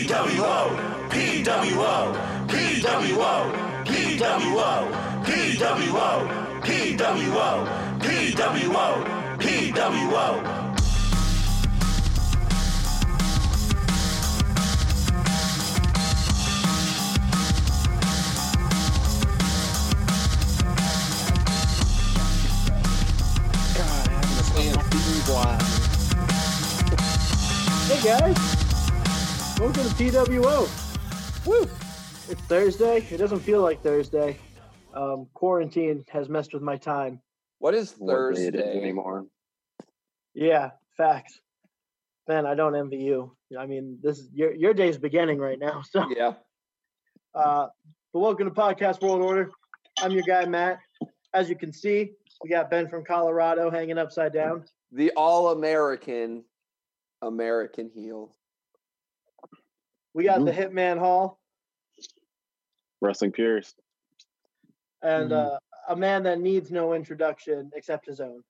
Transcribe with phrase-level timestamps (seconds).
[0.00, 2.14] PWO, PWO,
[2.48, 3.52] PWO,
[3.84, 4.88] PWO,
[5.24, 6.10] PWO,
[6.62, 7.50] PWO,
[8.00, 9.04] PWO,
[9.38, 10.60] PWO.
[27.90, 28.59] Hey guys,
[29.60, 31.46] welcome to PWO.
[31.46, 31.62] Woo!
[32.30, 33.06] It's Thursday.
[33.10, 34.38] It doesn't feel like Thursday.
[34.94, 37.20] Um, quarantine has messed with my time.
[37.58, 38.78] What is what day it is Thursday?
[38.80, 39.26] anymore.
[40.34, 41.40] Yeah, facts.
[42.28, 43.36] Man, I don't envy you.
[43.58, 45.82] I mean, this is your your day's beginning right now.
[45.90, 46.34] So, Yeah.
[47.34, 47.66] uh,
[48.12, 49.50] but welcome to Podcast World Order.
[50.02, 50.78] I'm your guy Matt.
[51.34, 54.64] As you can see, we got Ben from Colorado hanging upside down.
[54.92, 56.44] The all American
[57.22, 58.34] American heel.
[60.14, 61.38] We got the Hitman Hall
[63.00, 63.74] Wrestling Pierce.
[65.02, 65.54] and Mm-hmm.
[65.54, 65.58] uh,
[65.88, 68.42] a man that needs no introduction except his own.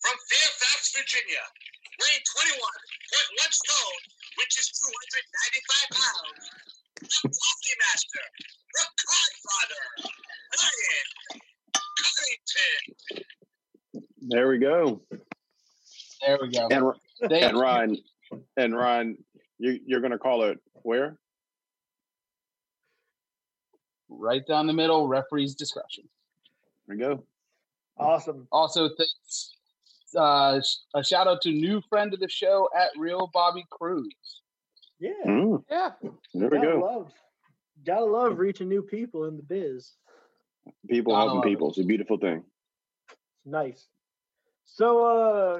[0.00, 1.44] from Fairfax, Virginia,
[2.00, 4.00] weighing 21.1 stone,
[4.38, 6.40] which is 295 pounds,
[7.00, 8.24] the Coffee Master,
[8.74, 9.84] the Godfather,
[10.56, 11.06] Ryan
[12.00, 12.80] Covington.
[14.30, 15.02] There we go.
[16.26, 16.68] There we go.
[16.70, 17.58] And Thank and.
[17.58, 17.96] Ryan
[18.56, 19.16] and Ron,
[19.58, 21.18] you you're gonna call it where?
[24.08, 26.04] Right down the middle, referee's discretion.
[26.86, 27.24] There we go.
[27.96, 28.48] Awesome.
[28.50, 29.54] Also, thanks.
[30.16, 30.60] Uh,
[30.94, 34.08] a shout out to new friend of the show at Real Bobby Cruz.
[34.98, 35.10] Yeah.
[35.24, 35.90] Mm, Yeah.
[36.02, 36.80] there we gotta go.
[36.80, 37.12] love,
[37.86, 39.92] gotta love reaching new people in the biz.
[40.88, 41.48] People Gotta helping love it.
[41.50, 41.68] people.
[41.70, 42.42] It's a beautiful thing.
[43.08, 43.86] It's nice.
[44.72, 45.58] So, uh,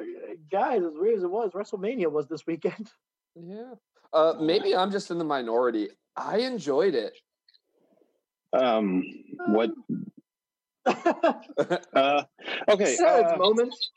[0.50, 2.90] guys, as weird as it was, WrestleMania was this weekend.
[3.40, 3.74] Yeah.
[4.12, 5.88] Uh, maybe I'm just in the minority.
[6.16, 7.16] I enjoyed it.
[8.52, 9.04] Um,
[9.46, 9.70] what?
[11.94, 12.24] Uh,
[12.68, 12.96] okay.
[12.96, 13.90] Sad uh, moments.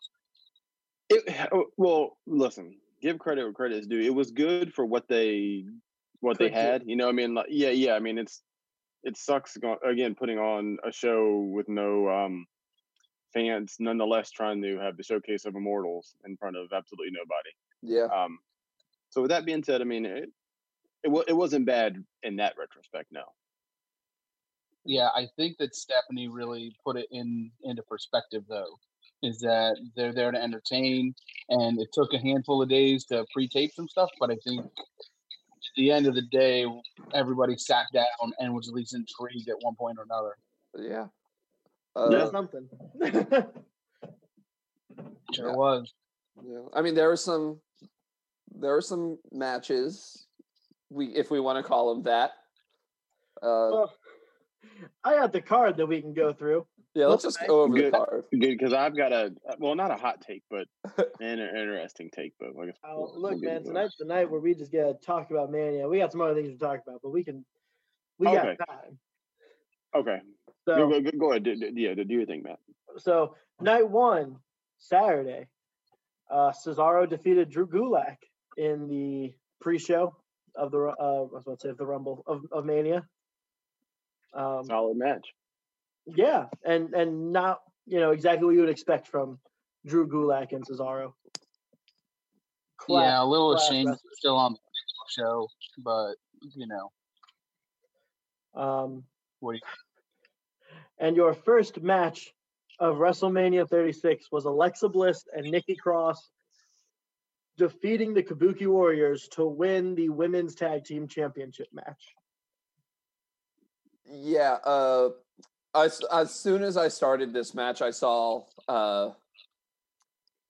[1.10, 2.76] it, oh, well, listen.
[3.02, 4.02] Give credit where credit is due.
[4.02, 5.66] It was good for what they
[6.20, 6.60] what they Could do.
[6.60, 6.84] had.
[6.86, 7.94] You know, I mean, like, yeah, yeah.
[7.96, 8.44] I mean, it's
[9.04, 12.46] it sucks go- again putting on a show with no um
[13.34, 17.52] fans, nonetheless trying to have the showcase of immortals in front of absolutely nobody.
[17.82, 18.08] Yeah.
[18.16, 18.40] Um,
[19.10, 20.30] so with that being said, I mean, it
[21.04, 23.12] it, wa- it wasn't bad in that retrospect.
[23.12, 23.24] No.
[24.86, 28.80] Yeah, I think that Stephanie really put it in into perspective though.
[29.22, 31.16] Is that they're there to entertain
[31.50, 35.76] and it took a handful of days to pre-tape some stuff, but I think at
[35.78, 36.66] the end of the day
[37.14, 40.36] everybody sat down and was at least intrigued at one point or another.
[40.78, 41.08] Yeah.
[41.96, 42.70] That's Uh, something.
[45.34, 45.56] Sure Yeah.
[45.56, 45.94] was.
[46.46, 46.60] yeah.
[46.74, 47.60] I mean, there were some,
[48.54, 50.28] there were some matches.
[50.92, 52.32] We, if we want to call them that.
[53.42, 53.94] Uh, Well,
[55.04, 56.68] I got the card that we can go through.
[56.94, 57.08] yeah.
[57.08, 57.94] Let's just go over the Good.
[57.94, 58.24] card.
[58.32, 60.68] Good, because I've got a well, not a hot take, but
[61.20, 62.34] an interesting take.
[62.40, 64.84] But I guess Oh, we'll- we'll look, man, tonight's the night where we just get
[65.02, 65.88] to talk about Mania.
[65.88, 67.44] We got some other things to talk about, but we can,
[68.20, 68.56] we Okay.
[68.60, 69.00] got time.
[69.96, 70.22] Okay,
[70.66, 71.44] So, go, go, go, go ahead.
[71.44, 72.60] Do, do- yeah, do your thing, Matt.
[72.98, 74.38] so night one,
[74.78, 75.48] Saturday,
[76.32, 78.18] uh, Cesaro defeated Drew Gulak
[78.58, 80.16] in the pre-show
[80.56, 83.06] of the, uh, I was about to say of the Rumble of, of Mania.
[84.34, 85.28] Um, Solid match.
[86.08, 89.38] yeah, and and not you know exactly what you would expect from
[89.86, 91.14] Drew Gulak and Cesaro.
[92.78, 94.10] Class- yeah, a little ashamed wrestler.
[94.14, 94.60] still on the
[95.10, 95.48] show,
[95.84, 96.14] but
[96.56, 96.92] you know,
[98.60, 99.04] Um,
[99.40, 99.62] what do you
[101.00, 102.34] and your first match
[102.80, 106.30] of WrestleMania 36 was Alexa Bliss and Nikki Cross
[107.58, 112.16] defeating the Kabuki Warriors to win the Women's Tag Team Championship match.
[114.06, 114.58] Yeah.
[114.64, 115.10] Uh,
[115.76, 119.12] as as soon as I started this match, I saw uh,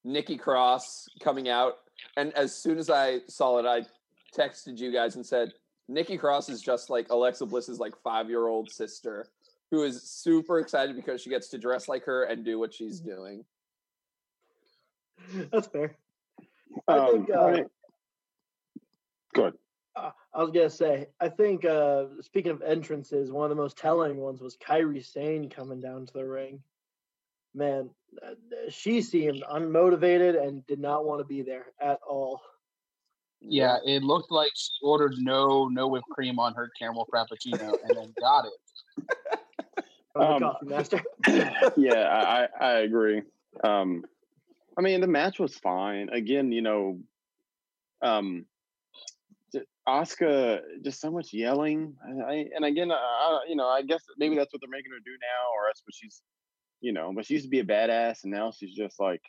[0.04, 1.76] Nikki Cross coming out,
[2.18, 3.86] and as soon as I saw it, I
[4.38, 5.54] texted you guys and said,
[5.88, 9.28] "Nikki Cross is just like Alexa Bliss's like five year old sister,
[9.74, 13.00] who is super excited because she gets to dress like her and do what she's
[13.00, 13.44] doing."
[15.52, 15.98] That's fair.
[16.88, 17.66] I think, uh, right.
[19.34, 19.54] Go ahead.
[19.96, 23.78] Uh, I was gonna say, I think uh, speaking of entrances, one of the most
[23.78, 26.62] telling ones was Kairi Sane coming down to the ring.
[27.56, 27.90] Man,
[28.24, 28.34] uh,
[28.70, 32.42] she seemed unmotivated and did not want to be there at all.
[33.40, 37.98] Yeah, it looked like she ordered no no whipped cream on her caramel frappuccino and
[37.98, 39.40] then got it.
[40.14, 41.02] From the Um, coffee master.
[41.78, 43.24] yeah, I, I I agree.
[43.64, 44.04] Um,
[44.78, 46.10] I mean, the match was fine.
[46.10, 47.00] Again, you know,
[48.02, 48.46] Um,
[49.88, 51.96] Asuka just so much yelling.
[52.08, 54.92] I, I, and again, I, I, you know, I guess maybe that's what they're making
[54.94, 56.22] her do now, or that's what she's,
[56.80, 57.12] you know.
[57.14, 59.22] But she used to be a badass, and now she's just like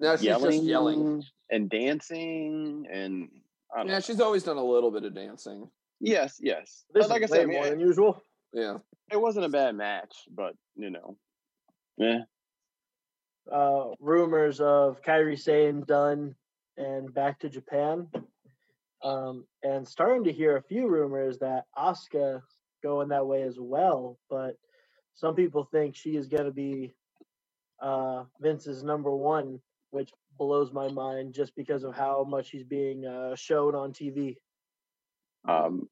[0.00, 1.22] No, she's yelling, just yelling.
[1.50, 3.28] and dancing, and
[3.74, 4.00] I don't Yeah, know.
[4.00, 5.68] she's always done a little bit of dancing.
[6.00, 6.84] yes, yes.
[6.94, 8.22] This But like I is said, way I mean, more than usual.
[8.52, 8.78] Yeah.
[9.12, 11.16] it wasn't a bad match, but you know,
[11.96, 12.20] yeah.
[13.52, 16.34] uh, rumors of Kairi Sane done
[16.76, 18.08] and back to Japan.
[19.02, 22.40] Um, and starting to hear a few rumors that Asuka
[22.82, 24.18] going that way as well.
[24.28, 24.56] But
[25.14, 26.94] some people think she is going to be
[27.82, 29.60] uh, Vince's number one,
[29.90, 34.36] which blows my mind just because of how much he's being uh, shown on TV.
[35.48, 35.88] Um,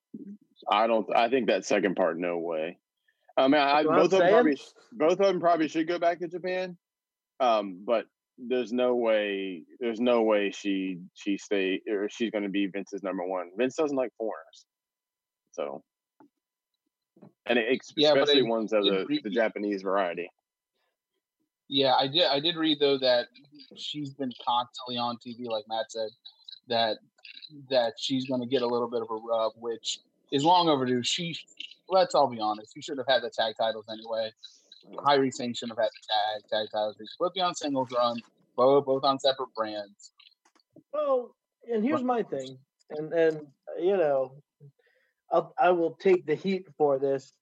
[0.71, 1.07] I don't.
[1.15, 2.79] I think that second part, no way.
[3.37, 4.33] I mean, I, That's I'm both of them saying.
[4.33, 4.59] probably,
[4.93, 6.77] both of them probably should go back to Japan.
[7.39, 8.07] Um, but
[8.39, 9.63] there's no way.
[9.79, 13.51] There's no way she she stay or she's going to be Vince's number one.
[13.57, 14.67] Vince doesn't like foreigners,
[15.53, 15.83] so
[17.47, 20.31] and it, Yeah, but especially I ones of the, read- the Japanese variety.
[21.69, 22.27] Yeah, I did.
[22.27, 23.27] I did read though that
[23.77, 26.11] she's been constantly on TV, like Matt said,
[26.69, 26.99] that
[27.71, 30.01] that she's going to get a little bit of a rub, which
[30.33, 31.03] is long overdue.
[31.03, 31.37] She,
[31.89, 34.31] let's all be honest, she should have had the tag titles anyway.
[34.95, 36.97] Kairi Sane shouldn't have had the tag tag titles.
[36.99, 38.17] They should both be on singles run,
[38.57, 40.13] both both on separate brands.
[40.93, 41.35] Well,
[41.71, 42.59] and here's my thing,
[42.91, 43.41] and and
[43.81, 44.35] you know,
[45.31, 47.33] I'll I will take the heat for this,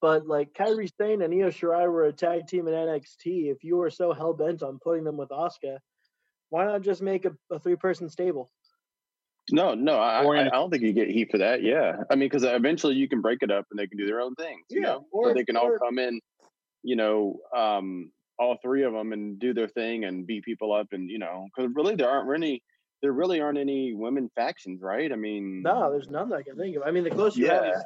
[0.00, 3.52] but like Kairi Sane and Io Shirai were a tag team in NXT.
[3.52, 5.78] If you were so hell bent on putting them with Asuka,
[6.50, 8.50] why not just make a, a three person stable?
[9.52, 11.62] No, no, I, Or I, in don't think you get heat for that.
[11.62, 14.20] Yeah, I mean, because eventually you can break it up and they can do their
[14.20, 14.64] own things.
[14.70, 16.18] You Yeah, know, or or they can all come in,
[16.82, 20.88] you know, um, all three of them and do their thing and beat people up
[20.92, 22.62] and you know, because really there aren't really
[23.02, 25.12] there really aren't any women factions, right?
[25.12, 26.84] I mean, No, there's none that I can think of.
[26.84, 27.84] I mean, the closest you have is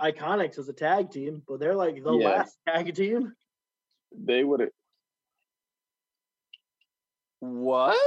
[0.00, 2.28] Iconics as a tag team, but they're like the Yeah.
[2.30, 3.34] last tag team.
[4.16, 4.70] they would have.
[7.40, 7.98] What?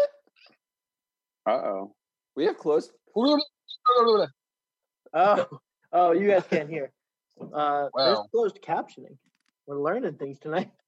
[1.46, 1.96] Uh oh.
[2.42, 2.92] We have close.
[5.14, 5.46] Oh,
[5.92, 6.92] oh, you guys can't hear.
[7.54, 9.18] Uh, there's closed captioning.
[9.66, 10.72] We're learning things tonight.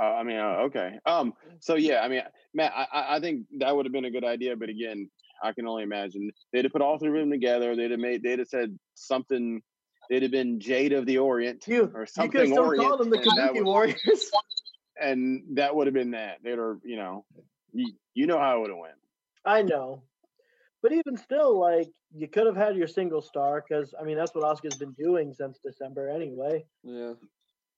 [0.00, 0.98] Uh, I mean, uh, okay.
[1.04, 1.34] Um.
[1.58, 2.22] So yeah, I mean,
[2.54, 5.10] Matt, I- I, I think that would have been a good idea, but again,
[5.44, 7.76] I can only imagine they'd have put all three of them together.
[7.76, 8.22] They'd have made.
[8.22, 9.60] They'd have said something.
[10.08, 12.96] They'd have been Jade of the Orient You, or you something could still Orient, call
[12.96, 14.30] them the and that Kabuki Warriors.
[14.98, 16.38] and that would have been that.
[16.42, 17.26] They'd have, you know,
[17.74, 18.94] you, you know how it would have went.
[19.44, 20.02] I know.
[20.82, 24.34] But even still, like, you could have had your single star because, I mean, that's
[24.34, 26.64] what Asuka's been doing since December anyway.
[26.82, 27.12] Yeah.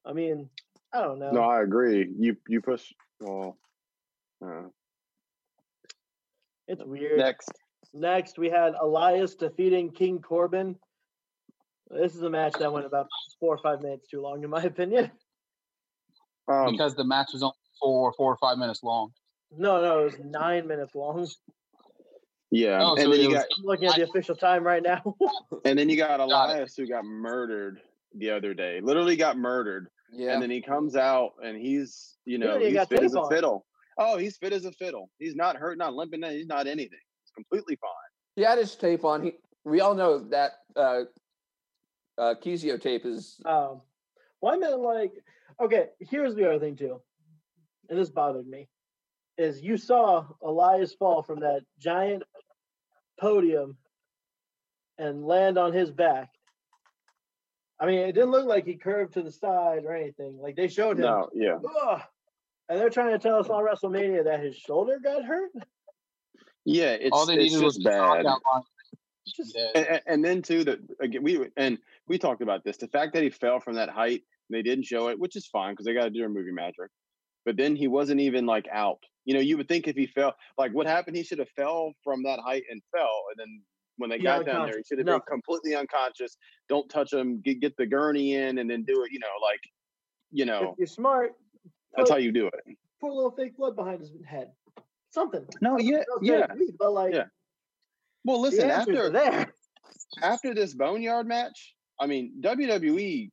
[0.05, 0.49] I mean,
[0.93, 1.31] I don't know.
[1.33, 2.09] No, I agree.
[2.19, 2.93] You you push.
[3.21, 3.57] Well,
[4.45, 4.69] uh,
[6.69, 7.19] it's weird.
[7.19, 7.51] next.
[7.95, 10.77] Next, we had Elias defeating King Corbin.
[11.91, 13.09] This is a match that went about
[13.39, 15.11] four or five minutes too long, in my opinion.
[16.49, 19.13] Um, because the match was only four, four or five minutes long.
[19.57, 21.29] No, no, it was nine minutes long.
[22.53, 25.17] Yeah, Oh, so and then you got I'm looking at the official time right now.
[25.65, 26.21] and then you got Got.
[26.21, 27.81] Elias who got murdered
[28.15, 28.81] the other day.
[28.83, 29.89] Literally got murdered.
[30.13, 30.35] Yeah.
[30.35, 33.27] And then he comes out and he's you know he he's fit tape as a
[33.29, 33.65] fiddle.
[33.97, 35.09] Oh, he's fit as a fiddle.
[35.19, 36.23] He's not hurt, not limping.
[36.23, 36.99] He's not anything.
[37.23, 37.91] He's completely fine.
[38.37, 39.23] he had his tape on.
[39.23, 39.33] He.
[39.65, 41.03] We all know that uh,
[42.19, 43.41] uh, Kizio tape is.
[43.47, 43.81] Um,
[44.43, 45.13] well, I meant like,
[45.59, 47.01] okay, here's the other thing too,
[47.89, 48.69] and this bothered me,
[49.39, 52.25] is you saw Elias fall from that giant
[53.23, 53.77] podium
[54.99, 56.29] and land on his back.
[57.81, 60.39] I mean, it didn't look like he curved to the side or anything.
[60.41, 61.59] Like they showed him, No, yeah.
[61.83, 62.01] "Ugh,"
[62.69, 65.51] and they're trying to tell us on WrestleMania that his shoulder got hurt.
[66.65, 68.25] Yeah, it's, All they it's needed was just a bad.
[68.25, 68.63] knockout line.
[69.27, 69.71] It's just Yeah.
[69.75, 73.15] and, and- and then too that again we and we talked about this the fact
[73.15, 75.87] that he fell from that height and they didn't show it which is fine because
[75.87, 76.91] they got to do their movie magic
[77.45, 80.35] but then he wasn't even like out you know you would think if he fell
[80.59, 83.63] like what happened he should have fell from that height and fell and then
[83.99, 85.15] when they Be got down there he should have No.
[85.15, 86.37] been completely unconscious
[86.69, 89.61] don't touch him get, get the gurney in and then do it you know like
[90.31, 91.33] you if know you're smart,
[91.95, 94.49] that's put, how you do it put a little fake blood behind his head.
[95.11, 95.45] Something.
[95.61, 97.25] no yeah yeah seriously, But like, Yeah.
[98.25, 99.53] well listen after there.
[100.23, 103.31] after this boneyard match, I mean, WWE,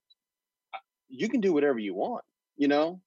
[1.08, 2.24] you can do whatever you want.
[2.58, 3.00] You know,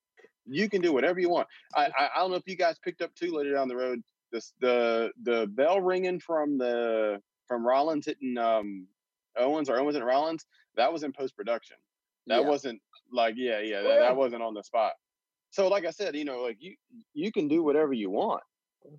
[0.46, 1.48] you can do whatever you want.
[1.74, 4.02] I, I I don't know if you guys picked up too later down the road.
[4.30, 8.86] This the the bell ringing from the from Rollins hitting um
[9.36, 10.46] Owens or Owens and Rollins.
[10.76, 11.76] That was in post production.
[12.26, 12.48] That Yeah.
[12.48, 12.80] wasn't
[13.12, 14.92] like yeah yeah that, that wasn't on the spot.
[15.50, 16.76] So like I said, you know, like you
[17.12, 18.42] you can do whatever you want.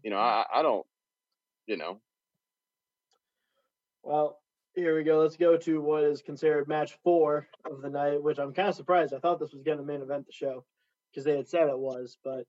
[0.03, 0.85] You know, I I don't
[1.65, 1.99] you know.
[4.03, 4.39] Well,
[4.75, 5.19] here we go.
[5.19, 8.75] Let's go to what is considered match four of the night, which I'm kind of
[8.75, 9.13] surprised.
[9.13, 10.65] I thought this was going to main event the show
[11.13, 12.45] because they had said it was, but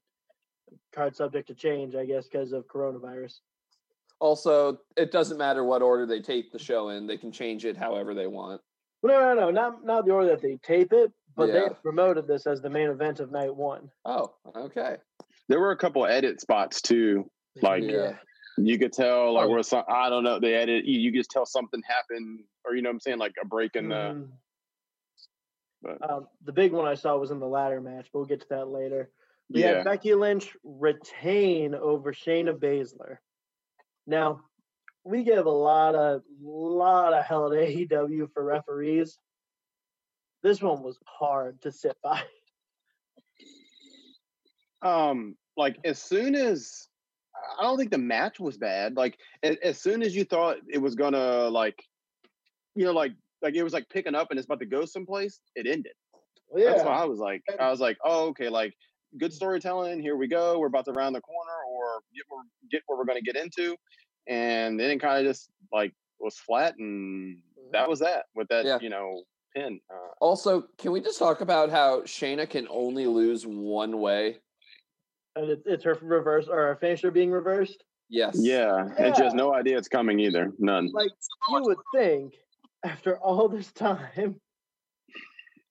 [0.94, 3.40] card subject to change, I guess, because of coronavirus.
[4.20, 7.76] Also, it doesn't matter what order they tape the show in; they can change it
[7.76, 8.60] however they want.
[9.02, 12.46] No, no, no, not not the order that they tape it, but they promoted this
[12.46, 13.90] as the main event of night one.
[14.04, 14.96] Oh, okay.
[15.48, 17.28] There were a couple edit spots too.
[17.60, 18.16] Like Yeah.
[18.56, 19.50] you could tell, like Oh.
[19.50, 20.86] where some I don't know, they edit.
[20.86, 23.76] You, you just tell something happened, or you know what I'm saying, like a break
[23.76, 23.94] in the.
[23.94, 24.28] Mhm.
[25.84, 28.40] But Um, the big one I saw was in the ladder match, but we'll get
[28.40, 29.10] to that later.
[29.50, 33.18] We yeah, had Becky Lynch retain over Shayna Baszler.
[34.06, 34.40] Now,
[35.04, 39.18] we give a lot of lot of hell to AEW for referees.
[40.42, 42.22] This one was hard to sit by.
[44.82, 46.88] um, like as soon as
[47.58, 48.96] I don't think the match was bad.
[48.96, 51.82] Like as, as soon as you thought it was gonna like,
[52.74, 53.12] you know, like
[53.44, 55.92] like it was like picking up and it's about to go someplace, it ended.
[56.56, 58.74] That's why I was like, I was like, oh, okay, like
[59.18, 60.00] good storytelling.
[60.00, 60.58] Here we go.
[60.58, 63.36] We're about to round the corner or get where, get where we're going to get
[63.40, 63.76] into.
[64.26, 67.36] And then it kind of just like was flat, and
[67.72, 68.78] that was that with that, Yeah.
[68.80, 69.22] you know,
[69.54, 69.78] pin.
[69.92, 74.38] Uh, Also, can we just talk about how Shayna can only lose one way?
[75.36, 77.82] and it, it's her reverse or her finisher being reversed.
[78.08, 78.36] Yes.
[78.38, 80.52] yeah, and she has no idea it's coming either.
[80.58, 80.90] None.
[80.92, 81.10] Like
[81.50, 82.34] you would think,
[82.84, 84.36] after all this time,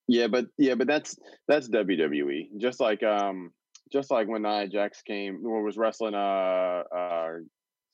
[0.08, 1.18] Yeah, but yeah, but that's
[1.48, 2.58] that's WWE.
[2.58, 3.52] Just like um,
[3.92, 7.30] just like when Nia Jax came, or was wrestling uh uh,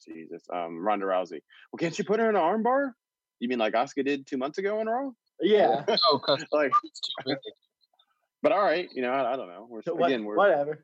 [0.03, 1.41] Jesus um Ronda Rousey.
[1.71, 2.91] Well, can't you put her in an armbar?
[3.39, 5.13] You mean like Asuka did two months ago in a row?
[5.41, 5.85] yeah.
[6.11, 7.37] Oh, because Like, it's too big.
[8.41, 9.67] but all right, you know, I, I don't know.
[9.69, 10.83] We're So what- again, we're whatever.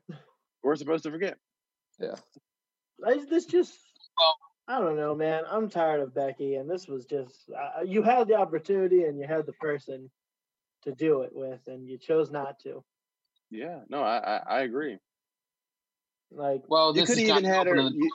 [0.62, 1.36] we're supposed to forget.
[2.00, 2.14] Yeah.
[3.10, 3.74] Is this just,
[4.18, 4.36] Well-
[4.68, 5.44] I don't know, man.
[5.50, 9.26] I'm tired of Becky, and this was just, uh, you had the opportunity and you
[9.26, 10.10] had the person
[10.82, 12.82] to do it with, and you chose not to.
[13.50, 14.98] Yeah, no, I I, I agree.
[16.32, 17.76] Like, Well, You this could even kind had her.
[17.76, 18.10] You,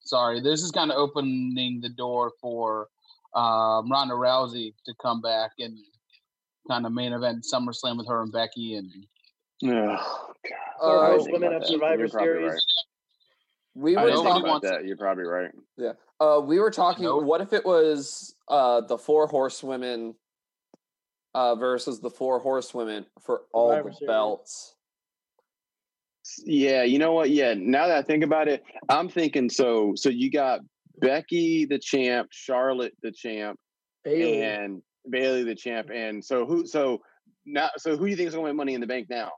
[0.00, 2.88] sorry, this is kind of opening the door for
[3.34, 5.76] um, Ronda Rousey to come back and
[6.68, 8.90] kind of main event SummerSlam with her and Becky, and
[9.64, 10.34] oh,
[10.80, 11.68] Or Uh, most women about of.
[11.68, 12.52] Survivor Series.
[12.52, 12.60] right.
[13.74, 14.42] We were didn't think Nobody talking.
[14.42, 14.84] about wants- that.
[14.86, 15.50] You're probably right.
[15.76, 15.92] Yeah.
[16.20, 17.04] Uh, we were talking.
[17.04, 17.24] Nope.
[17.24, 20.14] What if it was uh, the four horsewomen
[21.34, 24.08] uh, versus the four horsewomen for all Survivor the Series.
[24.08, 24.74] belts?
[26.44, 27.30] Yeah, you know what?
[27.30, 29.92] Yeah, now that I think about it, I'm thinking so.
[29.96, 30.60] So you got
[31.00, 33.58] Becky the champ, Charlotte the champ,
[34.04, 34.40] Bayley.
[34.40, 35.90] and Bayley the champ.
[35.92, 36.66] And so who?
[36.66, 37.02] So
[37.44, 39.32] now, so who do you think is going to win Money in the Bank now?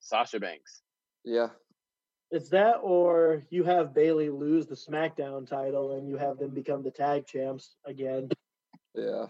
[0.00, 0.82] Sasha Banks.
[1.24, 1.48] Yeah.
[2.32, 6.82] It's that, or you have Bayley lose the SmackDown title and you have them become
[6.82, 8.30] the tag champs again.
[8.94, 9.26] Yeah.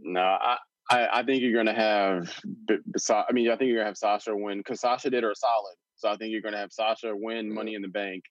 [0.00, 0.56] No, I.
[0.90, 2.32] I, I think you're going to have.
[2.66, 5.10] B- B- Sa- I mean, I think you're going to have Sasha win because Sasha
[5.10, 5.74] did her solid.
[5.96, 8.22] So I think you're going to have Sasha win Money in the Bank,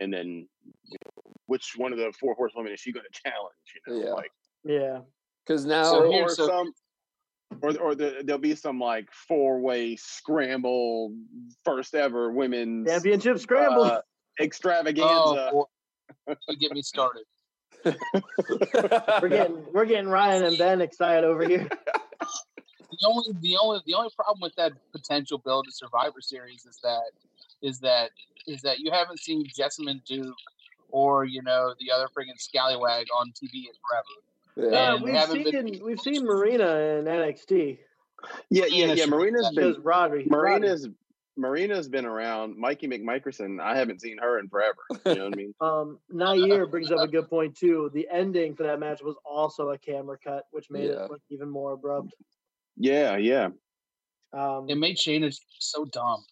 [0.00, 0.48] and then
[0.86, 3.54] you know, which one of the four horsewomen is she going to challenge?
[3.86, 4.12] You know, Yeah.
[4.14, 4.30] like
[4.64, 4.98] Yeah.
[5.46, 6.72] Because now, So or so- some
[7.62, 11.14] or or the, there'll be some like four way scramble
[11.64, 13.84] first ever women's Championship scramble.
[13.84, 14.00] uh,
[14.40, 15.50] extravaganza.
[15.52, 15.68] oh,
[16.48, 17.24] you get me started.
[17.84, 21.68] we're getting we're getting Ryan and Ben excited over here.
[22.90, 26.78] The only, the only, the only problem with that potential build to Survivor Series is
[26.82, 27.12] that,
[27.62, 28.10] is that,
[28.46, 30.34] is that you haven't seen Jessamyn Duke
[30.88, 34.04] or you know the other friggin' scallywag on TV in forever.
[34.60, 34.66] Yeah.
[34.92, 37.78] Uh, And we've haven't been- seen we've seen Marina in NXT.
[38.50, 38.94] yeah, yeah, Marina yeah.
[39.04, 40.26] should- Marina's Because been Rodri.
[40.26, 40.30] Rodri.
[40.30, 40.88] Marina's
[41.36, 42.58] Marina's been around.
[42.58, 44.76] Mikey McMicherson, I haven't seen her in forever.
[45.06, 45.54] You know what I mean?
[45.62, 47.90] Um, Nair brings up a good point too.
[47.94, 51.04] The ending for that match was also a camera cut, which made Yeah.
[51.04, 52.12] it look even more abrupt.
[52.76, 53.50] Yeah, yeah.
[54.34, 56.22] Um, It made Shayna so dumb.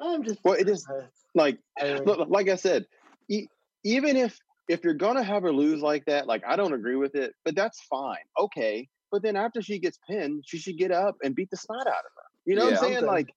[0.00, 2.04] I'm just Well, it is uh, like tiring.
[2.04, 2.86] look, like I said,
[3.28, 3.46] e-
[3.84, 7.14] even if if you're gonna have her lose like that, like I don't agree with
[7.14, 8.24] it, but that's fine.
[8.38, 11.86] Okay, but then after she gets pinned, she should get up and beat the snot
[11.86, 12.22] out of her.
[12.46, 12.92] You know what I'm saying?
[12.94, 13.06] Something.
[13.10, 13.28] Like,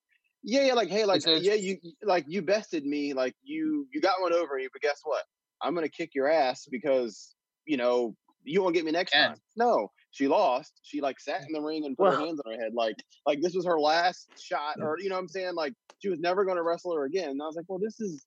[0.43, 4.21] yeah, yeah, like hey, like yeah, you like you bested me, like you you got
[4.21, 5.23] one over me, but guess what?
[5.61, 9.41] I'm gonna kick your ass because you know you won't get me next And- time.
[9.57, 10.79] No, she lost.
[10.83, 13.41] She like sat in the ring and put her hands on her head, like like
[13.41, 15.55] this was her last shot, or you know what I'm saying?
[15.55, 17.29] Like she was never gonna wrestle her again.
[17.29, 18.25] And I was like, well, this is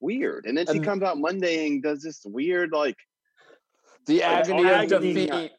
[0.00, 0.46] weird.
[0.46, 2.96] And then she And- comes out Monday and does this weird like
[4.06, 5.12] the Like, agony of agony.
[5.26, 5.52] defeat.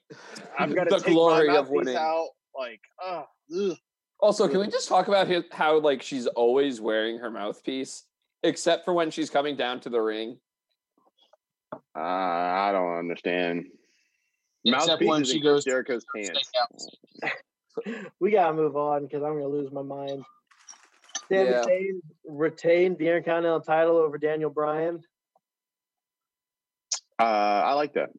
[0.58, 1.96] I've got to the take glory my of mouthpiece winning.
[1.96, 2.28] out.
[2.58, 3.78] Like, oh, ugh.
[4.20, 8.04] Also, can we just talk about hi- how like she's always wearing her mouthpiece,
[8.44, 10.40] except for when she's coming down to the ring?
[11.96, 13.66] Uh, I don't understand.
[14.66, 16.52] Except when Mouthpiece is she in goes Jericho's pants.
[18.20, 20.24] we gotta move on because I'm gonna lose my mind.
[21.32, 21.64] Sami Yeah.
[21.64, 25.00] Zayn retained the Intercontinental title over Daniel Bryan.
[27.20, 28.10] Uh, I like that.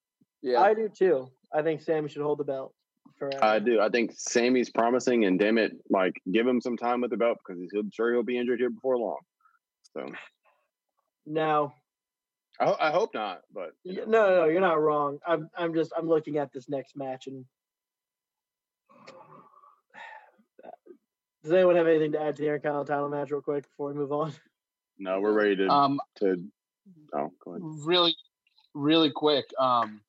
[0.43, 0.61] Yeah.
[0.61, 1.29] I do too.
[1.53, 2.73] I think Sammy should hold the belt
[3.19, 3.45] forever.
[3.45, 3.81] I do.
[3.81, 7.39] I think Sammy's promising, and damn it, like give him some time with the belt
[7.47, 9.19] because he'll sure he'll be injured here before long.
[9.95, 10.07] So
[11.27, 11.75] Now,
[12.61, 14.05] I, ho- I hope not, but you know.
[14.07, 15.19] no, no, no, you're not wrong.
[15.27, 17.45] I'm, I'm just, I'm looking at this next match, and
[21.43, 23.95] does anyone have anything to add to the Intercontinental title match, real quick, before we
[23.95, 24.33] move on?
[24.99, 26.37] no, we're ready to Um, to.
[27.15, 27.63] Oh, go ahead.
[27.85, 28.15] really,
[28.75, 29.45] really quick.
[29.59, 30.01] Um,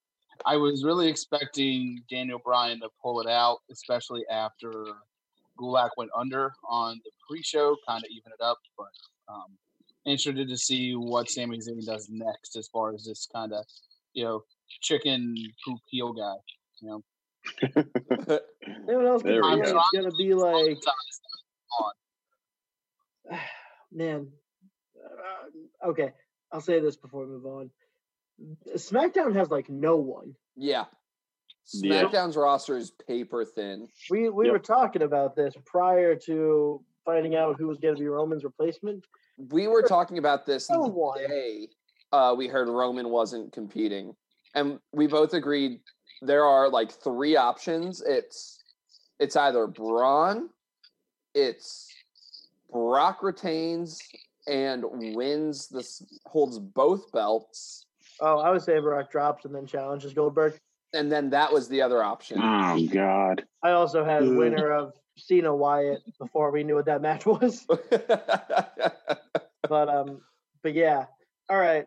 [0.46, 4.72] I was really expecting Daniel Bryan to pull it out, especially after
[5.60, 8.58] Gulak went under on the pre-show, kind of even it up.
[8.78, 8.88] But
[9.28, 9.58] um,
[10.06, 13.66] interested to see what Sami Zayn does next, as far as this kind of,
[14.14, 14.44] you know,
[14.82, 15.36] chicken
[15.66, 16.36] poop heel guy.
[16.82, 17.04] You know,
[18.88, 19.24] Anyone else?
[19.24, 19.62] There can we.
[19.62, 20.76] It's gonna be like, on.
[23.92, 24.28] man.
[25.04, 26.12] Uh, okay,
[26.52, 27.70] I'll say this before we move on.
[28.76, 30.36] SmackDown has like no one.
[30.56, 30.86] yeah.
[31.74, 32.04] Yeah.
[32.04, 33.88] SmackDown's roster is paper thin.
[34.10, 34.52] We we Yep.
[34.54, 39.06] were talking about this prior to finding out who was going to be Roman's replacement.
[39.38, 41.20] We were talking about this No the one.
[41.20, 41.70] day
[42.12, 44.14] uh, we heard Roman wasn't competing,
[44.56, 45.80] and we both agreed
[46.22, 48.02] there are like three options.
[48.06, 48.62] It's
[49.20, 50.50] it's either Braun,
[51.34, 51.88] it's
[52.74, 54.02] Brock retains
[54.48, 54.84] and
[55.16, 57.86] wins this holds both belts,
[58.20, 60.60] Oh, I would say Brock drops and then challenges Goldberg.
[60.94, 62.40] and then that was the other option.
[62.42, 63.44] Oh God.
[63.64, 64.38] I also had Good.
[64.38, 67.66] winner of Cena Wyatt before we knew what that match was.
[69.70, 70.22] But um,
[70.62, 71.06] but yeah.
[71.50, 71.86] All right.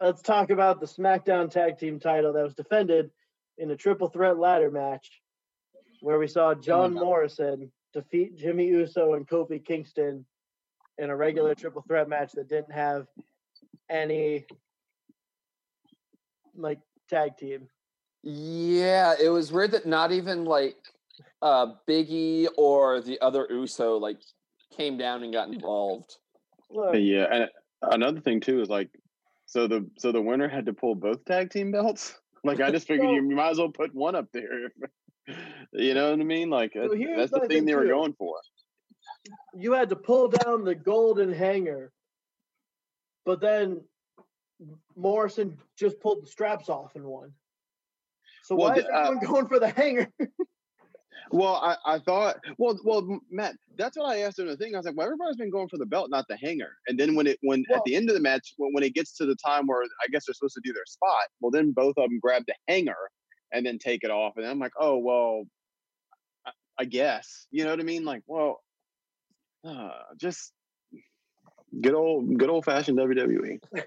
[0.00, 3.10] Let's talk about the SmackDown Tag Team title that was defended
[3.58, 5.10] in a triple threat ladder match,
[6.00, 7.02] where we saw John God.
[7.02, 10.24] Morrison defeat Jimmy Uso and Kofi Kingston
[10.98, 13.06] in a regular triple threat match that didn't have
[13.88, 14.44] any
[16.54, 16.78] like
[17.08, 17.68] tag team.
[18.22, 20.76] yeah, it was weird that not even like
[21.42, 24.18] uh Biggie or the other Uso like
[24.76, 26.16] came down and got involved.
[26.70, 27.48] Look, Yeah, and
[27.82, 28.90] another thing too is like,
[29.46, 32.14] so the so the winner had to pull both tag team belts.
[32.44, 34.70] Like I just figured Well- you might as well put one up there.
[35.72, 36.50] You know what I mean?
[36.50, 37.90] Like So that's, the thing they were too.
[37.90, 38.36] going for.
[39.54, 41.92] you had to pull down the golden hanger,
[43.24, 43.80] but then
[44.96, 47.32] Morrison just pulled the straps off and won.
[48.44, 50.08] So Well, why is uh, everyone going for the hanger?
[51.32, 54.46] Well, I, I thought, well, well, Matt, that's what I asked him.
[54.46, 56.70] The thing I was like, well, everybody's been going for the belt, not the hanger.
[56.86, 58.94] And then when it, when Well- at the end of the match, when, when it
[58.94, 61.72] gets to the time where I guess they're supposed to do their spot, well, then
[61.72, 62.94] both of them grab the hanger
[63.52, 65.44] and then take it off, and I'm like, oh well,
[66.46, 68.04] I, I guess, you know what I mean?
[68.04, 68.60] Like, well,
[69.64, 70.52] uh, just
[71.80, 73.58] good old, good old fashioned WWE.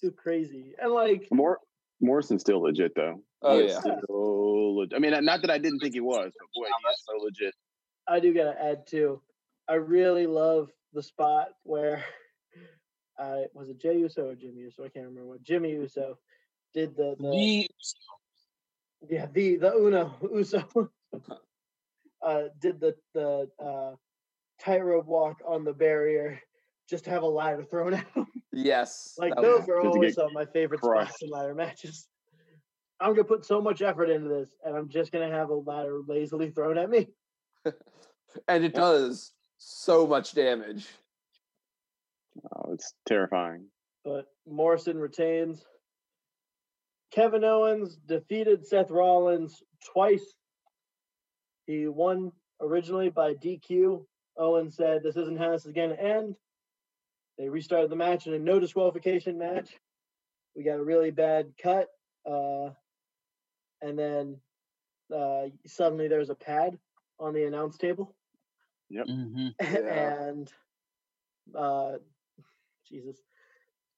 [0.00, 0.74] Too crazy.
[0.80, 1.58] And like, More
[2.00, 3.22] Morrison's still legit though.
[3.42, 3.78] Oh, He yeah.
[3.80, 7.02] still leg- I mean, not that I didn't think he was, but boy, he is
[7.06, 7.54] so legit.
[8.08, 9.20] I do gotta add too.
[9.68, 12.04] I really love the spot where
[13.18, 14.84] uh was it Jey Uso or Jimmy Uso?
[14.84, 16.18] I can't remember what Jimmy Uso
[16.74, 17.68] did the, the
[19.02, 20.64] The yeah the the Uno Uso
[22.22, 23.94] uh did the the uh
[24.60, 26.40] tightrope walk on the barrier
[26.88, 28.26] just to have a ladder thrown at him.
[28.52, 29.14] Yes.
[29.18, 31.10] Like those was- are always get some of my favorite crushed.
[31.10, 32.08] spots in ladder matches.
[33.00, 36.00] I'm gonna put so much effort into this, and I'm just gonna have a ladder
[36.06, 37.08] lazily thrown at me.
[38.46, 40.86] and it does so much damage.
[42.54, 43.66] Oh, it's terrifying.
[44.04, 45.64] But Morrison retains.
[47.12, 50.34] Kevin Owens defeated Seth Rollins twice.
[51.66, 54.04] He won originally by DQ.
[54.38, 56.34] Owens said, This isn't how this is going to end.
[57.38, 59.70] They restarted the match in a no disqualification match.
[60.56, 61.88] We got a really bad cut.
[62.28, 62.70] Uh,
[63.82, 64.36] and then
[65.14, 66.78] uh, suddenly there's a pad
[67.18, 68.14] on the announce table.
[68.92, 69.54] Mhm.
[69.60, 70.28] Yeah.
[70.28, 70.52] and
[71.54, 71.92] uh,
[72.88, 73.16] Jesus,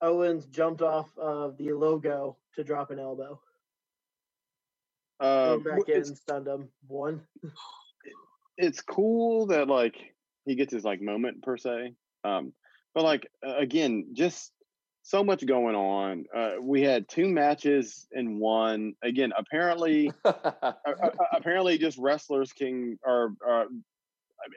[0.04, 3.40] Owens jumped off of the logo to drop an elbow.
[5.18, 6.68] Uh, Came back w- in and stunned him.
[6.86, 7.22] One.
[8.58, 9.96] it's cool that like
[10.44, 11.94] he gets his like moment per se.
[12.22, 12.52] Um,
[12.94, 14.52] but like again, just
[15.02, 16.24] so much going on.
[16.34, 18.94] Uh, we had two matches in one.
[19.02, 20.72] Again, apparently, uh,
[21.32, 23.34] apparently, just wrestlers can or.
[23.46, 23.64] Uh,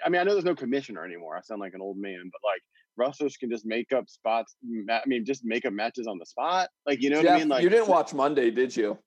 [0.05, 1.38] I mean, I know there's no commissioner anymore.
[1.38, 2.62] I sound like an old man, but like
[2.97, 4.55] wrestlers can just make up spots.
[4.89, 6.69] I mean, just make up matches on the spot.
[6.86, 7.49] Like you know what I mean?
[7.49, 8.97] Like you didn't watch Monday, did you?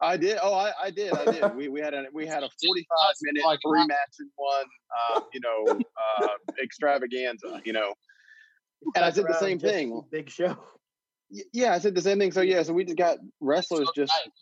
[0.00, 0.38] I did.
[0.42, 1.12] Oh, I, I did.
[1.14, 1.44] I did.
[1.56, 4.64] We, we had a we had a forty five minute Like, three match in one.
[5.16, 5.80] Uh, you know,
[6.22, 6.28] uh,
[6.62, 7.60] extravaganza.
[7.64, 7.94] You know,
[8.96, 10.02] and I said the same thing.
[10.10, 10.56] Big show.
[11.52, 12.32] Yeah, I said the same thing.
[12.32, 14.32] So yeah, so we just got wrestlers So just nice.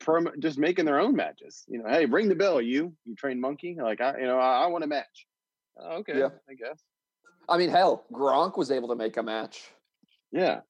[0.00, 1.64] perm- just making their own matches.
[1.68, 3.76] You know, hey, ring the bell, you you train monkey.
[3.80, 5.26] Like I, you know, I, I want a match.
[5.80, 6.28] "Oh, Okay, Yeah.
[6.48, 6.82] I guess.
[7.48, 9.70] I mean, hell, Gronk was able to make a match.
[10.32, 10.60] Yeah.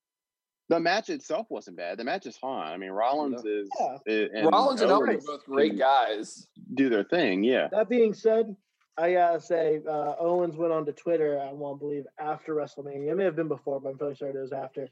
[0.68, 1.98] The match itself wasn't bad.
[1.98, 2.72] The match is fine.
[2.72, 3.96] I mean, Rollins is, Yeah.
[4.34, 6.46] and Rollins and Owens Owens are both great guys.
[6.74, 7.42] do their thing.
[7.42, 7.68] Yeah.
[7.72, 8.54] That being said,
[8.98, 13.08] I gotta say, uh, Owens went on to Twitter, I won't believe, after WrestleMania.
[13.10, 14.88] It may have been before, but I'm fairly sure it was after,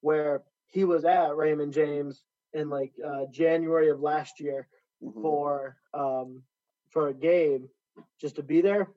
[0.00, 4.66] where he was at Raymond James in like uh, January of last year
[5.02, 5.20] Mhm.
[5.20, 6.42] for um,
[6.90, 7.68] for a game
[8.20, 8.88] just to be there.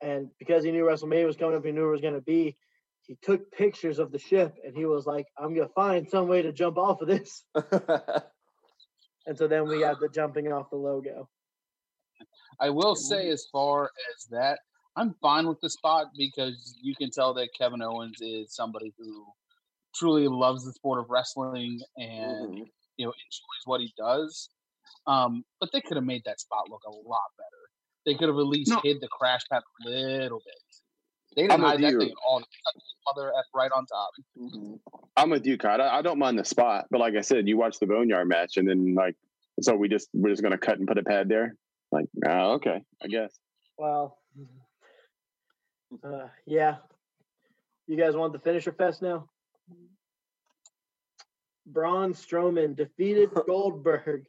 [0.00, 2.56] And because he knew WrestleMania was coming up, he knew it was going to be.
[3.02, 6.28] He took pictures of the ship and he was like, I'm going to find some
[6.28, 7.44] way to jump off of this.
[9.26, 11.28] And so then we got the jumping off the logo.
[12.58, 14.60] I will say, as far as that,
[14.96, 19.26] I'm fine with the spot because you can tell that Kevin Owens is somebody who
[19.94, 22.70] truly loves the sport of wrestling and Mhm.
[22.96, 24.48] you know enjoys what he does.
[25.06, 27.67] Um, but they could have made that spot look a lot better.
[28.08, 28.80] They could have at least No.
[28.82, 30.54] hid the crash pad a little bit.
[31.36, 32.00] They I'm didn't with hide that you.
[32.00, 32.38] thing at all.
[32.38, 32.80] They stuck the
[33.22, 34.10] Mother F right on top.
[34.38, 34.80] Mhm.
[35.18, 35.82] I'm with you, Kyle.
[35.82, 38.56] I, I don't mind the spot, but like I said, you watch the Boneyard match,
[38.56, 39.14] and then like,
[39.60, 41.54] so we just we're just gonna cut and put a pad there.
[41.92, 43.38] Like, oh, okay, I guess.
[43.76, 44.16] Well,
[46.02, 46.76] uh, yeah.
[47.88, 49.28] You guys want the finisher fest now?
[51.66, 54.24] Braun Strowman defeated Goldberg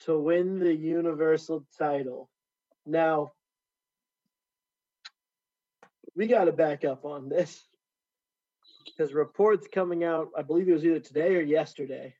[0.00, 2.30] to win the Universal title.
[2.86, 3.32] Now,
[6.14, 7.64] we got to back up on this
[8.84, 12.14] because reports coming out, I believe it was either today or yesterday.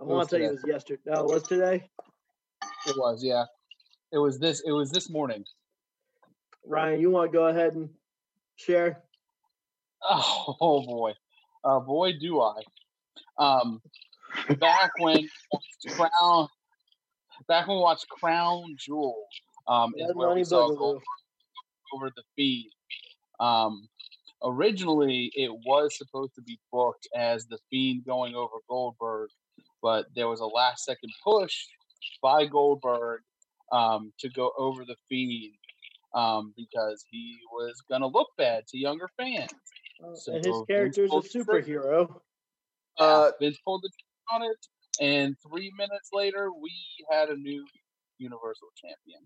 [0.00, 1.02] I want to say it was yesterday.
[1.06, 1.88] No, it was today.
[2.86, 3.44] It was, yeah.
[4.12, 4.62] It was this.
[4.64, 5.44] It was this morning.
[6.64, 7.88] Ryan, you want to go ahead and
[8.56, 9.02] share?
[10.02, 11.12] Oh, oh boy,
[11.64, 12.60] uh, boy, do I.
[13.38, 13.80] Um,
[14.58, 15.28] back when
[15.88, 16.48] Crown,
[17.46, 19.24] back when we watched Crown Jewel,
[19.66, 21.02] um, is where we saw Goldberg
[21.94, 22.70] over the Fiend.
[23.40, 23.88] Um,
[24.42, 29.30] originally, it was supposed to be booked as the Fiend going over Goldberg,
[29.82, 31.54] but there was a last second push
[32.22, 33.20] by Goldberg
[33.72, 35.52] um, to go over the Fiend
[36.14, 39.50] um, because he was going to look bad to younger fans.
[40.02, 41.80] Uh, So and his Vince character's a pulled the trigger.
[41.80, 42.20] superhero.
[42.98, 43.90] Uh, Vince pulled the
[44.34, 44.56] on it,
[45.00, 46.72] and three minutes later, we
[47.10, 47.64] had a new
[48.18, 49.20] Universal Champion.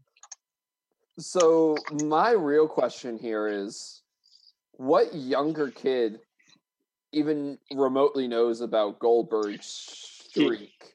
[1.19, 4.03] So my real question here is,
[4.73, 6.21] what younger kid
[7.13, 10.95] even remotely knows about Goldberg's streak?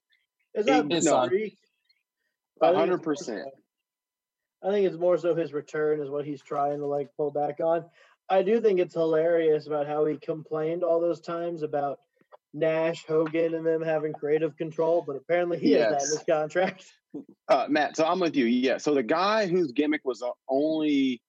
[0.56, 1.58] Is that His the streak?
[2.62, 3.50] A I think hundred it's more percent.
[4.64, 7.60] I think it's more so his return is what he's trying to like pull back
[7.60, 7.86] on.
[8.30, 12.00] I do think it's hilarious about how he complained all those times about
[12.54, 16.86] Nash, Hogan, and them having creative control, but apparently he has that in his contract.
[17.48, 18.46] Uh, Matt, so I'm with you.
[18.46, 18.78] Yeah.
[18.78, 21.20] So the guy whose gimmick was uh, only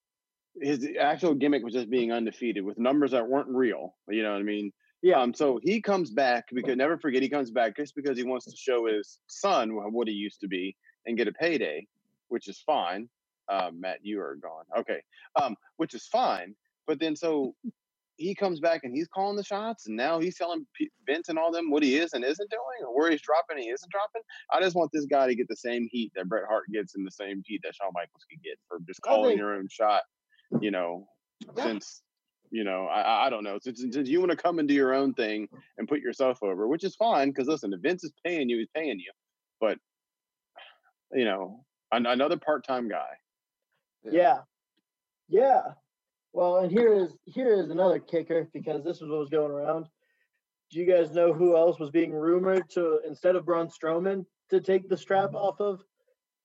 [0.60, 3.94] his actual gimmick was just being undefeated with numbers that weren't real.
[4.06, 4.72] You know what I mean?
[5.00, 5.20] Yeah.
[5.20, 5.32] Um.
[5.32, 8.56] So he comes back because never forget he comes back just because he wants to
[8.56, 10.76] show his son what he used to be
[11.06, 11.86] and get a payday,
[12.28, 13.08] which is fine.
[13.48, 14.64] Um, Matt, you are gone.
[14.80, 15.00] Okay.
[15.40, 16.54] Um, which is fine.
[16.86, 17.54] But then so
[18.18, 21.38] he comes back and he's calling the shots, and now he's telling P- Vince and
[21.38, 23.90] all them what he is and isn't doing, or where he's dropping and he isn't
[23.90, 24.22] dropping.
[24.52, 27.06] I just want this guy to get the same heat that Bret Hart gets and
[27.06, 30.02] the same heat that Shawn Michaels could get for just calling think- your own shot.
[30.60, 31.08] You know,
[31.56, 31.64] Yeah.
[31.64, 32.02] since
[32.50, 33.58] you know, I, I- I don't know.
[33.62, 36.66] Since, since you want to come and do your own thing and put yourself over,
[36.66, 39.12] which is fine, because listen, if Vince is paying you, he's paying you.
[39.60, 39.78] But
[41.12, 43.10] you know, an, another part-time guy.
[44.10, 44.38] Yeah.
[45.28, 45.62] Yeah.
[46.38, 49.88] Well, and here is here is another kicker because this is what was going around.
[50.70, 54.60] Do you guys know who else was being rumored to instead of Braun Strowman to
[54.60, 55.82] take the strap off of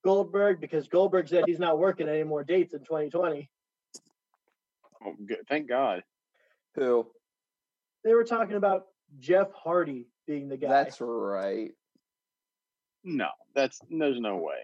[0.04, 3.48] Goldberg because Goldberg said he's not working any more dates in 2020.
[5.06, 5.46] Oh, good.
[5.48, 6.02] Thank God.
[6.74, 7.06] Who?
[8.02, 8.86] They were talking about
[9.20, 10.70] Jeff Hardy being the guy.
[10.70, 11.70] That's right.
[13.04, 14.58] No, that's there's no way.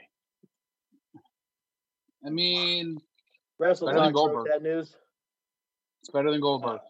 [2.26, 2.98] I mean,
[3.60, 4.46] Wrestle better than Talk Goldberg.
[4.48, 4.96] that news.
[6.00, 6.80] It's better than uh, Goldberg.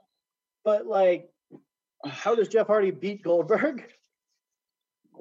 [0.64, 1.30] But like,
[2.06, 3.84] how does Jeff Hardy beat Goldberg?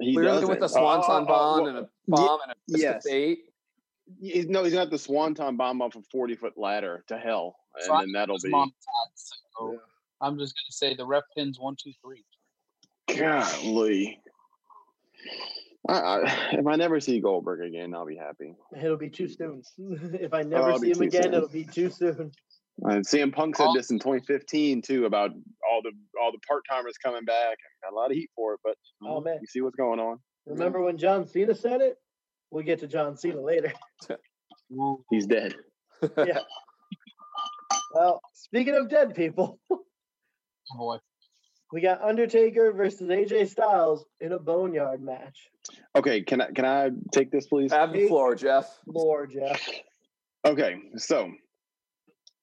[0.00, 0.48] He Clearly doesn't.
[0.48, 3.04] with a Oh, swanton oh, oh, bomb well, and a bomb and a twist yes.
[3.06, 3.38] of fate.
[4.20, 7.84] He's, no, he's got the swanton bomb off a forty foot ladder to hell, and
[7.84, 8.48] So I then that'll was be.
[8.50, 9.78] mom and dad, so
[10.20, 12.24] I'm just gonna say the ref pins one, two, three.
[13.16, 14.20] Golly.
[15.88, 18.54] I, I, if I never see Goldberg again, I'll be happy.
[18.76, 19.62] It'll be too soon.
[19.78, 21.34] if I Oh, never it'll see him again, soon.
[21.34, 22.32] it'll be too soon.
[22.82, 23.74] And CM Punk said Oh.
[23.74, 25.30] this in 2015 too about
[25.70, 27.58] all the all the part timers coming back.
[27.82, 29.38] Got a lot of heat for it, but Oh, man.
[29.40, 30.18] you see what's going on.
[30.46, 31.96] Remember when John Cena said it?
[32.50, 33.72] We'll get to John Cena later.
[35.10, 35.54] He's dead.
[36.16, 36.40] yeah.
[37.92, 39.80] Well, speaking of dead people, oh,
[40.76, 40.96] boy.
[41.72, 45.48] we got Undertaker versus AJ Styles in a boneyard match.
[45.96, 47.72] Okay, can I can I take this please?
[47.72, 48.78] Have the floor, Jeff.
[48.90, 49.60] Floor, Jeff.
[50.46, 51.30] Okay, so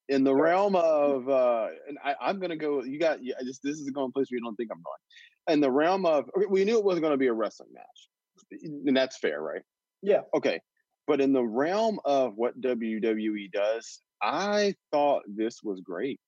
[0.10, 2.84] in the realm of, uh, and I, I'm gonna go.
[2.84, 3.24] You got.
[3.24, 5.54] Yeah, this this is going place where you don't think I'm going.
[5.54, 8.62] In the realm of, okay, we knew it wasn't going to be a wrestling match,
[8.64, 9.62] and that's fair, right?
[10.02, 10.22] Yeah.
[10.34, 10.60] Okay,
[11.08, 16.20] but in the realm of what WWE does, I thought this was great.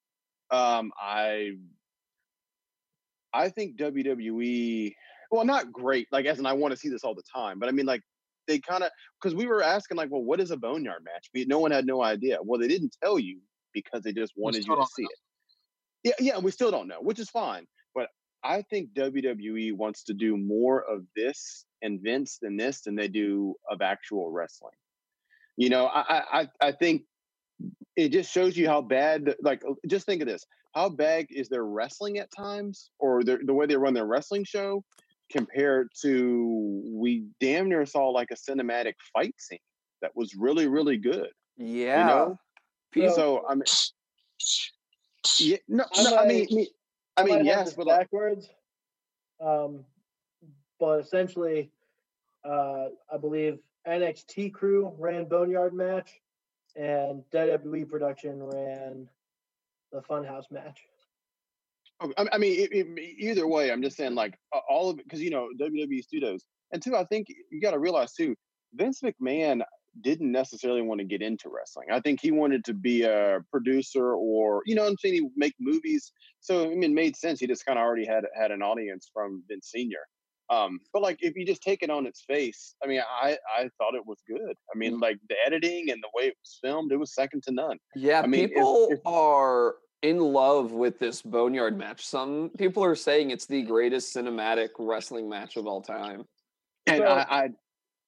[0.52, 1.52] Um, I,
[3.34, 4.94] I think WWE.
[5.32, 7.70] Well, not great, like as in I want to see this all the time, but
[7.70, 8.02] I mean like
[8.48, 8.90] they kind of
[9.22, 11.30] because we were asking like, well, what is a boneyard match?
[11.34, 12.40] We, no one had no idea.
[12.42, 13.40] Well, they didn't tell you
[13.84, 15.20] because they just wanted you to see it.
[16.04, 17.66] Yeah, yeah, we still don't know, which is fine.
[17.94, 18.10] But
[18.44, 23.08] I think WWE wants to do more of this and Vince than this than they
[23.08, 24.74] do of actual wrestling.
[25.58, 27.04] You know, I I I- think
[27.98, 29.36] it just shows you how bad.
[29.42, 33.40] Like, uh, just think of this: how bad is their wrestling at times, or the
[33.46, 34.84] the way they run their wrestling show,
[35.30, 39.60] compared to we damn near saw like a cinematic fight scene
[40.02, 41.30] that was really really good.
[41.58, 42.08] Yeah.
[42.08, 42.40] know?
[42.92, 43.64] People- So I mean,
[45.40, 46.70] yeah, no, I no, I mean, might- me-
[47.18, 48.50] I mean, yes, but like, backwards.
[49.42, 49.86] Um,
[50.80, 51.72] but essentially,
[52.46, 56.22] uh, I believe NXT crew ran Boneyard match,
[56.76, 59.10] and WWE production ran
[59.92, 60.80] the Funhouse match.
[62.02, 64.38] I I mean, it, it, either way, I'm just saying, like,
[64.70, 66.46] all of it, because, you know, WWE Studios.
[66.72, 68.36] And two, I think you got to realize, too,
[68.74, 69.62] Vince McMahon
[70.02, 71.88] didn't necessarily want to get into wrestling.
[71.92, 75.54] I think he wanted to be a producer or, you know, I'm saying he make
[75.60, 76.12] movies.
[76.40, 77.40] So, I mean, it made sense.
[77.40, 80.00] He just kind of already had had an audience from Vince Sr.
[80.50, 83.70] Um, but like, if you just take it on its face, I mean, I I
[83.78, 84.56] thought it was good.
[84.74, 87.52] I mean, like the editing and the way it was filmed, it was second to
[87.52, 87.78] none.
[87.96, 92.06] Yeah, I mean, if- people if- are in love with this Boneyard match.
[92.06, 96.24] Some people are saying it's the greatest cinematic wrestling match of all time.
[96.88, 97.50] And So- I, I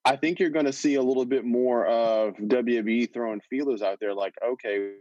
[0.03, 3.99] I think you're going to see a little bit more of WWE throwing feelers out
[3.99, 4.93] there, like, okay,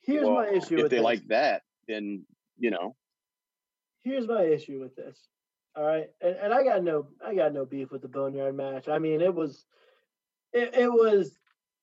[0.00, 1.04] Here's well, my issue if with they this.
[1.04, 2.24] like that, then
[2.58, 2.96] you know,
[4.02, 5.18] Here's my issue with this.
[5.76, 8.88] All right, and, and I got no, I got no beef with the Boneyard match.
[8.88, 9.64] I mean, it was,
[10.52, 11.38] it, it was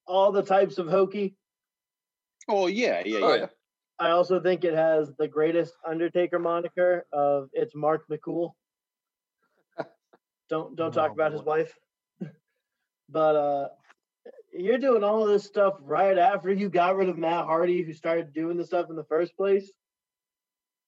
[0.08, 1.36] all the types of hokey.
[2.50, 3.40] oh yeah, yeah, Oh yeah.
[3.42, 3.46] yeah.
[3.98, 8.52] I also think it has the greatest Undertaker moniker of it's Mark McCool.
[10.50, 11.74] Don't don't talk about his wife.
[13.10, 13.68] but uh
[14.58, 17.94] you're doing all of this stuff right after you got rid of Matt Hardy, who
[17.94, 19.70] started doing the stuff in the first place.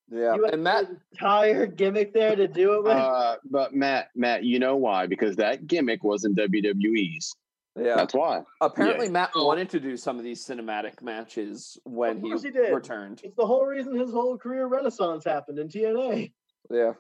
[0.10, 0.36] Yeah.
[0.36, 2.94] You And Matt entire gimmick there to do it with.
[2.94, 5.06] Uh, but Matt, Matt, you know why?
[5.06, 7.36] Because that gimmick wasn't WWE's.
[7.78, 7.96] yeah.
[7.98, 8.44] That's why.
[8.62, 9.46] Apparently Matt Oh.
[9.46, 12.74] wanted to do some of these cinematic matches when he, he did.
[12.74, 13.20] returned.
[13.22, 16.32] it's the whole reason his whole career renaissance happened in TNA.
[16.72, 16.94] Yeah.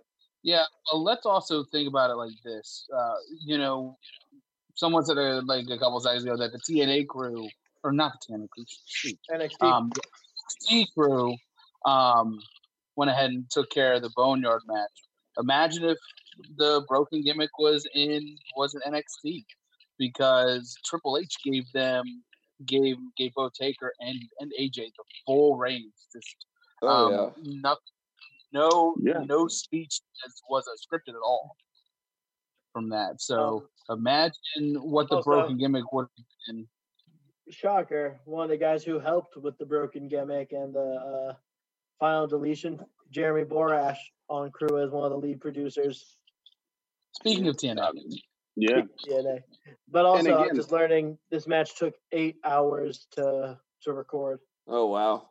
[0.43, 2.87] Yeah, well, let's also think about it like this.
[2.95, 3.97] Uh, you know,
[4.75, 7.47] someone said uh, like a couple seconds ago that the TNA crew,
[7.83, 9.61] or not the TNA crew, shoot, NXT.
[9.61, 9.91] um,
[10.71, 11.35] NXT crew,
[11.85, 12.39] um,
[12.95, 14.91] went ahead and took care of the Boneyard match.
[15.39, 15.97] Imagine if
[16.57, 19.43] the broken gimmick was in was in NXT,
[19.97, 22.03] because Triple H gave them
[22.65, 26.07] gave gave both Taker and and AJ the full reins.
[26.13, 26.45] Just
[26.81, 27.15] Oh yeah.
[27.21, 27.81] um, nothing,
[28.51, 29.23] no, Yeah.
[29.25, 30.01] no speech
[30.49, 31.55] was uh, scripted at all
[32.73, 33.21] from that.
[33.21, 36.67] So imagine what the also- broken gimmick would have been.
[37.49, 40.79] Shocker, one of the guys who helped with the broken gimmick and the
[41.29, 41.33] uh,
[41.97, 42.77] final deletion,
[43.09, 43.95] Jeremy Borash
[44.29, 46.17] on crew as one of the lead producers.
[47.13, 47.89] Speaking of TNA,
[48.57, 48.81] Yeah.
[49.07, 49.43] TNA.
[49.89, 54.39] But also, I'm again- just learning this match took eight hours to to record.
[54.67, 55.29] Oh wow.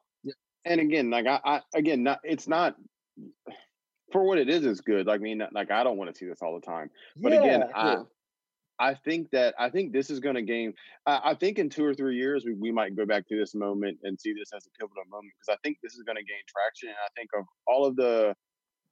[0.64, 2.76] And again, like I, I again, not it's not
[4.12, 4.64] for what it is.
[4.64, 5.06] Is good.
[5.06, 6.90] Like I mean, like I don't want to see this all the time.
[7.16, 8.02] But again, I, yeah.
[8.78, 10.74] I think that I think this is going to gain.
[11.06, 13.54] I, I think in two or three years we, we might go back to this
[13.54, 16.22] moment and see this as a pivotal moment because I think this is going to
[16.22, 16.90] gain traction.
[16.90, 18.34] And I think of all of the,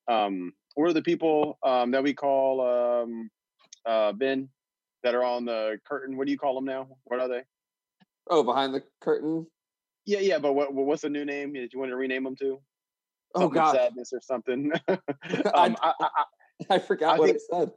[0.09, 2.61] um, what are the people um, that we call
[3.03, 3.31] um,
[3.87, 4.49] uh, Ben
[5.03, 6.17] that are on the curtain.
[6.17, 6.89] What do you call them now?
[7.05, 7.43] What are they?
[8.29, 9.47] Oh, behind the curtain.
[10.07, 10.39] Yeah, yeah.
[10.39, 11.53] But what what's the new name?
[11.53, 12.59] Did you want to rename them to?
[13.35, 14.73] Oh Something God, sadness or something.
[14.89, 14.99] um,
[15.55, 16.09] I, I, I,
[16.71, 17.71] I forgot I what think- it said.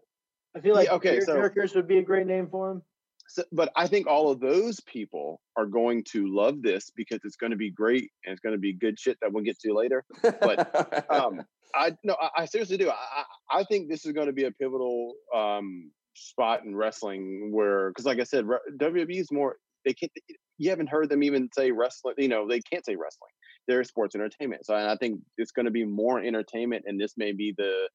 [0.56, 2.82] I feel like Yeah, okay, okay, so- Jerkers would be a great name for him.
[3.28, 7.36] so, but I think all of those people are going to love this because it's
[7.36, 9.74] going to be great and it's going to be good shit that we'll get to
[9.74, 10.04] later.
[10.24, 11.42] but, Um,
[11.76, 12.90] I no, I, I seriously do.
[12.90, 17.50] I, I I think this is going to be a pivotal um, spot in wrestling
[17.52, 19.58] where, because like I said, re- WWE is more.
[19.86, 20.12] They can't.
[20.58, 22.16] You haven't heard them even say wrestling.
[22.18, 23.32] You know, they can't say wrestling.
[23.68, 24.66] They're sports entertainment.
[24.66, 27.90] So and I think it's going to be more entertainment, and this may be the.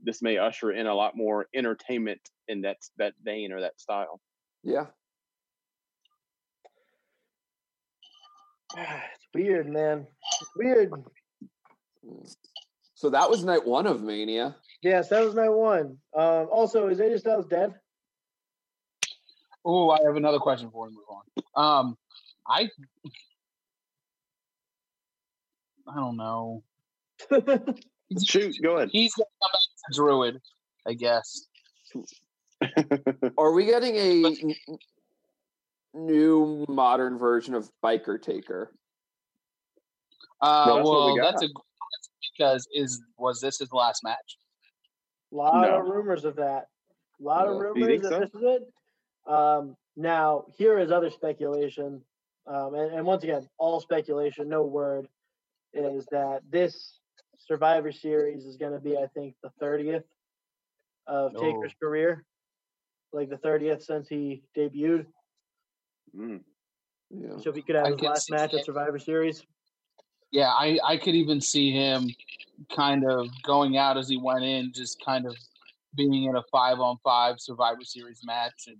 [0.00, 4.20] This may usher in a lot more entertainment in that that vein or that style.
[4.62, 4.86] yeah.
[8.76, 10.06] It's weird, man.
[10.40, 10.92] It's weird.
[12.94, 14.56] So that was night one of Mania.
[14.82, 15.98] Yes, that was night one.
[16.16, 17.74] Um, also, is AJ Styles dead?
[19.64, 21.04] Oh, I have another question before we move
[21.54, 21.78] on.
[21.88, 21.98] Um,
[22.46, 22.70] I
[25.90, 26.62] I don't know.
[28.24, 28.88] Shoot, go ahead.
[28.92, 30.40] He's gonna come back to Druid,
[30.86, 31.46] I guess.
[33.36, 34.78] Are we getting a n- n-
[35.94, 38.72] new modern version of Biker Taker?
[40.40, 44.38] Uh, Well, that's well, we that's a that's because is was this his last match?
[45.32, 45.80] A lot No.
[45.80, 46.66] of rumors of that.
[47.20, 48.20] A lot of rumors You that so?
[48.20, 48.72] this is it.
[49.30, 52.00] Um, now, here is other speculation,
[52.46, 55.08] um, and, and once again, all speculation, no word,
[55.72, 56.98] is that this
[57.38, 60.04] Survivor Series is going to be, I think, the 30th
[61.06, 61.40] of Oh.
[61.40, 62.24] Taker's career,
[63.12, 65.06] like the 30th since he debuted.
[66.16, 66.42] Mm.
[67.10, 67.38] Yeah.
[67.38, 68.58] So if he could have I his last see match it.
[68.60, 69.42] at Survivor Series,
[70.30, 72.08] Yeah, I I could even see him
[72.74, 75.36] kind of going out as he went in, just kind of
[75.96, 78.76] being in a five on five Survivor Series match and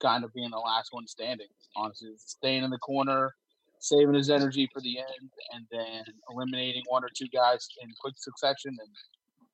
[0.00, 1.46] kind of being the last one standing.
[1.76, 3.34] Honestly, staying in the corner,
[3.84, 8.14] saving his energy for the end, and then eliminating one or two guys in quick
[8.16, 8.88] succession and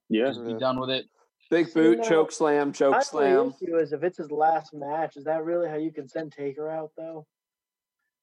[0.08, 0.28] Yeah.
[0.28, 1.06] just be done with it.
[1.50, 3.38] Big See, boot, now, choke slam, choke My slam.
[3.38, 6.30] only issue is if it's his last match, is that really how you can send
[6.32, 7.26] Taker out though?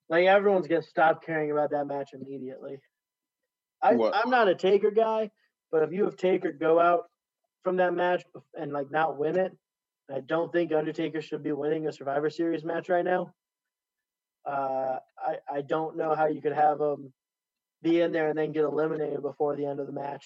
[0.08, 2.80] Like everyone's gonna stop caring about that match immediately.
[3.82, 4.16] I, What?
[4.16, 5.30] I'm not a Taker guy,
[5.72, 7.10] but if you have Taker go out
[7.64, 9.52] from that match and like not win it,
[10.10, 13.34] I don't think Undertaker should be winning a Survivor Series match right now.
[14.48, 17.12] Uh, I I don't know how you could have them
[17.84, 20.26] be in there and then get eliminated before the end of the match.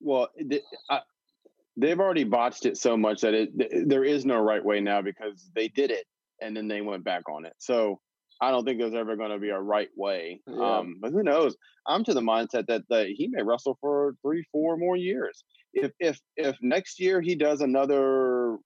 [0.00, 1.00] Well, th- I,
[1.76, 5.02] they've already botched it so much that it th- there is no right way now
[5.02, 6.04] because they did it
[6.40, 7.54] and then they went back on it.
[7.58, 8.00] So
[8.40, 10.40] I don't think there's ever going to be a right way.
[10.46, 10.78] Yeah.
[10.78, 11.56] Um, but who knows?
[11.86, 15.44] I'm to the mindset that, that he may wrestle for three, four more years.
[15.72, 18.56] If if if next year he does another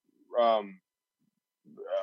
[0.41, 0.79] um,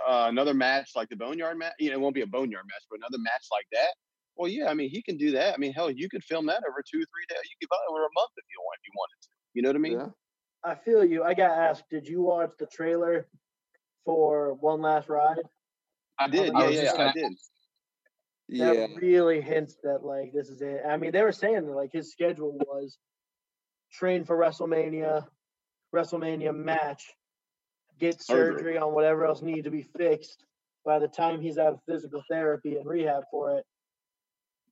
[0.07, 2.83] uh, another match like the Boneyard match, you know, it won't be a Boneyard match,
[2.89, 3.93] but another match like that.
[4.35, 5.53] Well, yeah, I mean, he can do that.
[5.53, 7.41] I mean, hell, you could film that over two, three days.
[7.43, 9.29] You could buy it over a month if you want, if you wanted to.
[9.53, 9.99] You know what I mean?
[9.99, 10.71] Yeah.
[10.71, 11.23] I feel you.
[11.23, 13.27] I got asked, did you watch the trailer
[14.05, 15.37] for One Last Ride?
[16.19, 16.53] I did.
[16.53, 17.31] I Yeah, was yeah, I gonna did.
[18.49, 18.73] Yeah.
[18.73, 20.81] That really hints that like this is it.
[20.87, 22.97] I mean, they were saying that like his schedule was
[23.91, 25.27] train for WrestleMania,
[25.93, 27.13] WrestleMania match,
[27.99, 28.53] get Surgery.
[28.55, 30.43] surgery on whatever else needed to be fixed.
[30.85, 33.65] By the time he's out of physical therapy and rehab for it,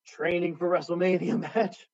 [0.05, 1.87] training for WrestleMania match.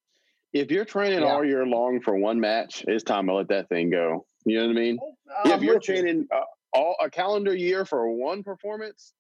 [0.53, 1.33] If you're training Yeah.
[1.33, 4.25] all year long for one match, it's time to let that thing go.
[4.45, 4.99] You know what I mean?
[5.45, 6.41] yeah, if you're training uh,
[6.73, 9.13] all a calendar year for one performance,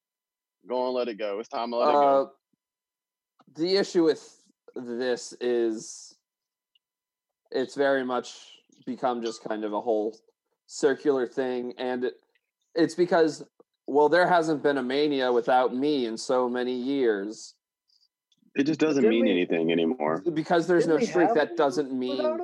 [0.67, 1.39] go and let it go.
[1.39, 2.31] It's time to let it Uh, go.
[3.55, 4.43] the issue with
[4.75, 6.15] this is
[7.51, 8.33] it's very much
[8.85, 10.17] become just kind of a whole
[10.81, 12.13] circular thing and it,
[12.75, 13.43] it's because
[13.87, 17.55] well there hasn't been a mania without me in so many years
[18.55, 20.23] It just doesn't didn't mean we- anything anymore.
[20.33, 22.39] because there's Didn't no we streak that doesn't mean him?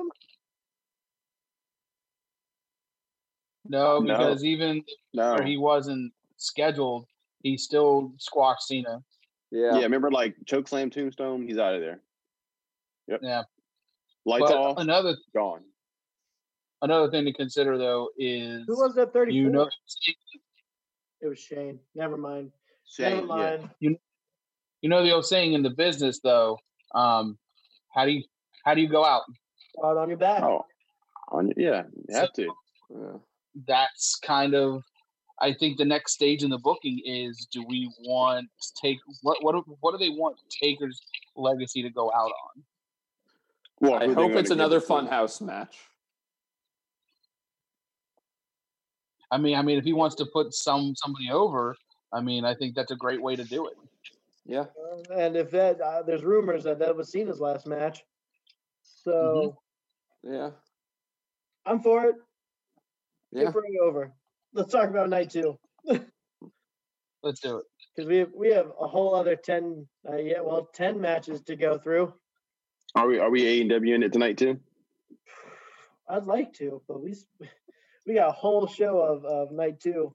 [3.64, 4.00] No, No.
[4.00, 5.34] because even No.
[5.34, 7.06] where he wasn't scheduled,
[7.42, 9.02] he still squashed Cena.
[9.50, 11.46] yeah, Yeah, remember like choke slam tombstone?
[11.48, 12.02] He's out of there.
[13.08, 13.20] Yep.
[13.22, 13.42] Yeah.
[14.26, 15.64] Lights But off, another gone.
[16.82, 19.30] Another thing to consider though is Who was that 34?
[19.32, 19.68] you know
[21.20, 21.80] it was Shane.
[21.94, 22.52] Never mind.
[22.88, 23.56] Shane, Never yeah.
[23.56, 23.98] mind.
[24.82, 26.58] you know the old saying in the business though,
[26.94, 27.36] um,
[27.92, 28.22] how do you
[28.64, 29.22] how do you go out?
[29.84, 30.42] Out on your back.
[30.42, 30.64] Oh,
[31.30, 32.48] on, yeah, you have to.
[32.90, 33.12] yeah.
[33.66, 34.82] That's kind of
[35.40, 39.42] I think the next stage in the booking is do we want to take what
[39.42, 41.00] what do- what do they want Taker's
[41.36, 42.62] legacy to go out on?
[43.80, 44.86] Well, i hope it's another it to?
[44.86, 45.76] funhouse match
[49.30, 51.76] I mean, I mean, if he wants to put some somebody over,
[52.12, 53.74] I mean, I think that's a great way to do it.
[54.46, 54.64] Yeah.
[55.10, 58.02] Uh, and if that, uh, there's rumors that that was Cena's last match.
[58.82, 59.58] So
[60.22, 60.50] Yeah.
[61.66, 62.14] I'm for it.
[63.30, 63.44] Yeah.
[63.44, 64.12] Get Bray over.
[64.54, 65.58] Let's talk about night two
[67.22, 67.66] Let's do it.
[67.94, 71.56] because we have we have a whole other ten, uh, yeah, well, ten matches to
[71.56, 72.14] go through.
[72.94, 74.58] Are we are we A and W in it tonight too?
[76.08, 77.26] I'd like to, but we s-
[78.08, 80.12] we got a whole show of of night two.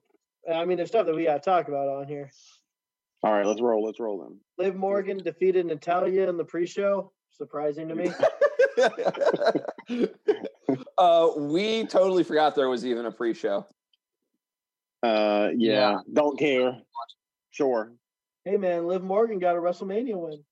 [0.52, 2.28] I mean, there's stuff that we got to talk about on here.
[3.22, 3.82] All right, let's roll.
[3.82, 4.38] Let's roll then.
[4.58, 7.10] Liv Morgan defeated Natalya in the pre-show.
[7.30, 8.10] Surprising to me.
[10.98, 13.66] uh, we totally forgot there was even a pre-show.
[15.02, 15.98] Uh, yeah, Yeah.
[16.12, 16.76] don't care.
[17.50, 17.92] Sure.
[18.44, 20.42] hey man, Liv Morgan got a WrestleMania win.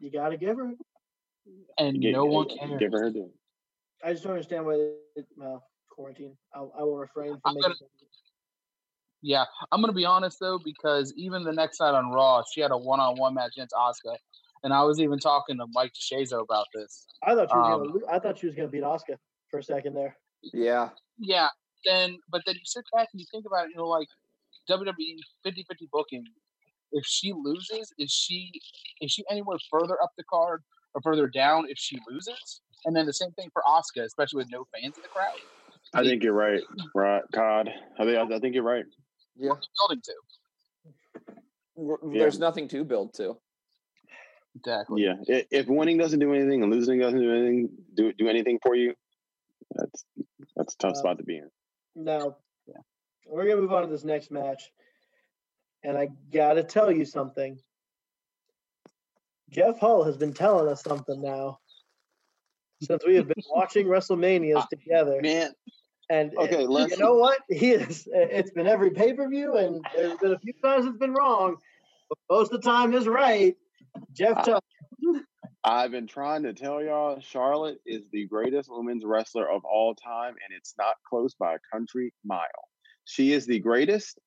[0.00, 0.72] You got to give her.
[1.78, 2.78] And Gi- no gi- one cares.
[2.80, 3.30] Give her her due.
[4.02, 4.74] I just don't understand why.
[5.16, 5.64] It, well,
[5.94, 6.36] quarantine.
[6.54, 7.62] I'll, I will refrain from I'm making.
[7.70, 7.90] gonna-
[9.22, 12.70] Yeah, I'm gonna be honest though, because even the next night on Raw, she had
[12.70, 14.16] a one-on-one match against Asuka,
[14.62, 17.06] and I was even talking to Mike DeShazo about this.
[17.22, 18.06] I thought she was Um, gonna.
[18.14, 19.16] I thought she was gonna beat Asuka
[19.50, 20.16] for a second there.
[20.52, 20.90] Yeah.
[21.18, 21.48] Yeah,
[21.86, 24.08] then but then you sit back and you think about it, you know, like
[24.68, 26.24] WWE 50-50 booking.
[26.92, 28.50] If she loses, is she
[29.00, 30.62] is she anywhere further up the card
[30.94, 32.60] or further down if she loses?
[32.84, 35.38] And then the same thing for Asuka, especially with no fans in the crowd.
[35.94, 36.60] I think you're right.
[36.94, 37.70] Right, Cod.
[37.98, 38.84] I think I think you're right.
[39.36, 39.52] Yeah.
[39.78, 40.14] building to
[41.76, 42.18] W- Yeah.
[42.20, 43.36] There's nothing to build to.
[44.56, 45.02] exactly.
[45.02, 45.14] Yeah.
[45.50, 48.94] If winning doesn't do anything and losing doesn't do anything, do do anything for you,
[49.74, 50.04] that's
[50.56, 51.50] that's a tough Uh, spot to be in.
[51.96, 52.36] Now,
[52.66, 52.80] Yeah.
[53.26, 54.70] we're gonna move on to this next match,
[55.82, 57.58] and I gotta tell you something.
[59.50, 61.58] Jeff Hull has been telling us something now
[62.82, 65.20] since we have been watching WrestleManias together.
[65.22, 65.52] Man,
[66.10, 67.38] And uh, okay, you know what?
[67.48, 68.08] He is.
[68.12, 71.56] It's been every pay per view, and there's been a few times it's been wrong,
[72.08, 73.54] but most of the time is right.
[74.12, 74.64] Jeff Uh, Tuck.
[75.66, 80.34] I've been trying to tell y'all Charlotte is the greatest women's wrestler of all time,
[80.44, 82.40] and it's not close by a country mile.
[83.06, 84.18] She is the greatest.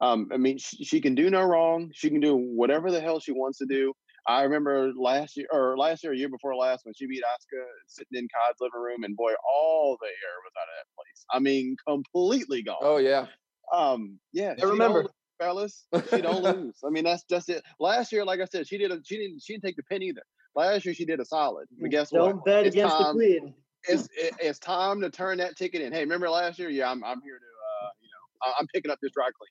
[0.00, 1.90] Um, I mean, she, she can do no wrong.
[1.92, 3.94] She can do whatever the hell she wants to do.
[4.28, 7.62] I remember last year, or last year, or year before last, when she beat Asuka
[7.86, 11.24] sitting in Cod's living room, and boy, all the air was out of that place.
[11.30, 12.76] I mean, completely gone.
[12.80, 13.26] Oh yeah.
[13.72, 15.06] Um, yeah, don't remember.
[15.38, 15.86] fellas.
[16.10, 16.76] She don't lose.
[16.84, 17.62] I mean, that's just it.
[17.78, 18.90] Last year, like I said, she did.
[18.90, 19.42] A, she didn't.
[19.42, 20.22] She didn't take the pin either.
[20.54, 21.66] Last year, she did a solid.
[21.80, 22.44] But guess Don't what?
[22.44, 23.54] bet It's against the Queen.
[23.88, 25.92] It's it, it's time to turn that ticket in.
[25.92, 26.70] Hey, remember last year?
[26.70, 29.50] Yeah, I'm I'm here to uh, you know, I- I'm picking up this dry clean.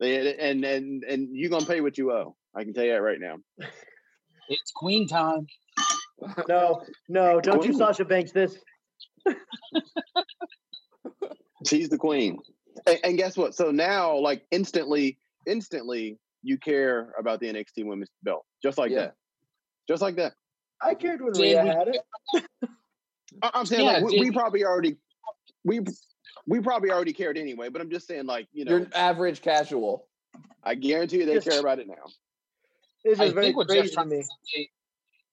[0.00, 2.36] And and and, and you gonna pay what you owe.
[2.54, 3.36] I can tell you that right now.
[4.48, 5.46] It's Queen time.
[6.48, 8.56] No, no, don't you Sasha Banks this.
[11.66, 12.38] She's the queen.
[12.86, 13.54] And, and guess what?
[13.54, 18.98] So now, like instantly, instantly, you care about the NXT Women's Belt, just like Yeah.
[19.00, 19.14] that,
[19.88, 20.34] just like that.
[20.80, 22.00] I cared when Did Rhea we- had it.
[23.42, 24.96] I- I'm saying Yeah, like we, we probably already
[25.64, 25.80] we
[26.46, 27.68] we probably already cared anyway.
[27.68, 30.06] But I'm just saying like you know You're average casual.
[30.62, 31.94] I guarantee you they Just- care about it now.
[33.04, 34.16] It's I very think what crazy Jeff's to trying me.
[34.22, 34.68] to say,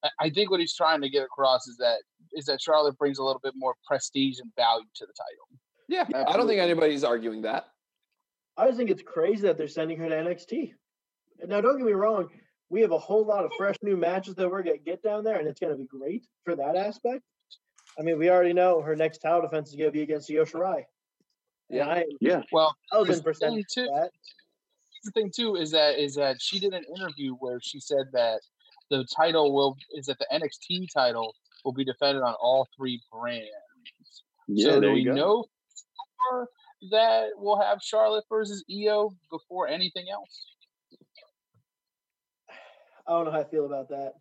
[0.04, 2.00] I- I think what he's trying to get across is that
[2.34, 5.60] is that Charlotte brings a little bit more prestige and value to the title.
[5.88, 6.06] Yeah.
[6.28, 7.68] I don't think anybody's arguing that.
[8.58, 10.74] I just think it's crazy that they're sending her to NXT.
[11.48, 12.30] Now, don't get me wrong.
[12.70, 15.38] We have a whole lot of fresh new matches that we're gonna get down there,
[15.38, 17.24] and it's gonna be great for that aspect.
[17.98, 20.84] I mean, we already know her next title defense is gonna be against Io Shirai.
[21.70, 21.88] Yeah.
[21.88, 22.42] I Yeah.
[22.52, 23.66] Well, thousand percent.
[23.74, 23.88] too.
[25.06, 25.14] For that.
[25.14, 28.42] the thing too is that is that she did an interview where she said that
[28.90, 34.24] the title will is that the NXT title will be defended on all three brands.
[34.48, 35.16] Yeah, so there do we you go.
[35.16, 35.46] know
[36.30, 36.50] for
[36.92, 40.46] that we'll have Charlotte versus Io before anything else?
[43.08, 44.14] I don't know how I feel about that.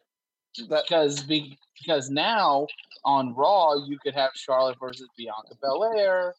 [0.69, 2.67] That Because be, because now
[3.05, 6.35] on Raw you could have Charlotte versus Bianca Belair,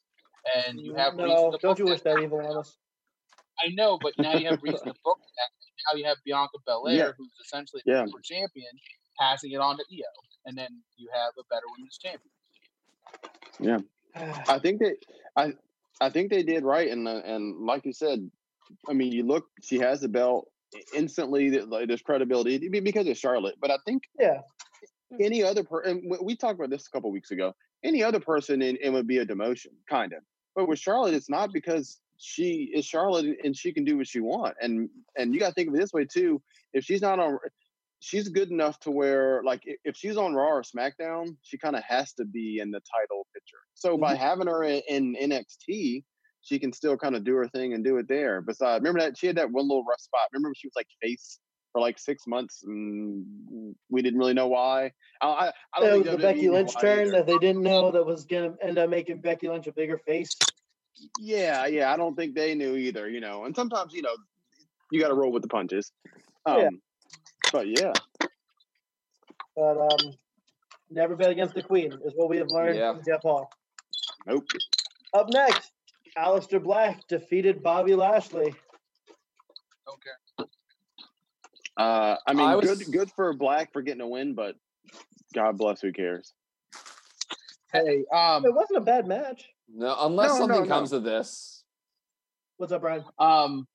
[0.56, 2.78] and you have mm, no, to don't you wish that that evil on us?
[3.64, 5.20] I know, but now you have reason to book.
[5.92, 7.12] Now you have Bianca Belair, Yeah.
[7.18, 8.72] who's essentially the super champion,
[9.20, 10.04] passing it on to Io,
[10.46, 12.32] and then you have a better women's champion.
[13.60, 14.96] Yeah, I think they,
[15.36, 15.54] I,
[16.02, 18.30] I think they did right, and uh, and like you said,
[18.90, 20.48] I mean, you look, she has the belt
[20.94, 21.50] instantly.
[21.52, 24.42] Like, there's credibility because it's Charlotte, but I think yeah,
[25.22, 27.54] any other person, we talked about this a couple weeks ago.
[27.84, 30.20] Any other person, in, it would be a demotion, kind of.
[30.56, 34.20] But with Charlotte, it's not because she is Charlotte and she can do what she
[34.20, 34.56] want.
[34.62, 36.42] And and you got to think of it this way too.
[36.74, 37.38] If she's not on,
[38.00, 41.84] she's good enough to where like if she's on Raw or SmackDown, she kind of
[41.84, 43.58] has to be in the title picture.
[43.74, 44.24] So by mm-hmm.
[44.24, 46.04] having her in, in NXT,
[46.42, 48.42] she can still kind of do her thing and do it there.
[48.42, 50.30] Besides, remember that she had that one little rough spot.
[50.32, 51.40] Remember when she was like face
[51.74, 53.26] for like six months and
[53.90, 54.92] we didn't really know why.
[55.22, 57.64] I, I, I don't It was think the WWE Becky Lynch turn that they didn't
[57.64, 60.30] know that was gonna end up making Becky Lynch a bigger face.
[61.20, 61.92] Yeah, yeah.
[61.92, 63.10] I don't think they knew either.
[63.10, 64.16] You know, and sometimes you know
[64.92, 65.92] you got to roll with the punches.
[66.46, 66.70] Um, Yeah.
[67.52, 67.94] But yeah,
[69.56, 70.14] But um,
[70.90, 72.94] never bet against the Queen is what we have learned Yeah.
[72.94, 73.50] from Jeff Hall.
[74.26, 74.46] nope.
[75.14, 75.72] Up next,
[76.18, 78.54] Aleister Black defeated Bobby Lashley.
[79.88, 80.50] Okay.
[81.78, 84.56] Uh, I mean, I was- good good for Black for getting a win, but
[85.34, 86.34] God bless, who cares?
[87.72, 89.50] Hey, um, It wasn't a bad match.
[89.74, 90.76] No, unless No, no, something no.
[90.76, 91.64] comes of this.
[92.58, 93.04] What's up, Brian?
[93.20, 93.68] um,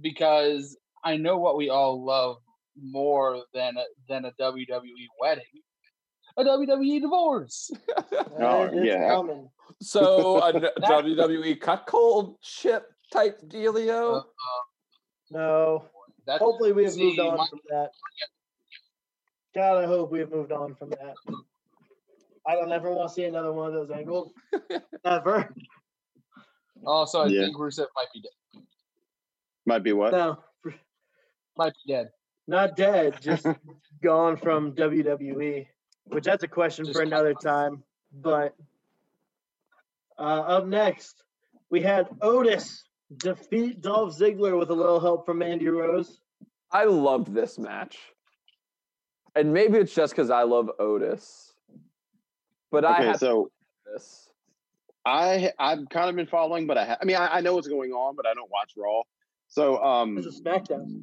[0.00, 2.36] because I know what we all love
[2.80, 5.44] more than a, than a WWE wedding,
[6.36, 7.70] a WWE divorce.
[8.40, 9.08] Oh, it's yeah.
[9.08, 9.48] coming.
[9.82, 14.18] So a WWE cut cold ship type dealio.
[14.20, 14.22] Uh,
[15.32, 15.84] No.
[16.24, 17.88] That's Hopefully, we have moved on my- from that.
[19.56, 21.14] God, I hope we have moved on from that.
[22.48, 24.32] I don't ever want to see another one of those angles.
[25.04, 25.54] Ever.
[26.86, 27.42] Also, I Yeah.
[27.42, 28.62] think Rusev might be dead.
[29.66, 30.12] Might be what?
[30.12, 30.38] No,
[31.58, 32.10] Might be dead.
[32.46, 33.46] not dead, just
[34.02, 35.66] gone from WWE,
[36.06, 37.82] which that's a question Just for another time.
[38.12, 38.54] But
[40.18, 41.22] uh, up next,
[41.70, 42.84] we had Otis
[43.18, 46.20] defeat Dolph Ziggler with a little help from Mandy Rose.
[46.72, 47.98] I loved this match,
[49.34, 51.47] and maybe it's just because I love Otis,
[52.72, 53.50] but I Okay, had so
[53.92, 54.28] this.
[55.06, 57.68] I I've kind of been following, but I ha- I mean I, I know what's
[57.68, 59.02] going on, but I don't watch Raw.
[59.48, 61.02] So um, This is SmackDown.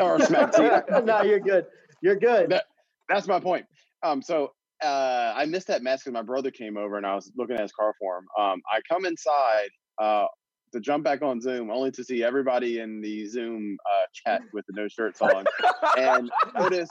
[0.00, 1.04] or SmackDown.
[1.06, 1.66] no, you're good.
[2.02, 2.50] You're good.
[2.50, 2.64] That-
[3.08, 3.66] That's my point.
[4.02, 7.32] Um, so uh, I missed that match because my brother came over and I was
[7.36, 8.26] looking at his car for him.
[8.38, 10.26] Um, I come inside uh,
[10.72, 14.66] to jump back on Zoom, only to see everybody in the Zoom uh, chat with
[14.68, 15.48] the no shirts on,
[15.96, 16.90] and Otis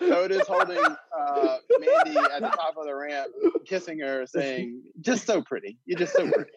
[0.00, 3.28] Otis holding uh, Mandy at the top of the ramp,
[3.64, 5.78] kissing her, saying, "Just so pretty.
[5.86, 6.50] You're just so pretty."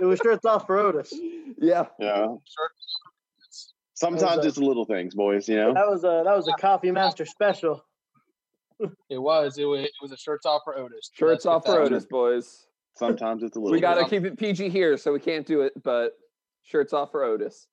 [0.00, 1.12] It was shirts off for Otis.
[1.58, 2.26] Yeah, Yeah.
[2.26, 2.70] Sure.
[3.94, 5.48] Sometimes a- it's little things, boys.
[5.48, 5.74] You know.
[5.74, 7.84] That was a that was a Coffee Master special.
[9.08, 9.58] It was.
[9.58, 9.84] It was.
[9.84, 11.10] It was a shirts off for Otis.
[11.12, 11.80] shirts off for.
[11.80, 12.66] Otis, boys.
[12.94, 13.72] Sometimes it's a little.
[13.72, 14.10] We got to bit.
[14.10, 15.72] keep it PG here, so we can't do it.
[15.82, 16.12] But
[16.62, 17.68] shirts off for Otis.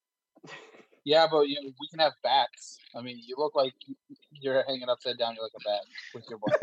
[1.06, 2.78] Yeah, but you know, we can have bats.
[2.96, 3.96] I mean, you look like you-
[4.32, 5.36] you're hanging upside down.
[5.36, 6.60] You're like a bat with your butt.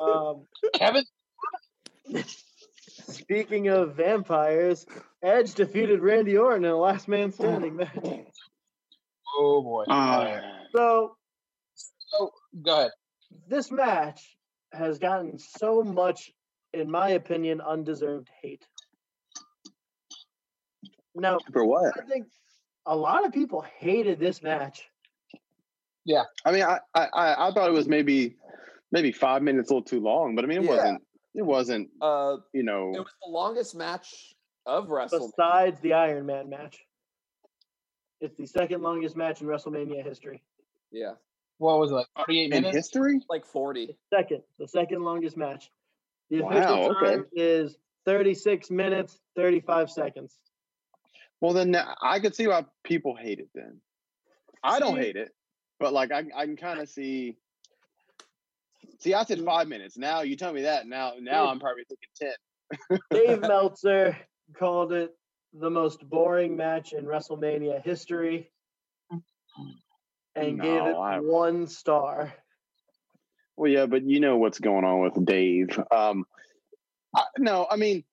[0.00, 1.04] Um, Kevin.
[3.08, 4.86] speaking of vampires,
[5.22, 7.96] Edge defeated Randy Orton in a last man standing match.
[9.38, 9.84] Oh boy.
[9.88, 10.42] Ah.
[10.74, 11.16] So
[11.98, 12.90] So go ahead.
[13.48, 14.36] this match
[14.72, 16.30] has gotten so much,
[16.72, 18.66] in my opinion, undeserved hate.
[21.16, 21.92] Now, for what?
[21.98, 22.26] I think
[22.86, 24.88] a lot of people hated this match.
[26.04, 26.22] Yeah.
[26.44, 28.36] I mean, I, I I I thought it was maybe
[28.92, 30.70] maybe five minutes a little too long, but I mean, it Yeah.
[30.76, 31.02] wasn't.
[31.34, 31.90] It wasn't.
[32.00, 34.34] Uh, You know, it was the longest match
[34.66, 35.30] of WrestleMania.
[35.36, 36.78] Besides the Iron Man match,
[38.20, 40.42] it's the second longest match in WrestleMania history.
[40.92, 41.12] Yeah,
[41.58, 41.94] What was it?
[41.94, 42.76] Like 38 In minutes.
[42.76, 43.20] history?
[43.28, 43.98] like forty.
[44.14, 45.70] Second, the second longest match.
[46.30, 47.06] The Wow, okay.
[47.16, 50.38] time is 36 minutes, 35 seconds.
[51.40, 53.48] Well, then I could see why people hate it.
[53.54, 53.80] Then
[54.62, 55.30] I don't hate it,
[55.78, 57.36] but like I I can kind of see.
[58.98, 59.98] See, I said five minutes.
[59.98, 60.86] Now you tell me that.
[60.86, 63.00] Now now I'm probably thinking ten.
[63.10, 64.16] Dave Meltzer
[64.54, 65.14] called it
[65.52, 68.50] the most boring match in WrestleMania history
[70.34, 72.32] and gave it I- one star.
[73.58, 75.78] Well, yeah, but you know what's going on with Dave.
[75.90, 76.26] Um,
[77.14, 78.04] I, no, I mean,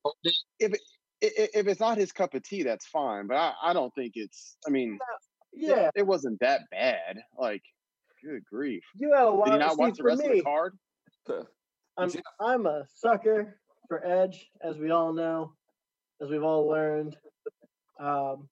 [0.59, 0.79] if it, i- i-
[1.23, 3.27] if it's not his cup of tea, that's fine.
[3.27, 4.57] But I, I don't think it's.
[4.67, 4.99] I mean,
[5.53, 7.21] Yeah, it wasn't that bad.
[7.37, 7.63] Like,
[8.23, 8.83] good grief!
[8.95, 9.45] you had a lot.
[9.45, 10.77] Did you not watch the for rest of me, the card?
[11.97, 13.57] I'm I'm a sucker
[13.87, 15.53] for Edge, as we all know,
[16.21, 17.15] as we've all learned.
[17.99, 18.49] Um,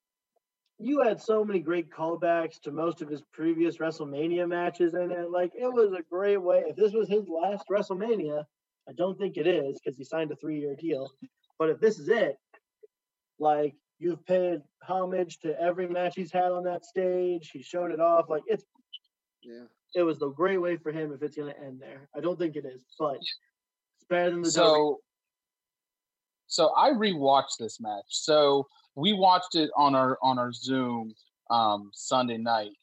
[0.78, 5.30] you had so many great callbacks to most of his previous WrestleMania matches, and it,
[5.30, 6.64] like it was a great way.
[6.66, 8.44] If this was his last WrestleMania,
[8.88, 11.10] I don't think it is because he signed a three-year deal.
[11.58, 12.36] But if this is it,
[13.42, 18.00] like you've paid homage to every match he's had on that stage, he's shown it
[18.00, 18.30] off.
[18.30, 18.64] Like it's
[19.42, 19.64] Yeah.
[19.94, 22.08] it was a great way for him if it's going to end there.
[22.16, 24.52] I don't think it is, but it's better than the WWE.
[24.52, 25.00] So,
[26.46, 28.06] so I rewatched this match.
[28.08, 31.14] So we watched it on our on our Zoom
[31.50, 32.78] um, Sunday night,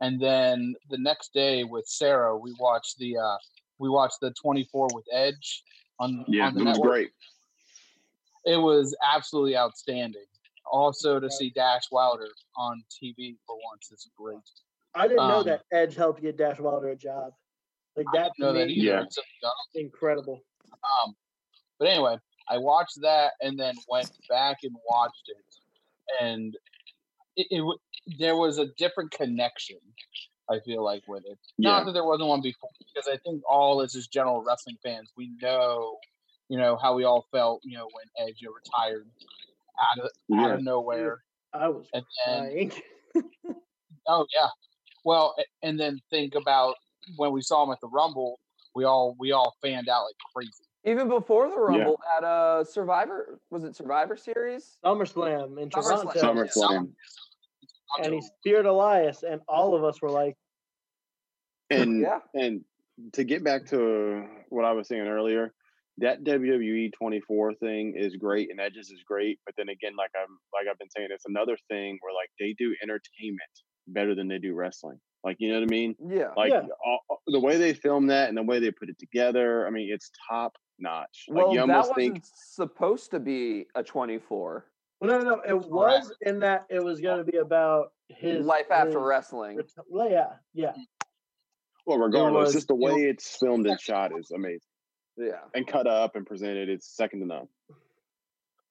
[0.00, 3.36] and then the next day with Sarah, we watched the uh,
[3.78, 5.62] we watched the 24 with Edge
[6.00, 6.90] on Yeah, on the it was network.
[6.92, 7.10] great.
[8.44, 10.24] It was absolutely outstanding.
[10.70, 14.38] Also, to see Dash Wilder on TV for once is great.
[14.94, 17.32] I didn't know Um, that Edge helped get Dash Wilder a job.
[17.96, 18.86] Like I that didn't know that either.
[18.86, 19.00] Yeah.
[19.00, 19.80] until he got on.
[19.82, 20.40] incredible.
[20.72, 21.14] Um,
[21.78, 22.18] but anyway,
[22.48, 26.56] I watched that and then went back and watched it, and
[27.36, 27.78] it, it
[28.18, 29.78] there was a different connection.
[30.48, 31.70] I feel like with it, Yeah.
[31.70, 35.10] not that there wasn't one before, because I think all as just general wrestling fans,
[35.16, 35.96] we know,
[36.50, 39.06] you know, how we all felt, you know, when Edge retired
[39.80, 41.22] out of out of nowhere,
[41.54, 42.72] I was and then.
[44.08, 44.48] Oh yeah.
[45.04, 46.74] Well, and then think about
[47.16, 48.40] when we saw him at the Rumble,
[48.74, 50.64] we all we all fanned out like crazy.
[50.84, 51.60] Even before the Yeah.
[51.60, 54.78] Rumble at a Survivor, was it Survivor Series?
[54.84, 56.12] SummerSlam in SummerSlam.
[56.12, 56.92] Toronto, SummerSlam.
[58.02, 60.36] and he speared Elias, and all of us were like,
[61.68, 62.20] And Yeah.
[62.34, 62.64] and
[63.12, 65.54] to get back to what I was saying earlier,
[66.00, 70.38] that WWE 24 thing is great and Edges is great, but then again, like I'm
[70.52, 73.40] like I've been saying, it's another thing where like they do entertainment
[73.86, 74.98] better than they do wrestling.
[75.24, 75.94] Like you know what I mean?
[76.08, 76.28] Yeah.
[76.36, 76.62] Like Yeah.
[76.84, 79.90] all, the way they film that and the way they put it together, I mean,
[79.92, 81.26] it's top notch.
[81.28, 84.66] Like Well, you that almost wasn't think supposed to be a 24.
[85.00, 88.46] well, no, no, no, it was in that it was going to be about his
[88.46, 89.58] Life after his wrestling.
[89.58, 90.72] reti- well, yeah, yeah.
[91.86, 94.60] well, regardless, was- just the way it's filmed and shot is amazing.
[95.20, 95.40] Yeah.
[95.54, 97.48] And cut up and presented, it's second to none.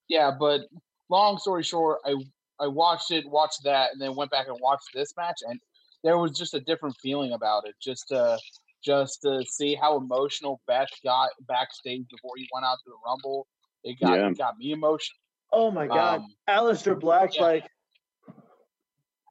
[0.08, 0.62] Yeah, but
[1.10, 2.16] long story short, I
[2.60, 5.60] I watched it, watched that, and then went back and watched this match, and
[6.04, 7.76] there was just a different feeling about it.
[7.82, 8.38] Just to
[8.84, 13.46] just to see how emotional Beth got backstage before he went out to the Rumble,
[13.84, 14.30] it got Yeah.
[14.30, 15.20] it got me emotional.
[15.52, 17.42] Oh my God, Um, Aleister Black's yeah.
[17.44, 17.68] like,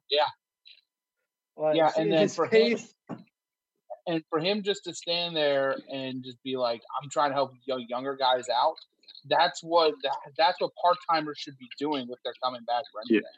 [0.09, 0.25] Yeah.
[1.57, 2.95] like, Yeah, and then his for him- face-
[4.09, 7.53] and for him just to stand there and just be like, "I'm trying to help
[7.65, 8.75] young, younger guys out,"
[9.29, 13.01] that's what that, that's what part timers should be doing if they're coming back for
[13.05, 13.17] Yeah.
[13.17, 13.31] anything.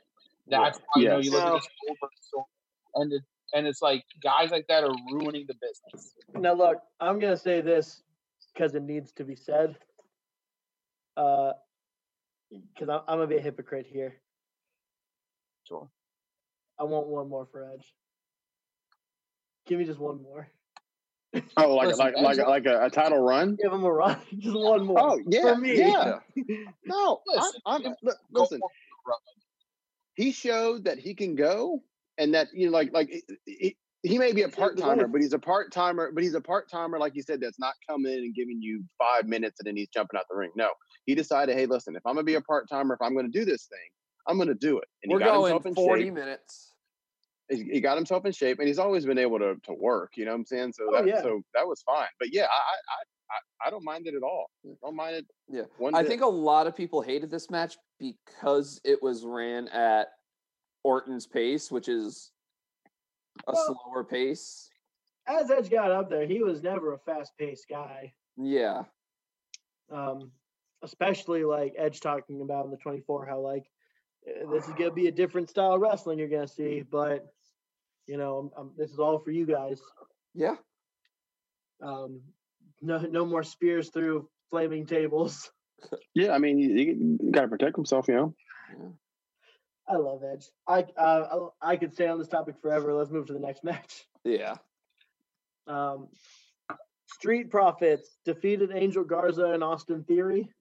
[0.47, 2.45] That's why you know you look Now- at this Goldberg story,
[2.95, 3.21] and it,
[3.53, 6.15] and it's like guys like that are ruining the business.
[6.33, 8.01] Now look, I'm gonna say this
[8.53, 9.77] because it needs to be said.
[11.17, 11.53] Uh,
[12.49, 14.21] because I'm, I'm gonna be a hypocrite here.
[15.67, 15.89] Sure.
[16.79, 17.93] I want one more for Edge.
[19.67, 20.49] Give me just one more.
[21.57, 23.55] Oh, like Listen, like like Edge- like a, a title run?
[23.61, 24.17] Give him a run.
[24.39, 24.99] just one more.
[24.99, 25.77] Oh yeah, for me.
[25.77, 26.19] yeah.
[26.85, 28.59] No, Listen, I, I'm give- look, listen.
[28.59, 29.19] for it, Roman.
[30.15, 31.81] He showed that he can go,
[32.17, 35.21] and that you know, like like he- he, he may be a part timer, but
[35.21, 36.11] he's a part timer.
[36.13, 38.83] But he's a part timer, like you said, that's not coming in and giving you
[38.99, 40.51] five minutes, and then he's jumping out the ring.
[40.55, 40.69] No,
[41.05, 43.45] he decided, hey, listen, if I'm gonna be a part timer, if I'm gonna do
[43.45, 43.89] this thing,
[44.27, 44.85] I'm gonna do it.
[45.03, 46.13] And We're he got going in 40 shape.
[46.13, 46.70] minutes.
[47.51, 50.13] He got himself in shape, and he's always been able to to work.
[50.15, 50.73] You know what I'm saying?
[50.73, 51.21] So Oh, that yeah.
[51.21, 52.07] so that was fine.
[52.19, 54.49] But yeah, I I I, I- I don't mind it at all.
[54.81, 55.25] Don't mind it.
[55.47, 55.61] Yeah.
[55.77, 56.09] One I bit.
[56.09, 60.07] think a lot of people hated this match because it was ran at
[60.83, 62.31] Orton's pace, which is
[63.47, 64.69] a Well- slower pace.
[65.27, 68.11] As Edge got up there, he was never a fast-paced guy.
[68.35, 68.83] Yeah.
[69.91, 70.31] Um,
[70.81, 73.69] especially like Edge talking about in the 24 how like
[74.27, 77.27] eh, this is gonna be a different style of wrestling you're gonna see, but
[78.11, 79.79] you know, I'm, I'm- this is all for you guys.
[80.35, 80.55] Yeah.
[81.81, 82.21] Um,
[82.81, 85.49] no, no more spears through flaming tables.
[86.13, 88.07] Yeah, I mean, you, you got to protect himself.
[88.07, 88.35] You know.
[89.89, 90.45] I love Edge.
[90.67, 92.93] I uh, I I could stay on this topic forever.
[92.93, 94.05] Let's move to the next match.
[94.23, 94.57] Yeah.
[95.65, 96.09] Um,
[97.07, 100.51] Street Profits defeated Angel Garza and Austin Theory,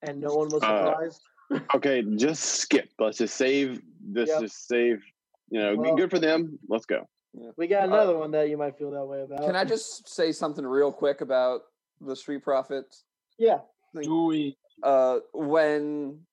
[0.00, 1.22] and no one was Uh, surprised.
[1.74, 2.88] Okay, just skip.
[2.98, 4.30] Let's just save this.
[4.30, 4.40] Yep.
[4.40, 5.04] Just save.
[5.48, 6.58] You know, Well- good for them.
[6.68, 7.08] Let's go.
[7.56, 9.40] we got another one that you might feel that way about.
[9.40, 11.62] Can I just say something real quick about
[12.00, 13.04] the Street Profits?
[13.38, 13.60] Yeah.
[14.00, 14.56] Do we?
[14.82, 16.26] uh, when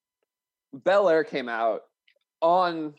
[0.73, 1.81] Belair came out
[2.41, 2.93] on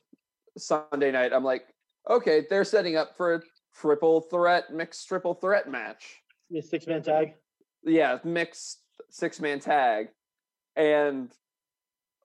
[0.57, 1.67] Sunday night, I'm like,
[2.09, 3.43] okay, they're setting up for a
[3.75, 6.23] triple threat, mixed triple threat match.
[6.55, 7.35] A six man tag.
[7.85, 10.09] Yeah, mixed six man tag.
[10.77, 11.33] And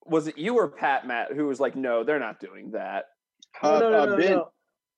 [0.06, 3.06] was it you or Pat Matt who was like, no, they're not doing that?
[3.62, 4.52] Oh, Uh, no, no, uh, no, ben, no.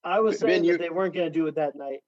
[0.04, 2.04] I was Ben, saying you- that they weren't going to do it that night.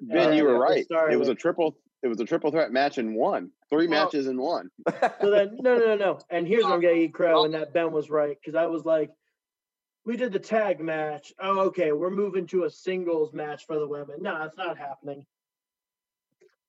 [0.00, 0.84] Ben, Uh, you were right.
[0.84, 1.76] started It was a triple.
[2.02, 3.52] It was a triple threat match in one.
[3.70, 4.70] Three Well- matches in one.
[5.20, 6.18] So then, no, no, no, no.
[6.30, 8.66] And here's where I'm going to eat crow, and that Ben was right because I
[8.66, 9.10] was like,
[10.04, 11.32] we did the tag match.
[11.38, 14.20] Oh, okay, we're moving to a singles match for the women.
[14.20, 15.24] No, it's not happening.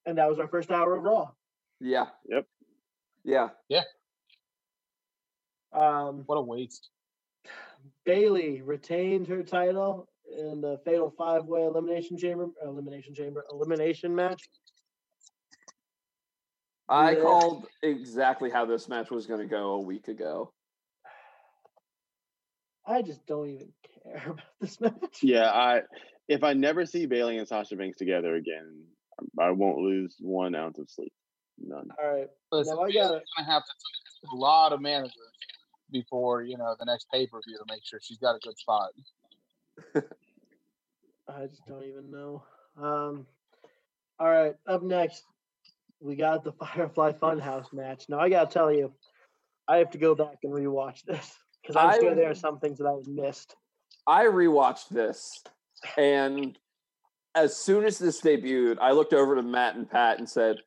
[0.05, 1.31] And that was our first hour of Raw.
[1.79, 2.09] yeah.
[2.25, 2.45] Yep.
[3.23, 3.49] Yeah.
[3.69, 3.83] Yeah.
[5.71, 6.89] Um, What a waste.
[8.05, 14.41] Bayley retained her title in the Fatal Five Way Elimination Chamber, elimination chamber, elimination match.
[16.89, 17.21] I Yeah.
[17.21, 20.51] called exactly how this match was going to go a week ago.
[22.85, 23.73] I just don't even
[24.03, 25.19] care about this match.
[25.21, 25.81] Yeah, I
[26.27, 28.83] if I never see Bayley and Sasha Banks together again,
[29.39, 31.13] I won't lose one ounce of sleep.
[31.59, 31.87] None.
[32.01, 32.27] All right.
[32.51, 35.13] Listen, Now I gotta- gonna have to talk to a lot of managers
[35.93, 38.57] before you know the next pay per view to make sure she's got a good
[38.57, 38.89] spot.
[39.95, 42.43] I just don't even know.
[42.77, 43.25] Um,
[44.19, 45.23] all right, up next,
[46.01, 48.05] we got the Firefly Funhouse match.
[48.09, 48.91] Now I gotta tell you,
[49.69, 52.59] I have to go back and rewatch this because I'm I- sure there are some
[52.59, 53.55] things that I missed.
[54.05, 55.41] I rewatched this,
[55.97, 56.57] and
[57.35, 60.57] as soon as this debuted, I looked over to Matt and Pat and said,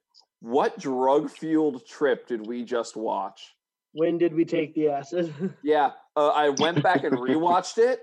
[0.40, 3.55] "What drug-fueled trip did we just watch?"
[3.96, 5.32] When did we take the acid?
[5.62, 8.00] Yeah, uh, I went back and rewatched it.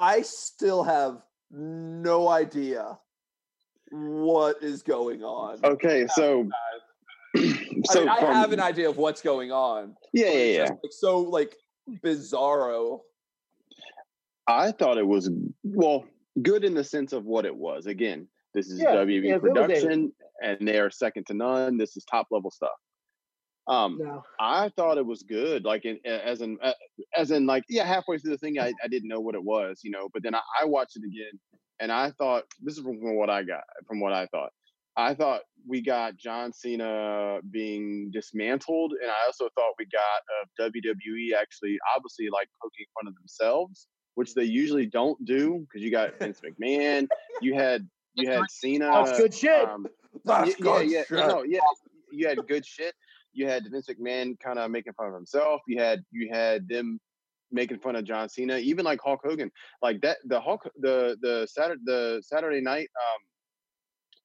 [0.00, 2.98] I still have no idea
[3.90, 5.58] what is going on.
[5.62, 6.48] Okay, so
[7.36, 7.42] I,
[7.90, 9.94] so mean, I from- have an idea of what's going on.
[10.14, 10.66] Yeah, yeah, it's yeah.
[10.68, 11.56] just, like, so like
[12.02, 13.00] bizarro.
[14.46, 15.30] I thought it was
[15.62, 16.06] well
[16.40, 17.84] good in the sense of what it was.
[17.86, 21.34] Again, this is Yeah, WB yeah, it was a- production, and they are second to
[21.34, 21.76] none.
[21.76, 22.70] This is top level stuff.
[23.66, 24.22] Um, no.
[24.38, 26.72] I thought it was good, like in, as in uh,
[27.16, 29.80] as in like yeah, halfway through the thing, I, I didn't know what it was,
[29.82, 30.08] you know.
[30.12, 31.40] But then I, I watched it again,
[31.80, 34.50] and I thought this is from, from what I got, from what I thought.
[34.96, 40.68] I thought we got John Cena being dismantled, and I also thought we got uh,
[40.70, 45.90] WWE actually, obviously, like poking fun of themselves, which they usually don't do because you
[45.90, 47.08] got Vince McMahon,
[47.40, 48.90] you had you had Cena.
[48.90, 49.68] That's good shit.
[49.68, 49.86] Um,
[50.24, 51.18] That's yeah, good yeah, shit.
[51.18, 51.60] no, yeah.
[52.10, 52.94] You had good shit.
[53.32, 55.62] You had Vince McMahon kind of making fun of himself.
[55.66, 57.00] You had you had them
[57.50, 59.50] making fun of John Cena, even like Hulk Hogan.
[59.82, 62.88] Like that, the Hulk, the the Saturday the Saturday night,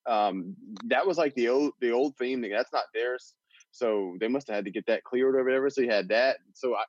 [0.08, 2.42] um, um, that was like the old the old theme.
[2.42, 3.34] That's not theirs,
[3.72, 5.70] so they must have had to get that cleared or whatever.
[5.70, 6.38] So you had that.
[6.54, 6.84] So I.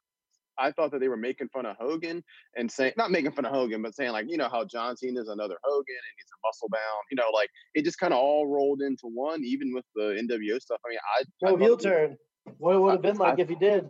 [0.60, 2.22] I thought that they were making fun of Hogan
[2.56, 5.20] and saying, not making fun of Hogan, but saying like, you know, how John Cena
[5.20, 8.18] is another Hogan and he's a muscle bound, you know, like it just kind of
[8.20, 10.80] all rolled into one, even with the NWO stuff.
[10.86, 12.16] I mean, I, I No thought heel it was- turn.
[12.58, 13.88] What it would have been I- like if he did.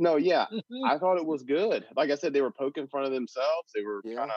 [0.00, 0.46] No, yeah,
[0.86, 1.84] I thought it was good.
[1.96, 3.68] Like I said, they were poking fun of themselves.
[3.74, 4.14] They were Yeah.
[4.16, 4.36] kind of,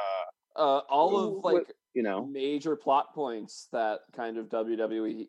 [0.55, 5.28] Uh, all of What- like you know, major plot points that kind of WWE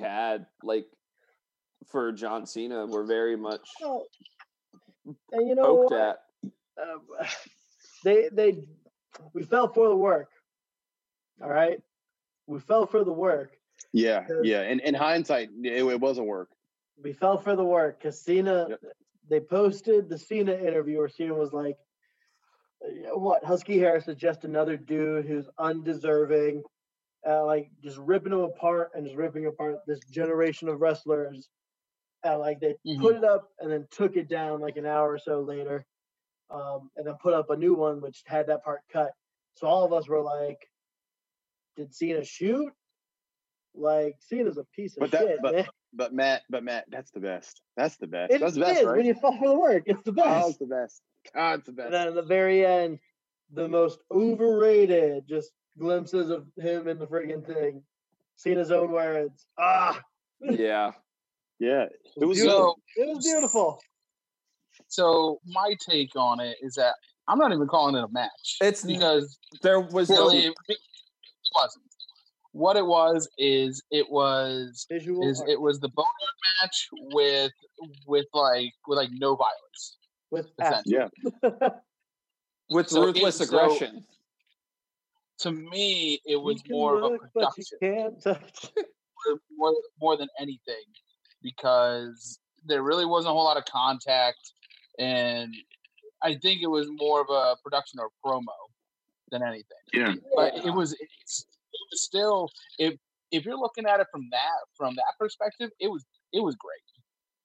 [0.00, 0.86] had, like
[1.88, 4.06] for John Cena, were very much Oh,
[5.32, 6.00] and you know poked what?
[6.00, 6.18] at.
[6.80, 7.26] uh,
[8.04, 8.64] they they
[9.32, 10.30] we fell for the work.
[11.42, 11.80] All right,
[12.46, 13.56] we fell for the work.
[13.92, 14.62] yeah, yeah.
[14.62, 16.50] And in hindsight, it, it wasn't work.
[17.02, 18.66] We fell for the work because Cena.
[18.70, 18.80] Yep.
[19.30, 21.78] They posted the Cena interview where Cena was like,
[23.14, 26.62] "What Husky Harris is just another dude who's undeserving."
[27.26, 31.48] Uh, like just ripping them apart and just ripping apart this generation of wrestlers.
[32.24, 33.00] And like they Mhm.
[33.00, 35.84] put it up and then took it down like an hour or so later,
[36.50, 39.12] um, and then put up a new one which had that part cut.
[39.56, 40.68] So all of us were like,
[41.76, 42.72] "Did Cena shoot?"
[43.74, 45.66] Like Cena's a piece of But that- shit, but- man.
[45.96, 47.62] But Matt, but Matt, that's the best.
[47.76, 48.32] That's the best.
[48.32, 48.96] It that's the best, right?
[48.96, 49.84] when you fall for the work.
[49.86, 50.48] It's the Oh, best.
[50.48, 51.02] it's the best.
[51.32, 51.84] God, it's the best.
[51.86, 52.98] and then at the very end,
[53.50, 57.84] the most overrated just glimpses of him in the friggin' thing.
[58.34, 59.46] Cena's own words.
[59.56, 60.02] Ah,
[60.40, 60.92] Yeah,
[61.64, 61.86] yeah,
[62.20, 62.76] it was beautiful.
[62.96, 63.80] So, It was beautiful.
[64.88, 66.94] so my take on it is that
[67.28, 68.56] I'm not even calling it a match.
[68.60, 70.26] It's- because there was no.
[70.28, 70.78] really it
[71.54, 71.84] wasn't.
[72.52, 75.26] What it was is it was Visual.
[75.28, 77.52] is art it was the boneyard match with
[78.06, 79.96] with like with like no violence.
[80.30, 80.96] with essentially.
[81.42, 81.68] yeah.
[82.70, 84.04] with So it- ruthless so- aggression.
[85.40, 87.78] To me, it was can more of a look, you production.
[87.82, 88.70] can't touch.
[89.56, 90.84] more more than anything
[91.44, 94.52] because there really wasn't a whole lot of contact
[94.98, 95.54] and
[96.22, 98.46] I think it was more of a production or promo
[99.30, 99.64] than anything.
[99.92, 100.14] Yeah.
[100.34, 101.46] But it was it's,
[101.92, 102.94] still if
[103.30, 106.80] if you're looking at it from that from that perspective, it was it was great.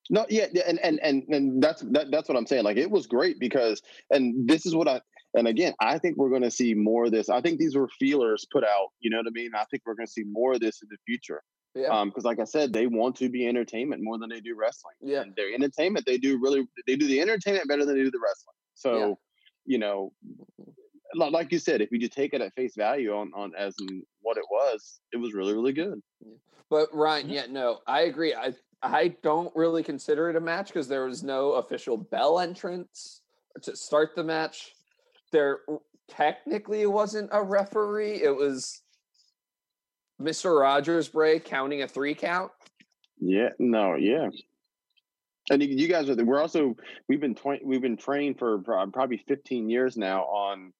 [0.10, 2.64] No, yeah, yeah, and and and and that's that, that's what I'm saying.
[2.64, 5.02] Like it was great because, and this is what I,
[5.36, 7.30] and again, I think we're going to see more of this.
[7.30, 8.88] I think these were feelers put out.
[9.02, 9.52] You know what I mean?
[9.54, 11.44] I think we're going to see more of this in the future.
[11.80, 11.88] Yeah.
[11.88, 14.96] Um, because like I said, they want to be entertainment more than they do wrestling.
[15.02, 15.22] Yeah.
[15.22, 18.20] And their entertainment, they do really, they do the entertainment better than they do the
[18.20, 18.56] wrestling.
[18.74, 19.14] So, Yeah.
[19.66, 20.12] you know,
[21.16, 24.04] like you said, if you just take it at face value on on as in
[24.22, 26.02] what it was, it was really really good.
[26.70, 28.34] But Ryan, yeah, no, I agree.
[28.34, 33.22] I I don't really consider it a match because there was no official bell entrance
[33.64, 34.76] to start the match.
[35.32, 35.62] There
[36.08, 38.22] technically wasn't a referee.
[38.24, 38.82] It was
[40.22, 40.60] Mr.
[40.60, 42.52] Rogers Bray counting a three count.
[43.20, 44.30] Yeah, no, yeah.
[45.52, 46.16] And you, you guys are.
[46.16, 46.76] the- We're also.
[47.08, 47.64] We've been twenty.
[47.66, 50.74] We've been trained for probably fifteen years now on,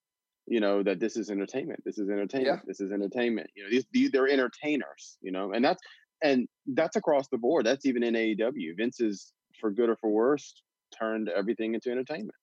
[0.46, 1.82] you know, that this is entertainment.
[1.84, 2.60] This is entertainment.
[2.66, 3.50] This is entertainment.
[3.56, 5.16] You know, these, these they're entertainers.
[5.22, 5.82] You know, and that's
[6.22, 7.66] and that's across the board.
[7.66, 8.76] That's even in AEW.
[8.76, 10.54] Vince is, for good or for worse,
[10.96, 12.34] turned everything into entertainment.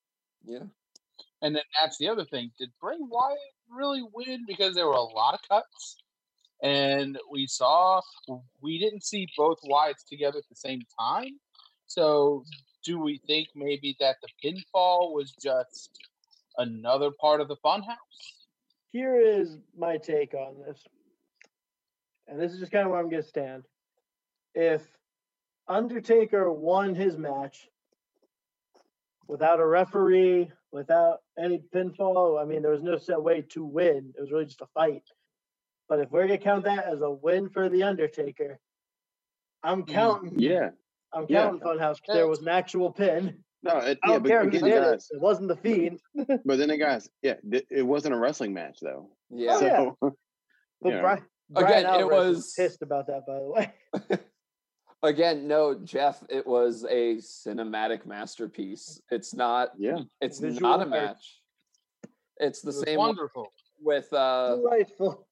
[0.43, 0.63] Yeah.
[1.43, 2.51] And then that's the other thing.
[2.59, 3.37] Did Bray Wyatt
[3.69, 4.43] really win?
[4.47, 5.97] Because there were a lot of cuts.
[6.63, 8.01] And we saw,
[8.61, 11.39] we didn't see both Wyatts together at the same time.
[11.85, 12.43] So
[12.83, 15.99] do we think maybe that the pinfall was just
[16.57, 18.33] another part of the funhouse?
[18.91, 20.83] Here is my take on this.
[22.27, 23.63] And this is just kind of where I'm going to stand.
[24.55, 24.81] If
[25.67, 27.69] Undertaker won his match
[29.27, 34.13] without a referee, without any pinfall, I mean, there was no set way to win.
[34.17, 35.03] It was really just a fight.
[35.89, 38.59] But if we're going to count that as a win for The Undertaker,
[39.63, 40.33] I'm counting.
[40.39, 40.71] Yeah.
[41.13, 41.43] I'm yeah.
[41.43, 43.43] counting Funhouse because there was an actual pin.
[43.63, 44.81] No, it, I yeah, don't but care who again, did it.
[44.83, 45.07] guys.
[45.11, 45.99] It wasn't the Fiend.
[46.45, 49.09] But then, guys, yeah, th- it wasn't a wrestling match though.
[49.29, 49.51] Yeah.
[49.53, 49.77] Oh, yeah.
[49.77, 49.97] So,
[50.81, 51.01] But Yeah.
[51.01, 53.49] Brian, Brian Again, it Alvarez was- pissed about that, by the
[54.11, 54.19] way.
[55.03, 56.23] Again, no, Jeff.
[56.29, 58.99] It was a cinematic masterpiece.
[59.11, 59.69] It's not.
[59.77, 59.99] yeah.
[60.21, 60.89] It's Visual not a arts.
[60.91, 61.41] match.
[62.37, 63.47] It's the It same wonderful.
[63.79, 65.27] with uh, Delightful.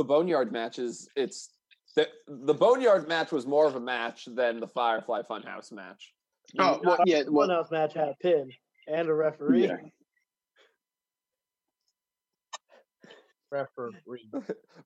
[0.00, 1.10] The Boneyard matches.
[1.14, 1.50] It's
[1.94, 6.14] the the Boneyard match was more of a match than the Firefly Funhouse match.
[6.58, 7.24] Oh, well, yeah.
[7.28, 8.50] Well, Funhouse match had a pin
[8.88, 9.66] and a referee.
[9.66, 9.76] Yeah.
[13.52, 14.30] Referee.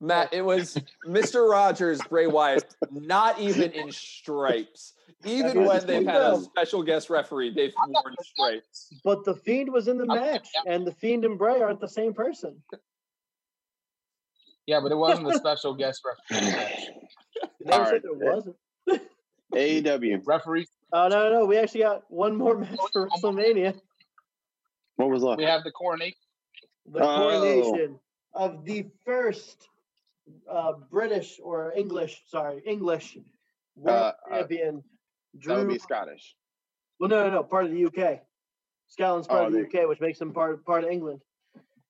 [0.01, 1.51] Matt, it was Mr.
[1.51, 4.95] Rogers, Bray Wyatt, not even in stripes.
[5.23, 8.89] Even when they've had a special guest referee, they've worn stripes.
[9.05, 12.15] But the Fiend was in the match, and the Fiend and Bray aren't the same
[12.15, 12.57] person.
[14.67, 16.51] Yeah, but it wasn't a special guest referee.
[16.51, 16.81] match.
[17.61, 18.57] You said there wasn't.
[19.55, 20.23] AEW.
[20.27, 23.75] Referee, Oh no, no, we actually got one more match for WrestleMania:
[24.97, 25.39] What was left?
[25.39, 26.19] we have the coronation.
[26.87, 27.17] the Oh.
[27.17, 27.99] coronation
[28.35, 29.69] of the first
[30.51, 33.17] uh, British or English, sorry, English
[33.77, 34.83] world Uh, uh, champion.
[35.45, 36.35] That would be Scottish.
[36.99, 38.21] Well, no, no, no, part of the UK.
[38.89, 41.21] Scotland's part Oh, of the they- UK, which makes them part part of England.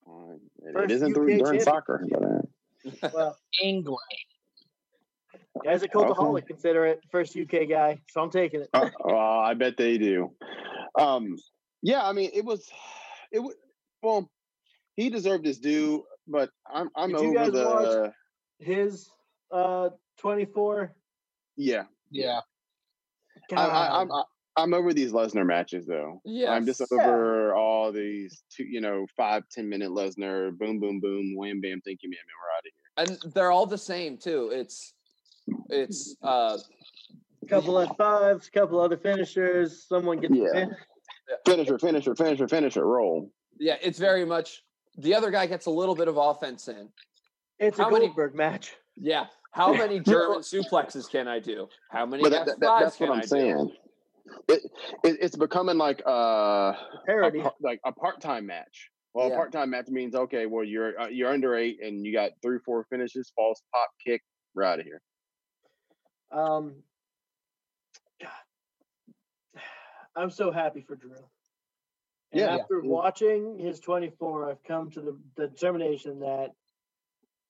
[0.07, 0.35] Uh,
[0.66, 1.61] it- First it isn't UK through, during champion.
[1.64, 2.07] soccer.
[2.11, 2.41] But, uh,
[3.12, 3.99] Well, England.
[5.64, 6.09] guys at Okay.
[6.12, 8.68] Cultaholic consider it first UK guy, so I'm taking it.
[8.74, 10.32] uh, uh, I bet they do.
[10.99, 11.37] Um,
[11.82, 12.70] yeah, I mean, it was,
[13.32, 13.55] it was.
[14.03, 14.30] Well,
[14.97, 17.64] he deserved his due, but I'm I'm Did you over guys the.
[18.05, 18.12] watch-
[18.59, 19.11] His
[19.51, 20.95] uh 24.
[21.57, 22.41] Yeah, Yeah.
[23.53, 24.22] I, I, I'm I,
[24.57, 26.20] I'm over these Lesnar matches though.
[26.24, 26.52] Yeah.
[26.52, 26.86] I'm just Yeah.
[26.92, 31.80] over all these two, you know, five ten minute Lesnar, boom, boom, boom, wham, bam,
[31.84, 33.24] thank you, man, man, we're out of here.
[33.24, 34.50] and they're all the same too.
[34.52, 34.94] It's
[35.70, 36.59] it's uh
[37.48, 39.84] couple of fives, couple other finishers.
[39.86, 40.44] Someone gets Yeah.
[40.46, 40.76] the pin.
[41.44, 43.30] Finisher, finisher, finisher, finisher, roll.
[43.59, 44.62] yeah, it's very much
[44.98, 46.88] the other guy gets a little bit of offense in.
[47.59, 48.76] It's a How many- Goldberg match.
[48.96, 49.26] Yeah.
[49.52, 51.68] How many German suplexes can I do?
[51.90, 53.72] How many But that, F5s that, that- that's can what I'm I do?
[54.49, 54.62] It,
[55.05, 57.41] it it's becoming like uh a Parody.
[57.41, 58.91] par- like a part time match.
[59.12, 59.35] Well, Yeah.
[59.35, 60.47] a part time match means okay.
[60.47, 64.22] Well, you're uh, you're under eight and you got three, four finishes, false pop, kick,
[64.55, 65.01] we're out of here.
[66.33, 66.75] Um,
[68.20, 68.31] God,
[70.16, 71.12] I'm so happy for Drew.
[72.33, 72.57] And Yeah.
[72.57, 72.91] after Yeah.
[72.91, 76.51] watching his 24, I've come to the, the determination that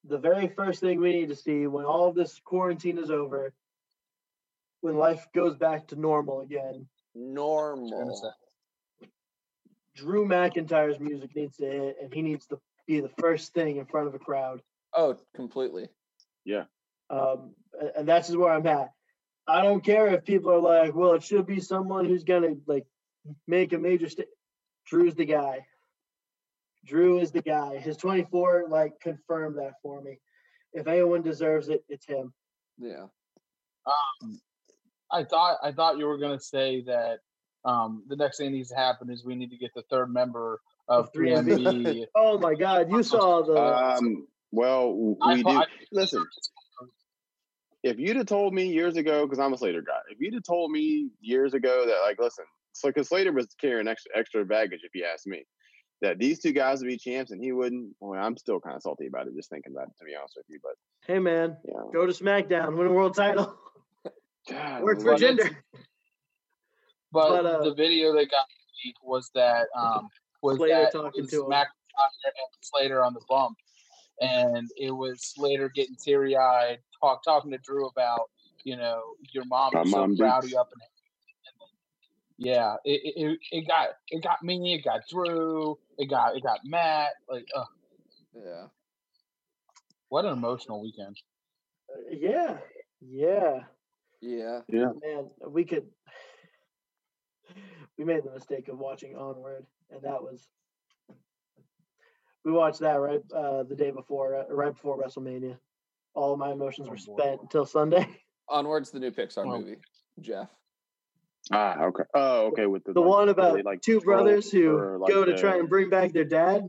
[0.06, 3.54] the very first thing we need to see when all of this quarantine is over,
[4.84, 8.34] when life goes back to normal again, Normal.
[9.96, 13.86] Drew McIntyre's music needs to hit, and he needs to be the first thing in
[13.86, 14.60] front of a crowd.
[14.92, 15.88] Oh, completely.
[16.44, 16.64] Yeah.
[17.08, 17.54] Um,
[17.96, 18.90] and that's just where I'm at.
[19.48, 22.86] I don't care if people are like, well, it should be someone who's gonna like
[23.46, 24.28] make a major st
[24.86, 25.64] Drew's the guy.
[26.84, 27.78] Drew is the guy.
[27.78, 30.18] His 24 like confirmed that for me.
[30.74, 32.34] If anyone deserves it, it's him.
[32.78, 33.06] Yeah.
[33.86, 34.40] Um,
[35.10, 37.18] I thought I thought you were gonna say that
[37.64, 40.12] um, the next thing that needs to happen is we need to get the third
[40.12, 41.64] member of Of 3MB.
[41.84, 42.06] 3MB.
[42.14, 45.58] Oh my God, you saw the Um, well, w- I we thought- do.
[45.60, 46.26] I- Listen,
[47.82, 50.42] if you'd have told me years ago, because I'm a Slater guy, if you'd have
[50.42, 54.80] told me years ago that, like, listen, so because Slater was carrying extra extra baggage,
[54.82, 55.44] if you ask me,
[56.02, 57.98] that these two guys would be champs and he wouldn't.
[58.00, 60.34] Boy, I'm still kind of salty about it, just thinking about it, to be honest
[60.36, 60.58] with you.
[60.62, 60.72] But
[61.06, 63.56] hey man, yeah, go to SmackDown, win a world title.
[64.48, 65.64] God, Work for Well, that's- gender.
[67.12, 68.46] But, But, uh, the video that got
[68.84, 70.08] leaked was that um,
[70.42, 71.50] was Slater that talking was to him.
[71.50, 73.56] McIntyre and Slater on the bump,
[74.20, 78.30] and it was Slater getting teary eyed, talk talking to Drew about
[78.64, 79.00] you know
[79.32, 80.80] your mom My is so proud of you up and
[82.36, 86.42] yeah, it, it it- it got it got me, it got Drew, it got it
[86.42, 87.12] got Matt.
[87.28, 87.64] Like, uh,
[88.34, 88.66] Yeah.
[90.08, 91.16] what an emotional weekend.
[92.10, 92.58] Yeah,
[93.00, 93.60] yeah,
[94.24, 94.60] Yeah.
[94.68, 94.92] Yeah.
[95.02, 95.30] Man.
[95.48, 95.84] We could.
[97.96, 100.48] We made the mistake of watching Onward, and that was.
[102.44, 105.56] We watched that right uh, the day before, uh, right before WrestleMania.
[106.14, 108.08] All my emotions were Oh, spent until Sunday.
[108.48, 109.76] Onwards, the new Pixar Well- movie.
[110.20, 110.48] Jeff.
[111.52, 112.02] Ah, okay.
[112.14, 112.66] Oh, okay.
[112.66, 115.58] With the The like, one about they, like two brothers who like, go to try
[115.58, 116.62] and bring back their dad.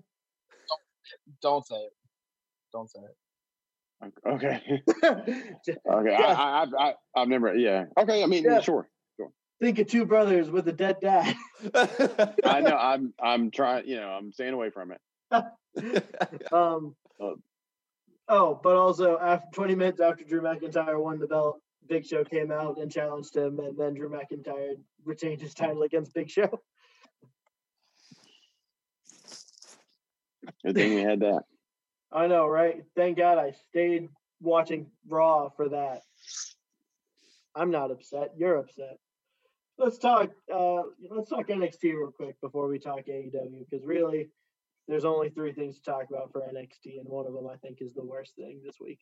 [1.42, 1.94] Don't say it.
[2.72, 3.16] Don't say it.
[4.04, 4.62] Okay.
[5.04, 5.62] Okay.
[5.66, 5.78] Jeff.
[5.88, 7.56] I, I, I, I, I've never.
[7.56, 7.86] Yeah.
[7.98, 8.24] Okay.
[8.24, 8.64] I mean, Jeff.
[8.64, 8.88] sure.
[9.62, 11.34] Think of two brothers with a dead dad.
[12.44, 12.76] I know.
[12.76, 13.14] I'm.
[13.24, 13.88] I'm trying.
[13.88, 14.10] You know.
[14.10, 15.00] I'm staying away from it.
[16.52, 17.36] Um, Oh.
[18.28, 22.52] oh, but also after 20 minutes after Drew McIntyre won the belt, Big Show came
[22.52, 24.76] out and challenged him, and then Drew McIntyre
[25.06, 26.60] retained his title against Big Show.
[30.66, 31.44] Good thing we had that.
[32.16, 32.82] I know, right?
[32.96, 34.08] Thank God I stayed
[34.42, 36.02] watching Raw for that.
[37.54, 38.32] I'm not upset.
[38.38, 38.98] You're upset.
[39.78, 40.32] Let's talk.
[40.52, 44.30] Uh, let's talk NXT real quick before we talk AEW because really,
[44.88, 47.82] there's only three things to talk about for NXT, and one of them I think
[47.82, 49.00] is the worst thing this week.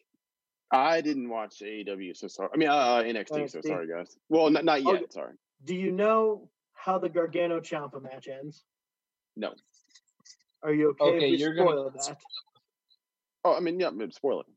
[0.72, 2.50] I didn't watch AEW, so sorry.
[2.52, 4.18] I mean, uh, NXT, so sorry, guys.
[4.30, 5.14] Well, not, not Oh, yet.
[5.14, 5.34] Sorry.
[5.66, 8.64] Do you know how the Gargano Ciampa match ends?
[9.36, 9.54] No.
[10.64, 12.18] Are you okay, Okay, if we you're gonna- spoil that?
[13.44, 13.90] Oh, I mean, yeah.
[13.92, 14.48] but Spoil it.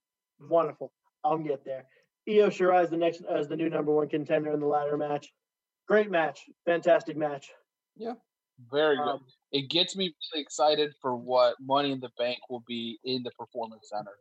[0.40, 0.92] Wonderful.
[1.24, 1.84] I'll get there.
[2.28, 5.32] Io Shirai is the next as the new number one contender in the ladder match.
[5.86, 6.42] Great match.
[6.64, 7.50] Fantastic match.
[7.96, 8.14] Yeah.
[8.70, 9.02] Very good.
[9.02, 9.20] Um,
[9.52, 13.30] it gets me really excited for what Money in the Bank will be in the
[13.32, 14.14] Performance Center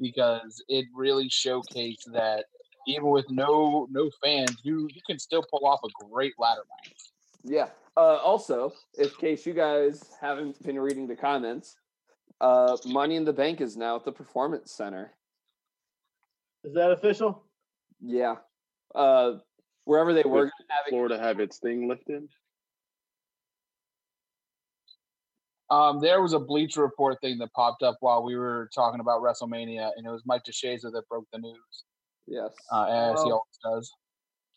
[0.00, 2.46] because it really showcased that
[2.86, 6.94] even with no no fans, you you can still pull off a great ladder match.
[7.42, 7.68] Yeah.
[7.96, 11.76] Uh, also, in case you guys haven't been reading the comments,
[12.40, 15.12] uh, Money in the Bank is now at the Performance Center.
[16.64, 17.42] is that official?
[18.00, 18.36] Yeah.
[18.94, 19.34] Uh,
[19.84, 20.90] wherever they were With having.
[20.90, 22.28] Florida have its thing lifted.
[25.70, 29.22] Um, there was a Bleacher Report thing that popped up while we were talking about
[29.22, 31.84] WrestleMania, and it was Mike DeShazer that broke the news,
[32.26, 32.54] Yes.
[32.70, 33.40] uh, as he Oh.
[33.40, 33.92] always does.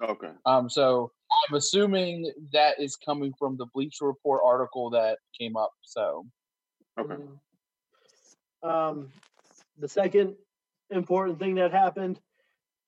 [0.02, 0.32] Okay.
[0.46, 1.12] Um, so
[1.50, 5.72] I'm assuming that is coming from the Bleacher Report article that came up.
[5.82, 6.26] So
[7.00, 7.16] Okay.
[8.64, 9.10] Um,
[9.78, 10.36] the second
[10.90, 12.20] important thing that happened,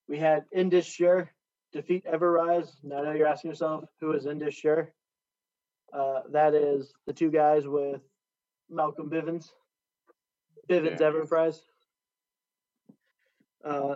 [0.07, 1.29] we had Indus Sher
[1.71, 2.71] defeat Ever-Rise.
[2.83, 4.93] Now I know you're asking yourself, who is Indus Sher?
[5.93, 8.01] Uh, that is the two guys with
[8.69, 9.51] Malcolm Bivens.
[10.69, 11.07] Bivens Yeah.
[11.07, 11.61] Enterprise.
[13.63, 13.95] Uh,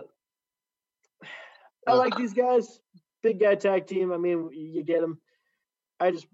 [1.86, 2.80] I like these guys.
[3.22, 4.12] Big guy tag team.
[4.12, 5.20] I mean, you get them.
[6.00, 6.26] I just,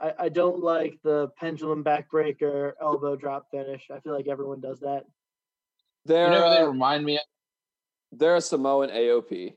[0.00, 3.88] I, I don't like the pendulum backbreaker elbow drop finish.
[3.92, 5.04] I feel like everyone does that.
[6.06, 7.16] They're, you know, who they uh, remind me.
[7.16, 7.22] Of?
[8.12, 9.54] they're a Samoan AOP.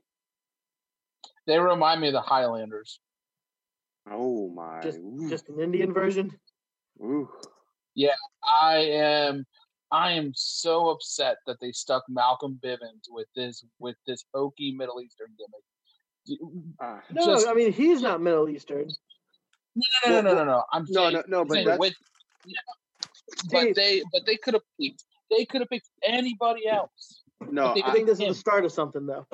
[1.46, 3.00] They remind me of the Highlanders.
[4.10, 4.80] Oh my.
[4.82, 4.98] Just,
[5.28, 6.30] just an Indian version.
[7.02, 7.28] ooh.
[7.94, 9.44] Yeah, I am
[9.92, 15.00] I am so upset that they stuck Malcolm Bivens with this with this hokey Middle
[15.00, 15.64] Eastern gimmick.
[16.26, 16.38] D-
[16.80, 17.00] Ah.
[17.12, 18.88] No, Just- I mean he's not Middle Eastern.
[19.76, 20.64] No, no, no, no, no, no.
[20.72, 21.94] I'm No, saying, no, no, but saying that's, with,
[22.44, 22.60] yeah,
[23.50, 27.22] but they but they could have picked they could have picked anybody else.
[27.50, 29.26] no, I I, think this is the start of something though.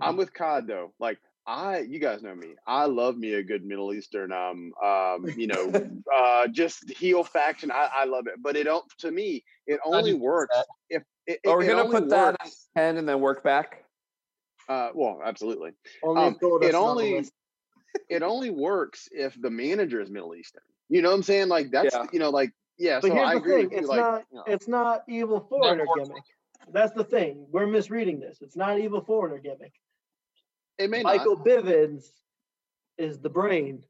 [0.00, 0.92] I'm with Cod though.
[0.98, 2.54] Like I, you guys know me.
[2.66, 5.72] I love me a good Middle Eastern, um, um, you know,
[6.14, 7.70] uh, just heel faction.
[7.70, 8.84] I, I love it, but it don't.
[8.98, 10.56] To me, it only works
[10.88, 13.84] if it, Are we it gonna only put that on 10 and then work back?
[14.68, 15.72] Uh, well, absolutely.
[16.02, 17.32] Only Um, if Goldust on only list.
[18.08, 20.62] It only works if the manager is Middle Eastern.
[20.88, 21.48] You know what I'm saying?
[21.48, 22.06] Like that's Yeah.
[22.12, 23.00] you know, like yeah.
[23.00, 25.40] But so here's I the agree thing: it's Like not you know, it's not evil
[25.40, 26.08] foreigner works.
[26.08, 26.22] gimmick.
[26.72, 27.46] That's the thing.
[27.50, 28.38] We're misreading this.
[28.40, 29.72] It's not evil foreigner gimmick.
[30.78, 31.16] it may not.
[31.16, 32.10] Michael Bivens
[32.98, 33.84] is the brain.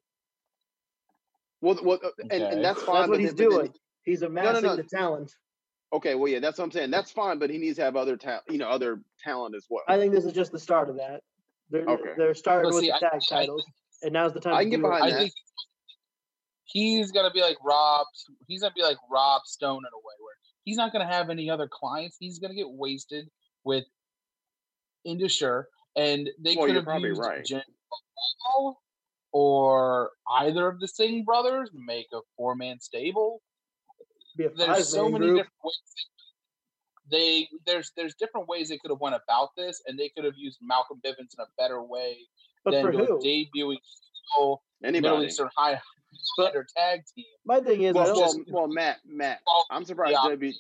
[1.61, 2.45] Well, well, uh, and, Okay.
[2.57, 2.95] and that's fine.
[2.97, 3.75] That's but what he's then- but then- doing.
[4.05, 4.75] He's amassing no.
[4.75, 5.33] the talent.
[5.93, 6.91] Okay, well, yeah, that's what I'm saying.
[6.91, 9.85] That's fine, but he needs to have other talent, you know, other talent as well.
[9.87, 11.23] I think this is just the start of that.
[11.71, 12.15] They're Okay.
[12.17, 13.65] they're starting But with see, the tag I- titles,
[14.03, 14.55] and now's the time.
[14.55, 14.89] I to can get do it.
[14.91, 15.19] behind I that.
[15.19, 15.33] think
[16.65, 18.07] he's gonna be like Rob.
[18.47, 20.35] He's gonna be like Rob Stone in a way where
[20.65, 22.17] he's not gonna have any other clients.
[22.19, 23.29] He's gonna get wasted
[23.65, 23.85] with
[25.05, 27.45] Indus Sher, and they Well, could have probably used right.
[27.45, 27.63] Jen
[29.33, 33.41] or either of the Singh brothers make a four man stable.
[34.37, 35.37] There's so many group.
[35.39, 36.07] different ways.
[37.11, 40.37] they there's there's different ways they could have went about this, and they could have
[40.37, 42.19] used Malcolm Bivens in a better way
[42.65, 43.19] But than for who?
[43.19, 43.77] debuting single
[44.39, 45.27] Middle Anybody?
[45.27, 45.81] Eastern high
[46.15, 47.25] standard tag team.
[47.45, 49.41] My thing is, Well, don't, well, just- well, Matt, Matt,
[49.71, 50.53] I'm surprised yeah, W.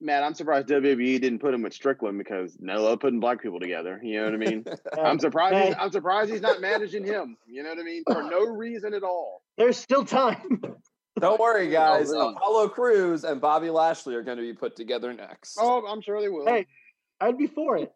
[0.00, 3.58] Matt, I'm surprised WWE didn't put him with Strickland because no love putting black people
[3.58, 4.00] together.
[4.02, 4.64] You know what I mean?
[5.02, 5.56] I'm surprised.
[5.56, 5.80] He's, Hey.
[5.80, 7.36] I'm surprised he's not managing him.
[7.46, 8.04] You know what I mean?
[8.06, 9.42] For no reason at all.
[9.56, 10.60] there's still time.
[11.20, 12.10] Don't worry, oh, guys.
[12.10, 12.28] really?
[12.32, 15.56] Apollo Crews and Bobby Lashley are going to be put together next.
[15.60, 16.46] Oh, I'm sure they will.
[16.46, 16.66] Hey.
[17.20, 17.90] I'd be for it.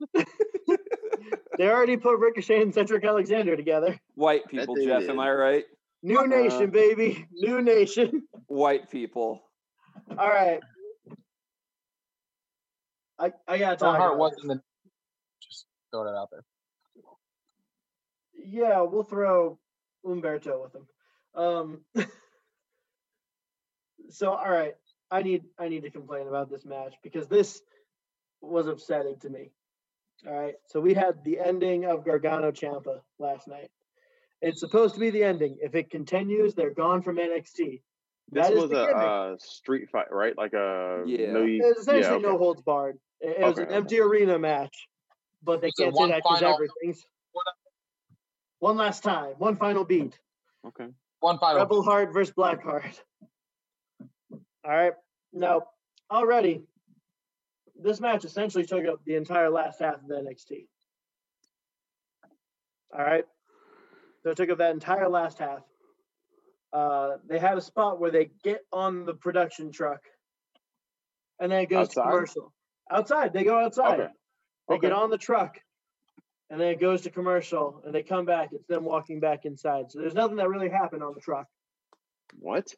[1.58, 3.98] They already put Ricochet and Cedric Alexander together.
[4.14, 5.00] White people, they Jeff.
[5.00, 5.10] did.
[5.10, 5.64] Am I right?
[6.02, 7.26] New Uh, nation, baby.
[7.32, 8.22] New nation.
[8.46, 9.40] White people.
[10.18, 10.60] All right.
[13.18, 13.96] I I gotta John talk.
[13.98, 14.56] Hart about wasn't this.
[14.56, 14.62] the
[15.42, 16.44] just throw it out there.
[18.34, 19.58] Yeah, we'll throw
[20.04, 20.86] Humberto with him.
[21.34, 21.80] Um.
[24.10, 24.74] so all right,
[25.10, 27.60] I need I need to complain about this match because this
[28.40, 29.52] was upsetting to me.
[30.26, 33.70] All right, so we had the ending of Gargano Ciampa last night.
[34.40, 35.58] It's supposed to be the ending.
[35.60, 37.56] If it continues, they're gone from NXT.
[37.56, 37.80] this
[38.30, 40.36] that is was the a uh, street fight, right?
[40.36, 41.32] Like a Yeah.
[41.32, 42.22] no, It was essentially yeah, okay.
[42.22, 42.98] no holds barred.
[43.20, 43.74] It, it was an okay.
[43.74, 44.88] empty arena match,
[45.42, 47.04] but they It's can't say that because everything's
[48.60, 50.16] one last time, one final beat.
[50.66, 50.86] Okay.
[51.18, 51.58] One final.
[51.58, 53.02] Rebel Heart versus Black Heart.
[54.64, 54.92] All right.
[55.32, 55.62] Now,
[56.10, 56.62] already,
[57.82, 60.66] this match essentially took up the entire last half of the NXT.
[62.96, 63.24] All right.
[64.22, 65.60] So it took up that entire last half.
[66.72, 70.00] Uh, they had a spot where they get on the production truck,
[71.40, 72.02] and then it goes Outside?
[72.02, 72.52] to commercial.
[72.90, 74.00] Outside, they go outside.
[74.00, 74.12] Okay.
[74.68, 75.58] They get on the truck,
[76.50, 78.50] and then it goes to commercial, and they come back.
[78.52, 79.90] It's them walking back inside.
[79.90, 81.46] So there's nothing that really happened on the truck.
[82.38, 82.72] What?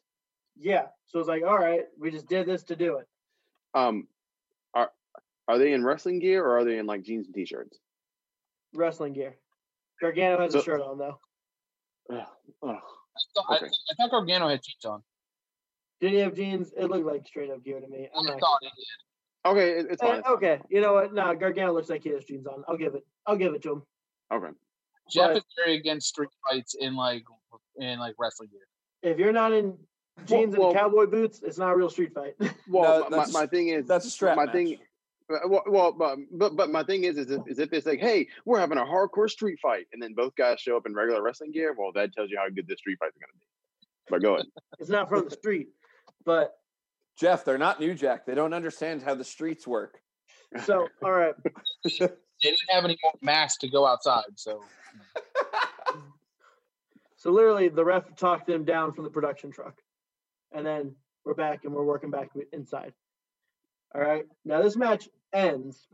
[0.56, 0.86] Yeah.
[1.06, 3.06] So it's like, all right, we just did this to do it.
[3.74, 4.08] Um,
[5.48, 7.78] are they in wrestling gear or are they in like jeans and t-shirts?
[8.74, 9.36] Wrestling gear.
[10.00, 11.18] Gargano has a shirt on though.
[12.10, 12.18] Ugh,
[12.62, 12.76] ugh.
[12.76, 13.66] I, thought- okay.
[13.66, 15.02] I, I thought Gargano had jeans on.
[16.00, 16.72] Did he have jeans?
[16.76, 18.08] It looked like straight up gear to me.
[18.16, 18.40] I'm I not.
[18.40, 19.50] thought he did.
[19.50, 20.16] Okay, it, it's fine.
[20.18, 20.36] it's fine.
[20.36, 21.12] okay, you know what?
[21.14, 22.64] No, Gargano looks like he has jeans on.
[22.66, 23.04] I'll give it.
[23.26, 23.82] I'll give it to him.
[24.32, 24.48] Okay.
[25.10, 27.24] Jeff But- is very against street fights in like
[27.78, 29.12] in like wrestling gear.
[29.12, 29.76] If you're not in
[30.26, 32.34] jeans well- and cowboy boots, it's not a real street fight.
[32.68, 34.54] Well, No, my, my thing is That's a strap my match.
[34.54, 34.78] thing.
[35.32, 37.96] Uh, Well, well but, but but my thing is, is if, is if they say,
[37.96, 41.22] "Hey, we're having a hardcore street fight," and then both guys show up in regular
[41.22, 43.46] wrestling gear, well, that tells you how good this street fight's going to be.
[44.10, 44.46] But go ahead.
[44.78, 45.68] it's not from the street.
[46.24, 46.54] But
[47.18, 48.26] Jeff, they're not New Jack.
[48.26, 50.00] They don't understand how the streets work.
[50.64, 51.34] so all right.
[52.42, 54.60] They didn't have any more masks to go outside, so
[57.24, 59.80] So literally, the ref talked them down from the production truck,
[60.52, 60.94] and then
[61.24, 62.92] we're back and we're working back inside.
[63.94, 64.24] All right.
[64.44, 65.86] Now this match ends.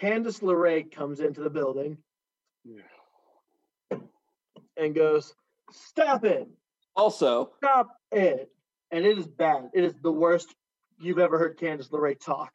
[0.00, 1.96] Candice LeRae comes into the building
[4.76, 5.34] and goes,
[5.72, 6.48] "Stop it!
[6.94, 8.50] Also, Stop it!"
[8.90, 9.70] And it is bad.
[9.74, 10.54] It is the worst
[10.98, 12.52] you've ever heard Candice LeRae talk.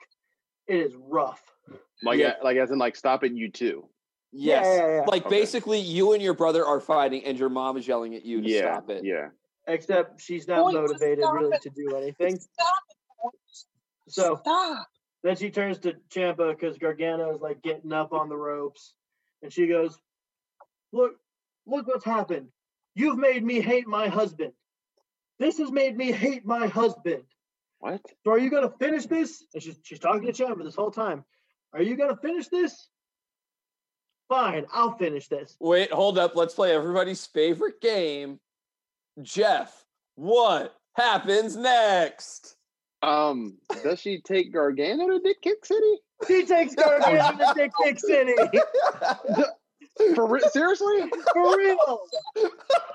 [0.68, 1.44] It is rough.
[2.04, 2.36] Like, Yeah.
[2.44, 3.88] like as in like stop it, you too.
[4.32, 4.66] yes.
[4.66, 5.06] Yeah, yeah, yeah.
[5.08, 5.40] Like Okay.
[5.42, 8.48] basically you and your brother are fighting and your mom is yelling at you to
[8.50, 9.04] Yeah, stop it.
[9.04, 9.30] yeah.
[9.68, 11.62] Except she's not Boy, motivated really it.
[11.62, 12.40] to do anything.
[12.40, 12.84] stop.
[14.08, 14.88] So Stop.
[15.24, 18.96] Then she turns to Ciampa because Gargano is like getting up on the ropes,
[19.44, 19.98] and she goes,
[20.92, 21.14] "Look,
[21.68, 22.48] look what's happened.
[22.96, 24.54] You've made me hate my husband.
[25.38, 27.24] This has made me hate my husband.
[27.80, 28.02] What?
[28.24, 31.24] So are you gonna finish this?" And she's she's talking to Ciampa this whole time.
[31.74, 32.90] Are you gonna finish this?
[34.28, 35.56] Fine, I'll finish this.
[35.60, 36.36] Wait, hold up.
[36.36, 38.40] Let's play everybody's favorite game.
[39.22, 39.86] Jeff,
[40.16, 42.56] what happens next?
[43.02, 45.98] Um, does she take Gargano to Dick Kick City?
[46.28, 48.34] She takes Gargano to Dick Kick City
[50.16, 51.10] For re- seriously?
[51.34, 51.78] for real.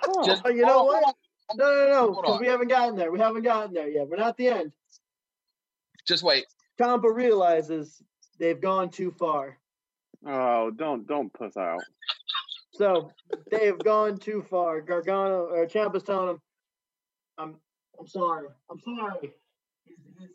[0.09, 1.05] Oh, Just Oh, you know hold what?
[1.05, 1.13] on,
[1.57, 3.11] No, no, no, because we haven't gotten there.
[3.13, 4.09] We haven't gotten there yet.
[4.09, 4.73] We're not at the end.
[6.07, 6.47] Just wait.
[6.81, 8.01] Ciampa realizes
[8.39, 9.59] they've gone too far.
[10.27, 11.81] oh, don't don't puss out.
[12.77, 13.11] So
[13.51, 14.81] they have gone too far.
[14.81, 16.41] Gargano or Ciampa's telling him,
[17.39, 17.57] "I'm,
[17.99, 18.49] I'm sorry.
[18.71, 19.33] I'm sorry."
[19.85, 20.29] He's, he's,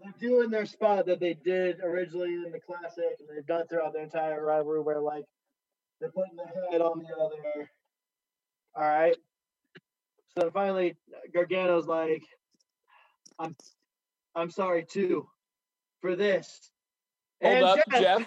[0.00, 3.94] they're doing their spot that they did originally in the classic, and they've done throughout
[3.94, 5.24] their entire rivalry, where like
[6.00, 7.70] they're putting the head on the other.
[8.74, 9.16] All right.
[10.34, 10.96] So then finally,
[11.32, 12.24] Gargano's like,
[13.38, 13.56] "I'm,
[14.34, 15.28] I'm sorry too,
[16.02, 16.70] for this."
[17.42, 18.26] Hold And up, Jeff.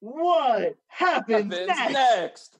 [0.00, 1.92] What happens Happens next?
[1.92, 2.58] next.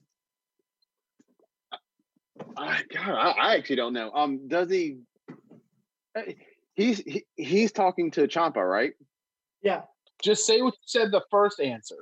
[2.57, 4.11] I, God, I, I actually don't know.
[4.13, 4.99] Um, does he?
[6.17, 6.23] uh,
[6.75, 8.93] He's he, he's talking to Ciampa, right?
[9.63, 9.83] Yeah.
[10.23, 11.97] Just say what you said the first answer.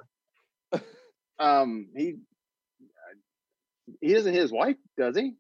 [1.41, 2.17] Um, he
[4.01, 5.35] he isn't his wife, does he?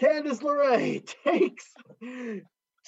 [0.00, 1.66] Candice LeRae takes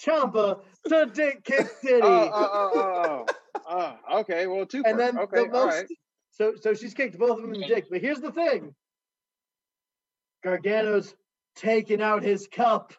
[0.05, 2.01] Ciampa to Dick Kick City.
[2.03, 3.27] Oh, oh, oh,
[3.69, 4.47] oh, okay.
[4.47, 4.83] Well, two.
[4.85, 5.87] and then okay, the most right.
[6.31, 7.87] so so she's kicked both of them in the dick.
[7.91, 8.75] But here's the thing.
[10.45, 11.15] Gargano's
[11.57, 12.95] taking out his cup.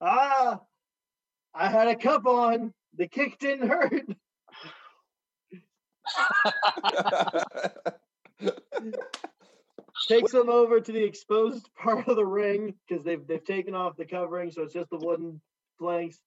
[0.00, 0.60] Ah,
[1.54, 2.72] I had a cup on.
[2.96, 4.06] The kick didn't hurt.
[10.08, 13.96] Takes them over to the exposed part of the ring because they've they've taken off
[13.96, 15.40] the covering, so it's just the wooden
[15.78, 16.20] planks.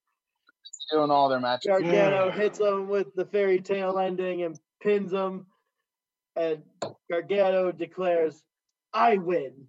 [0.92, 1.68] Doing all their matches.
[1.68, 2.34] Gargano mm.
[2.34, 5.46] hits him with the fairy tale ending and pins him.
[6.36, 6.64] And
[7.12, 8.42] Gargano declares,
[8.94, 9.68] I win.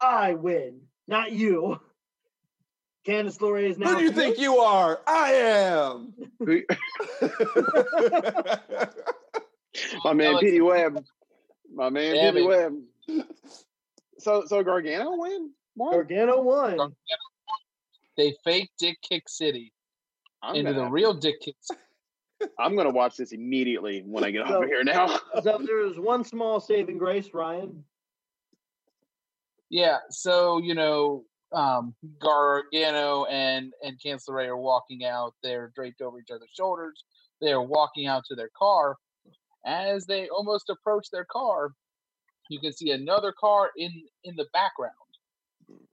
[0.00, 1.80] I win, not you.
[3.06, 3.88] Candice LeRae is now.
[3.90, 5.00] Who do you think you are?
[5.06, 6.12] I am.
[10.04, 11.04] My man Alex- Petey Webb.
[11.72, 12.48] My man Damn Petey it.
[12.48, 12.74] Webb.
[14.18, 15.52] So so Gargano win?
[15.76, 15.92] Won?
[15.92, 16.94] Gargano won.
[18.16, 19.72] They faked Dick Kick City
[20.42, 21.36] I'm into the real Dick.
[21.42, 21.56] City.
[22.58, 25.18] I'm gonna watch this immediately when I get So- of here now.
[25.42, 27.84] So there was one small saving grace, Ryan.
[29.68, 29.98] Yeah.
[30.10, 35.34] So you know, um, Gargano and and Candice LeRae are walking out.
[35.42, 37.04] They're draped over each other's shoulders.
[37.40, 38.96] They are walking out to their car.
[39.66, 41.72] As they almost approach their car,
[42.48, 43.90] you can see another car in
[44.24, 44.94] in the background.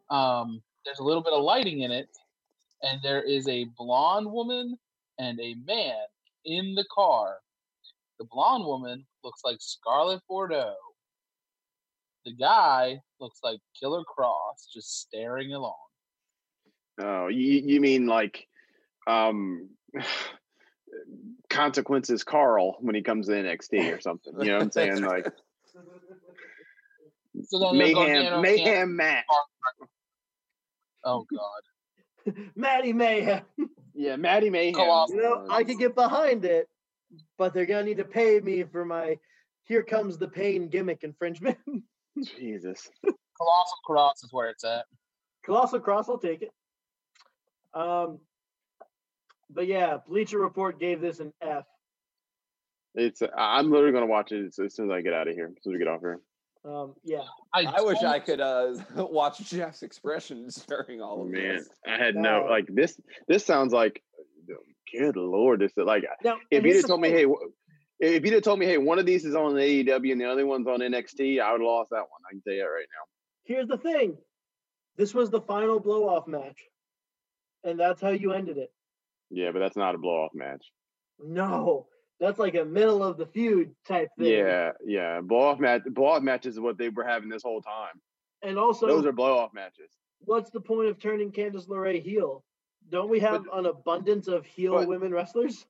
[0.10, 2.08] Um, there's a little bit of lighting in it,
[2.84, 4.78] and there is a blonde woman
[5.20, 5.96] and a man
[6.46, 7.38] in the car.
[8.20, 10.76] The blonde woman looks like Scarlett Bordeaux.
[12.26, 15.76] The guy looks like Killer Kross, just staring along.
[17.00, 18.48] Oh, you you mean like
[19.08, 19.70] um
[21.50, 24.34] consequences Carl when he comes to NXT or something.
[24.40, 25.04] You know what I'm saying?
[25.04, 25.32] Like
[27.44, 29.26] So mayhem mayhem Matt.
[31.04, 31.62] Oh God.
[32.56, 33.42] Maddie Mayhem.
[33.94, 34.76] Yeah, Maddie Mayhem.
[34.76, 35.16] Colossal.
[35.16, 36.68] You know, I could get behind it,
[37.38, 39.18] but they're gonna need to pay me for my
[39.64, 41.58] "Here Comes the Pain" gimmick infringement.
[42.38, 42.90] Jesus.
[43.04, 44.86] Colossal Cross is where it's at.
[45.46, 46.52] Colossal Cross, I'll take it.
[47.74, 48.20] Um,
[49.50, 51.66] but yeah, Bleacher Report gave this an F.
[52.96, 55.36] It's I- I'm literally gonna watch it as, as soon as I get out of
[55.36, 55.46] here.
[55.56, 56.20] As soon as we get off here.
[56.66, 57.22] Um, yeah,
[57.54, 61.70] I wish I could uh, watch Jeff's expressions during all of man, this.
[61.88, 62.46] I had no No.
[62.50, 63.00] like this.
[63.28, 64.02] This sounds like,
[64.94, 67.48] good lord, this is like now if and you'd have the told me, hey, wh-
[68.00, 70.46] if you'd have told me, hey, one of these is on AEW and the other
[70.46, 72.22] one's on NXT, I would have lost that one.
[72.28, 73.06] I can tell you that right now.
[73.44, 74.18] here's the thing,
[74.98, 76.60] this was the final blow off match,
[77.64, 78.72] and that's how you ended it.
[79.30, 80.66] Yeah, but that's not a blow off match.
[81.20, 81.88] No,
[82.20, 84.28] that's like a middle of the feud type thing.
[84.28, 85.22] Yeah, yeah.
[85.22, 85.84] Blow off match.
[85.86, 88.02] Blow off matches is what they were having this whole time.
[88.44, 89.92] and also, Those are blow off matches.
[90.22, 92.44] what's the point of turning Candice LeRae heel?
[92.90, 95.66] Don't we have an abundance of heel but- women wrestlers?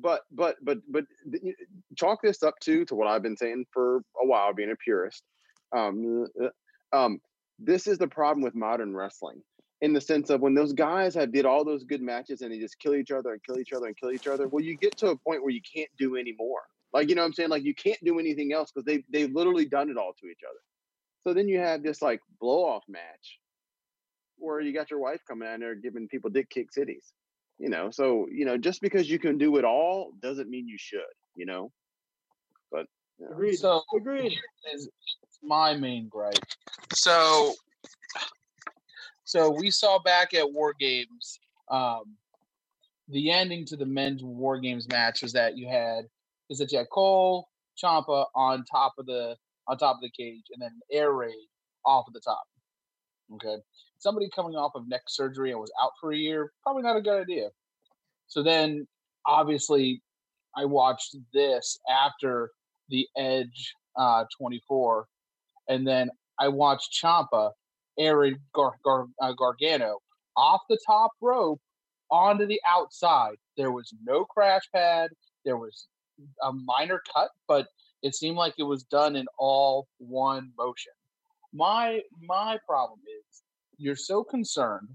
[0.00, 1.04] But but but but
[1.96, 5.24] chalk this up to to what I've been saying for a while, being a purist.
[5.76, 7.20] Um, uh, um,
[7.58, 9.42] this is the problem with modern wrestling,
[9.80, 12.58] in the sense of when those guys have did all those good matches and they
[12.58, 14.48] just kill each other and kill each other and kill each other.
[14.48, 16.62] Well, you get to a point where you can't do any more.
[16.92, 17.50] Like you know what I'm saying?
[17.50, 20.40] Like you can't do anything else because they they've literally done it all to each
[20.48, 20.58] other.
[21.22, 23.38] So then you have this like blow off match
[24.38, 27.12] where you got your wife coming out there giving people dick kick cities.
[27.58, 30.78] You know, so you know, just because you can do it all doesn't mean you
[30.78, 31.00] should.
[31.34, 31.72] You know,
[32.70, 32.86] but
[33.18, 33.32] you know.
[33.32, 33.56] Agreed.
[33.56, 34.32] So Agreed.
[34.32, 34.88] here is
[35.42, 36.34] my main gripe.
[36.94, 37.54] So,
[39.28, 41.38] so we saw back at War Games,
[41.70, 42.16] um,
[43.08, 46.06] the ending to the men's War Games match was that you had
[46.48, 47.46] is that you had Cole
[47.76, 49.36] Ciampa on top of the
[49.68, 51.34] on top of the cage, and then Air Raid
[51.84, 52.42] off of the top.
[53.34, 53.56] Okay,
[53.98, 57.02] somebody coming off of neck surgery and was out for a year, probably not a
[57.02, 57.50] good idea.
[58.28, 58.88] So then,
[59.26, 60.00] obviously,
[60.56, 62.50] I watched this after
[62.88, 65.06] the Edge uh, 24,
[65.68, 66.08] and then
[66.40, 67.50] I watched Ciampa,
[67.98, 69.98] Aaron Gar- Gar- uh, Gargano
[70.36, 71.60] off the top rope
[72.10, 73.36] onto the outside.
[73.56, 75.10] There was no crash pad.
[75.44, 75.88] There was
[76.42, 77.66] a minor cut, but
[78.02, 80.92] it seemed like it was done in all one motion.
[81.52, 83.42] My my problem is
[83.78, 84.88] you're so concerned.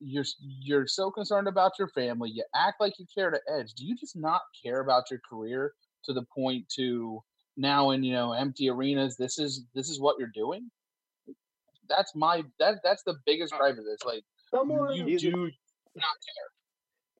[0.00, 2.30] You're you're so concerned about your family.
[2.30, 3.74] You act like you care to edge.
[3.74, 5.72] Do you just not care about your career
[6.04, 7.22] to the point to
[7.56, 9.16] now in you know empty arenas?
[9.16, 10.70] This is this is what you're doing.
[11.88, 14.00] That's my that that's the biggest gripe of this.
[14.04, 15.50] Like Someone, you He's a- do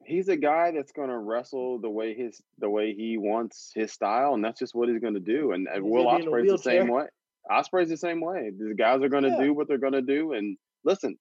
[0.04, 3.92] he's a guy that's going to wrestle the way his the way he wants his
[3.92, 5.52] style, and that's just what he's going to do.
[5.52, 7.06] And, and He's Will gonna be in a Ospreay's the same way.
[7.50, 8.50] Ospreay's the same way.
[8.56, 9.42] The guys are going to Yeah.
[9.44, 11.18] do what they're going to do, and listen,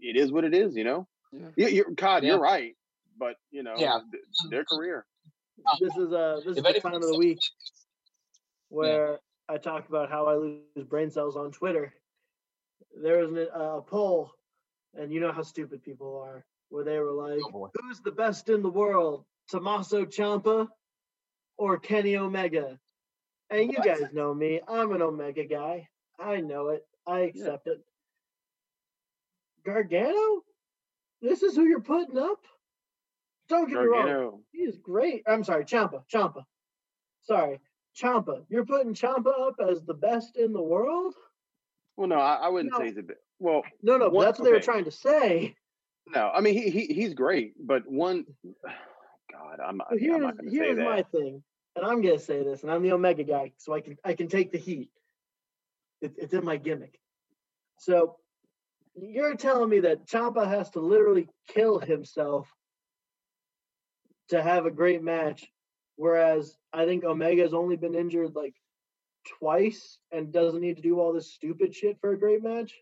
[0.00, 0.76] it is what it is.
[0.76, 1.08] You know.
[1.32, 1.48] Yeah.
[1.56, 2.32] You, you're, God, Yeah.
[2.32, 2.74] you're right,
[3.18, 4.00] but you know, Yeah.
[4.12, 5.06] th- their career.
[5.80, 7.38] this is uh this is the anybody's time of the week
[8.68, 9.18] where
[9.48, 11.94] I talk about how I lose brain cells on Twitter.
[13.02, 14.30] There was an, uh, a poll,
[14.94, 18.48] and you know how stupid people are, where they were like, Oh, "Who's the best
[18.48, 20.68] in the world, Tommaso Ciampa
[21.56, 22.78] or Kenny Omega?"
[23.50, 23.86] And you What?
[23.86, 25.88] guys know me; I'm an Omega guy.
[26.18, 26.86] I know it.
[27.06, 27.82] I accept it.
[29.64, 30.42] Gargano,
[31.20, 32.40] this is who you're putting up.
[33.48, 34.44] Don't get me wrong.
[34.52, 35.22] He is great.
[35.26, 36.04] I'm sorry, Ciampa.
[36.12, 36.44] Ciampa.
[37.22, 37.60] Sorry,
[37.96, 38.44] Ciampa.
[38.48, 41.14] You're putting Ciampa up as the best in the world?
[41.98, 42.78] Well, no, I, I wouldn't No.
[42.78, 43.18] say he's a bit.
[43.40, 45.56] Well, No, no, What- that's what they were trying to say.
[46.06, 48.24] no, I mean he, he he's great, but one.
[49.32, 50.84] God, I'm, I'm here's not going to say here's that.
[50.84, 51.42] my thing,
[51.76, 54.28] and I'm gonna say this, and I'm the Omega guy, so I can I can
[54.28, 54.90] take the heat.
[56.00, 56.98] It, it's in my gimmick.
[57.80, 58.16] So
[58.94, 62.48] you're telling me that Ciampa has to literally kill himself
[64.30, 65.46] to have a great match,
[65.96, 68.54] whereas I think Omega's only been injured like
[69.38, 72.74] twice and doesn't need to do all this stupid shit for a great match.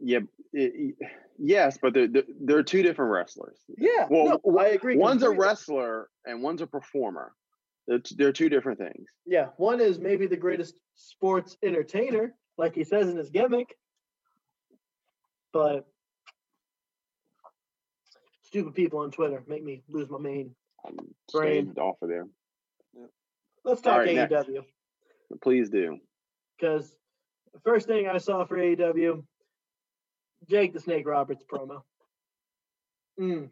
[0.00, 0.20] Yeah,
[0.52, 1.08] it- it-
[1.38, 3.58] yes, but they're, they're they're two different wrestlers.
[3.78, 4.96] Yeah, Well, no, I agree.
[4.96, 7.32] One's a wrestler and one's a performer.
[7.86, 9.06] They're, t- they're two different things.
[9.26, 13.76] Yeah, one is maybe the greatest sports entertainer, like he says in his gimmick.
[15.52, 15.86] But
[18.42, 20.54] stupid people on Twitter make me lose my main.
[21.32, 21.72] Brain.
[21.78, 22.26] off of there.
[23.64, 24.14] Let's talk AEW.
[24.14, 24.48] next.
[25.34, 25.98] AEW Please do.
[26.58, 26.94] because
[27.52, 29.24] the first thing I saw for AEW,
[30.48, 31.82] Jake the Snake Roberts promo.
[33.20, 33.48] Mm,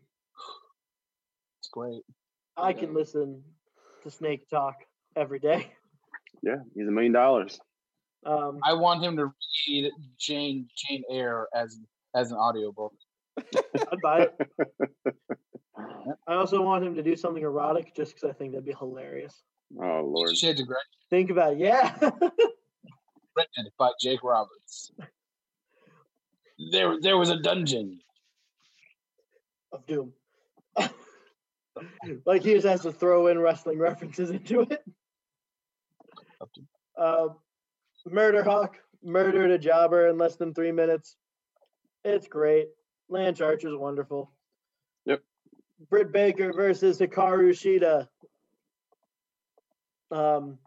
[1.60, 2.02] It's great.
[2.56, 3.42] I can listen
[4.02, 4.74] to Snake talk
[5.16, 5.72] every day.
[6.42, 7.60] Yeah, he's a million dollars.
[8.26, 9.32] Um, I want him to
[9.68, 11.78] read Jane Jane Eyre as
[12.14, 12.92] as an audiobook.
[13.38, 14.50] I'd buy it.
[16.28, 19.42] I also want him to do something erotic just because I think that'd be hilarious.
[19.80, 20.36] Oh Lord.
[20.36, 20.76] Shades of Grey,
[21.10, 21.58] Think about it.
[21.58, 21.94] Yeah.
[23.36, 24.92] written by Jake Roberts.
[26.70, 28.00] There, there was a dungeon.
[29.72, 30.12] of Doom.
[32.26, 34.84] like he just has to throw in wrestling references into it.
[36.96, 37.28] Uh,
[38.06, 41.16] Murder Hawk murdered a jobber in less than three minutes.
[42.04, 42.68] It's great.
[43.08, 44.30] Lance Archer's wonderful.
[45.06, 45.22] Yep.
[45.88, 48.08] Britt Baker versus Hikaru Shida.
[50.12, 50.58] Um,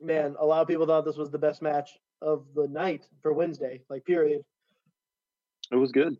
[0.00, 3.32] man, a lot of people thought this was the best match of the night for
[3.32, 3.82] Wednesday.
[3.88, 4.44] Like, period.
[5.70, 6.16] It was good.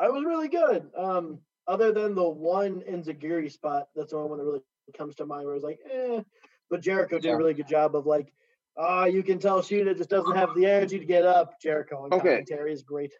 [0.00, 0.90] I was really good.
[0.96, 1.38] Um,
[1.68, 4.62] other than the one Enzuigiri spot, that's the only one that really
[4.96, 6.22] comes to mind where I was like, eh.
[6.70, 7.34] But Jericho did Yeah.
[7.34, 8.32] a really good job of like,
[8.76, 11.60] ah, you can tell Shida just doesn't have the energy to get up.
[11.60, 12.28] Jericho on Okay.
[12.28, 13.12] commentary is great.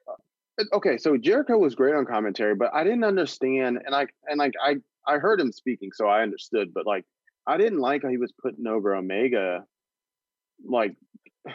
[0.72, 4.52] Okay, so Jericho was great on commentary, but I didn't understand, and I and like
[4.62, 4.76] I
[5.06, 7.04] I heard him speaking, so I understood, but like
[7.46, 9.64] I didn't like how he was putting over Omega.
[10.64, 10.94] Like,
[11.46, 11.50] I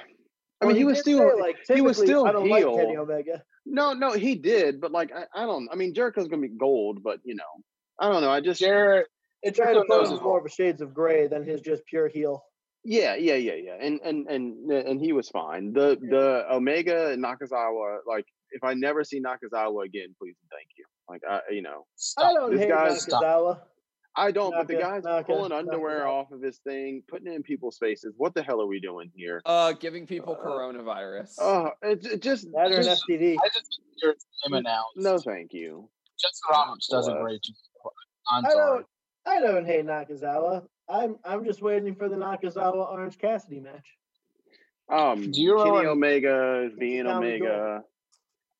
[0.61, 3.01] Well, mean, he, was still say, like he was still I don't like Kenny heel.
[3.01, 3.43] Omega.
[3.65, 5.69] no, no, he did, but like I, I don't.
[5.71, 7.43] I mean, Jericho's gonna be gold, but you know,
[7.99, 8.31] I don't know.
[8.31, 9.05] I just Jared,
[9.43, 12.07] It tried to Jericho knows more of a shades of gray than his just pure
[12.07, 12.43] heel.
[12.83, 15.73] Yeah, yeah, yeah, yeah, and and and and he was fine.
[15.73, 20.69] The the Omega and Nakazawa, like if I never see Nakazawa again, please and thank
[20.77, 20.85] you.
[21.09, 21.85] Like I, you know,
[22.17, 23.59] I don't This hate guy's- Nakazawa.
[24.17, 24.51] I don't.
[24.51, 26.07] but the Naka- guy's Naka- pulling Naka underwear Zawa.
[26.11, 28.13] off of his thing, putting it in people's faces.
[28.17, 29.41] What the hell are we doing here?
[29.45, 31.35] Uh, giving people Uh, coronavirus.
[31.39, 33.35] Oh, it, it just, That or an STD.
[33.41, 34.15] I just hear
[34.45, 34.97] him announced.
[34.97, 35.89] no, thank you.
[36.19, 37.21] Justin Roberts does a Bless.
[37.23, 37.55] great job.
[38.31, 38.83] I'm I sorry.
[38.83, 38.87] don't,
[39.27, 40.67] I don't hate Nakazawa.
[40.89, 43.85] I'm I'm just waiting for the Nakazawa Orange Cassidy match.
[44.89, 47.45] Um, Do you Kenny remember- Omega is being Now we go.
[47.45, 47.83] Omega.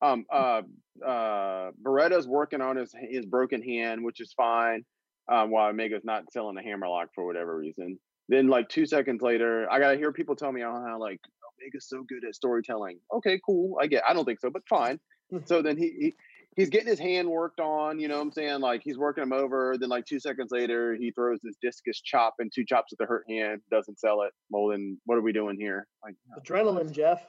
[0.01, 0.61] Um, uh,
[1.03, 4.85] uh, Beretta's working on his his broken hand, which is fine.
[5.29, 7.99] Um, while Omega's not selling the hammerlock for whatever reason.
[8.29, 11.19] Then, like two seconds later, I gotta hear people tell me oh, how like
[11.61, 12.99] Omega's so good at storytelling.
[13.13, 13.77] Okay, cool.
[13.81, 14.03] I get.
[14.07, 14.99] I don't think so, but fine.
[15.45, 16.15] so then he, he
[16.57, 17.99] he's getting his hand worked on.
[17.99, 18.59] You know what I'm saying?
[18.59, 19.77] Like he's working him over.
[19.79, 23.05] Then like two seconds later, he throws this discus chop and two chops at the
[23.05, 23.61] hurt hand.
[23.71, 24.33] Doesn't sell it.
[24.49, 25.87] Well, then what are we doing here?
[26.03, 27.25] Like, Adrenaline, Jeff.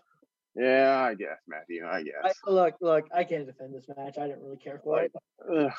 [0.57, 1.85] yeah, I guess, Matthew.
[1.87, 2.35] I I, guess.
[2.47, 4.19] look, look, I can't defend this match.
[4.19, 5.13] I didn't really care for it.
[5.55, 5.73] Ugh.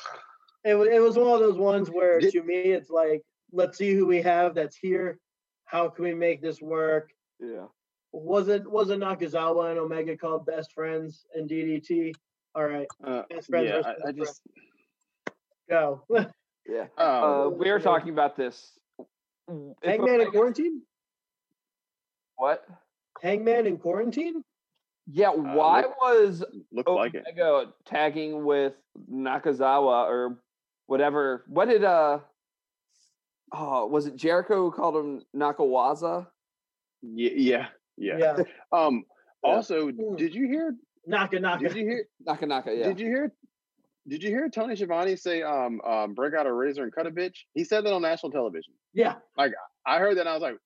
[0.64, 3.22] It was, it was one of those ones where, Did- to me, it's like,
[3.52, 5.18] let's see who we have that's here.
[5.64, 7.10] How can we make this work?
[7.40, 7.66] yeah.
[8.12, 12.12] Was it was it Nakazawa and Omega called best friends and DDT?
[12.56, 14.42] All right, Uh, best friends yeah, versus I, I best just.
[15.70, 16.02] go.
[16.68, 16.86] Yeah.
[16.98, 18.76] Oh, Uh, we are talking about this.
[18.98, 19.06] If
[19.84, 20.82] a- Hangman in quarantine.
[22.36, 22.66] What?
[23.22, 24.42] Hangman in quarantine.
[25.06, 25.30] Yeah.
[25.30, 27.24] Why look- was looks like it.
[27.28, 28.74] Omega tagging with
[29.10, 30.42] Nakazawa or
[30.90, 31.44] whatever?
[31.46, 32.18] What did uh?
[33.52, 36.26] Oh, was it Jericho who called him Nakawaza?
[37.02, 38.18] Yeah, yeah, yeah.
[38.18, 38.36] Yeah.
[38.72, 39.04] Um.
[39.44, 39.50] Yeah.
[39.50, 40.16] Also, Hmm.
[40.16, 40.74] did you hear?
[41.06, 41.68] Naka Naka.
[41.68, 42.04] Did you hear?
[42.26, 42.74] Naka Naka.
[42.74, 42.88] Yeah.
[42.88, 43.32] Did you hear?
[44.08, 47.10] Did you hear Tony Schiavone say, um, um, break out a razor and cut a
[47.10, 47.36] bitch?
[47.54, 48.74] He said that on national television.
[48.92, 49.14] Yeah.
[49.36, 49.52] Like
[49.86, 50.56] I heard that and I was like,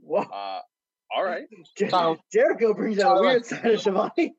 [0.00, 0.20] Whoa.
[0.22, 0.60] uh,
[1.14, 1.44] all right.
[1.76, 4.34] Jer- Jericho brings out a weird side of Schiavone.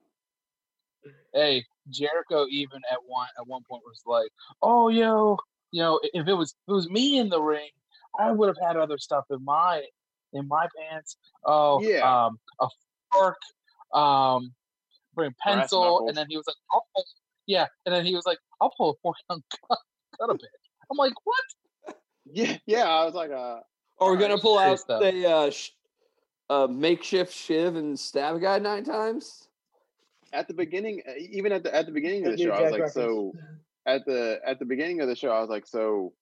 [1.33, 4.29] Hey, Jericho even at one at one point was like,
[4.61, 5.37] "Oh, yo,
[5.71, 7.69] you know, if it was if it was me in the ring,
[8.19, 9.83] I would have had other stuff in my
[10.33, 11.17] in my pants.
[11.45, 12.25] Oh, Yeah.
[12.25, 12.67] um, a
[13.13, 13.37] fork,
[13.93, 14.53] um,
[15.13, 17.05] bring Brass pencil, and then he was like, I'll pull,
[17.45, 19.77] yeah, and then he was like, I'll pull a fork and cut,
[20.19, 20.49] cut a bit.
[20.89, 21.95] I'm like, what?
[22.25, 22.85] Yeah, yeah.
[22.87, 23.59] I was like, uh,
[23.97, 25.01] Or we're gonna pull out stuff.
[25.01, 25.71] the uh, sh-
[26.49, 29.49] uh, makeshift shiv and stab a guy nine times.
[30.33, 32.71] At the beginning, uh, even at the at the beginning of the show, I was
[32.71, 33.33] like, so
[33.85, 36.13] at the at the beginning of the show, I was like, so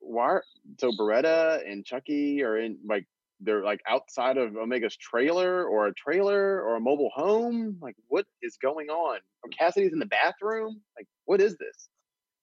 [0.00, 0.24] why?
[0.24, 0.44] are-
[0.78, 3.06] So Beretta and Chucky are in like
[3.40, 7.78] they're like outside of Omega's trailer or a trailer or a mobile home.
[7.80, 9.18] Like, what is going on?
[9.42, 10.80] Or Cassidy's in the bathroom.
[10.96, 11.88] Like, what is this?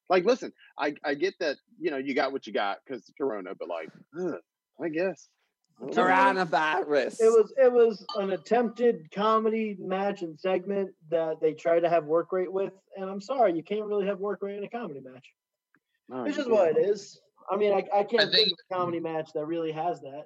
[0.10, 3.52] Like, listen, I I get that you know you got what you got because Corona,
[3.58, 3.90] but like,
[4.20, 4.40] ugh,
[4.84, 5.28] I guess.
[5.82, 5.86] I.
[5.92, 7.20] Coronavirus.
[7.22, 12.06] It was it was an attempted comedy match and segment that they tried to have
[12.06, 15.00] work rate with, and I'm sorry, you can't really have work rate in a comedy
[15.00, 15.26] match.
[16.10, 16.78] No, It's you just what can't.
[16.86, 17.22] it is.
[17.52, 20.26] I mean, I, I can't think think- of a comedy match that really has that.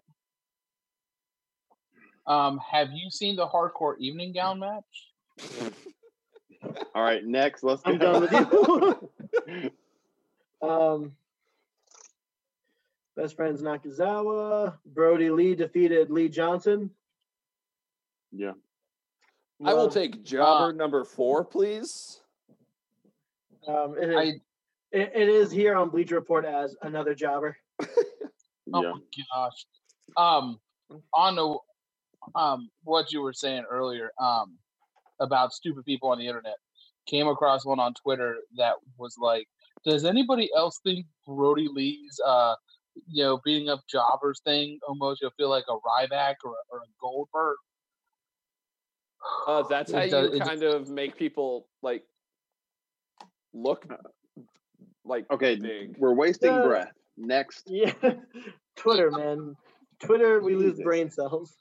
[2.26, 5.12] Um, have you seen the hardcore evening gown match?
[6.96, 9.72] All right, next, let's I'm done with you.
[10.68, 11.12] um,
[13.16, 14.78] best friends Nakazawa.
[14.86, 16.90] Brodie Lee defeated Lee Johnson.
[18.32, 18.54] yeah.
[19.66, 22.20] I will take jobber number four, please.
[23.66, 24.24] Um, it, is, I
[24.92, 27.58] it, it is here on Bleacher Report as another jobber.
[28.74, 28.94] Oh Yeah.
[28.94, 29.00] my
[29.36, 29.66] gosh.
[30.18, 30.60] Um,
[31.14, 31.58] on the
[32.40, 34.58] um what you were saying earlier, um,
[35.20, 36.56] about stupid people on the internet,
[37.06, 39.48] came across one on Twitter that was like,
[39.86, 42.56] "Does anybody else think Brodie Lee's uh,
[43.08, 46.80] you know, beating up jobbers thing almost you'll feel like a Ryback or, a- or
[46.80, 47.58] a Goldberg?"
[49.48, 52.04] Uh, that's It how you does- it- kind of make people like
[53.54, 53.86] look
[55.06, 55.98] like Okay, big.
[55.98, 56.62] we're wasting Yeah.
[56.64, 56.94] breath.
[57.18, 57.64] Next.
[57.70, 57.94] Yeah,
[58.76, 59.56] Twitter, man.
[60.00, 61.56] Twitter, we lose brain cells.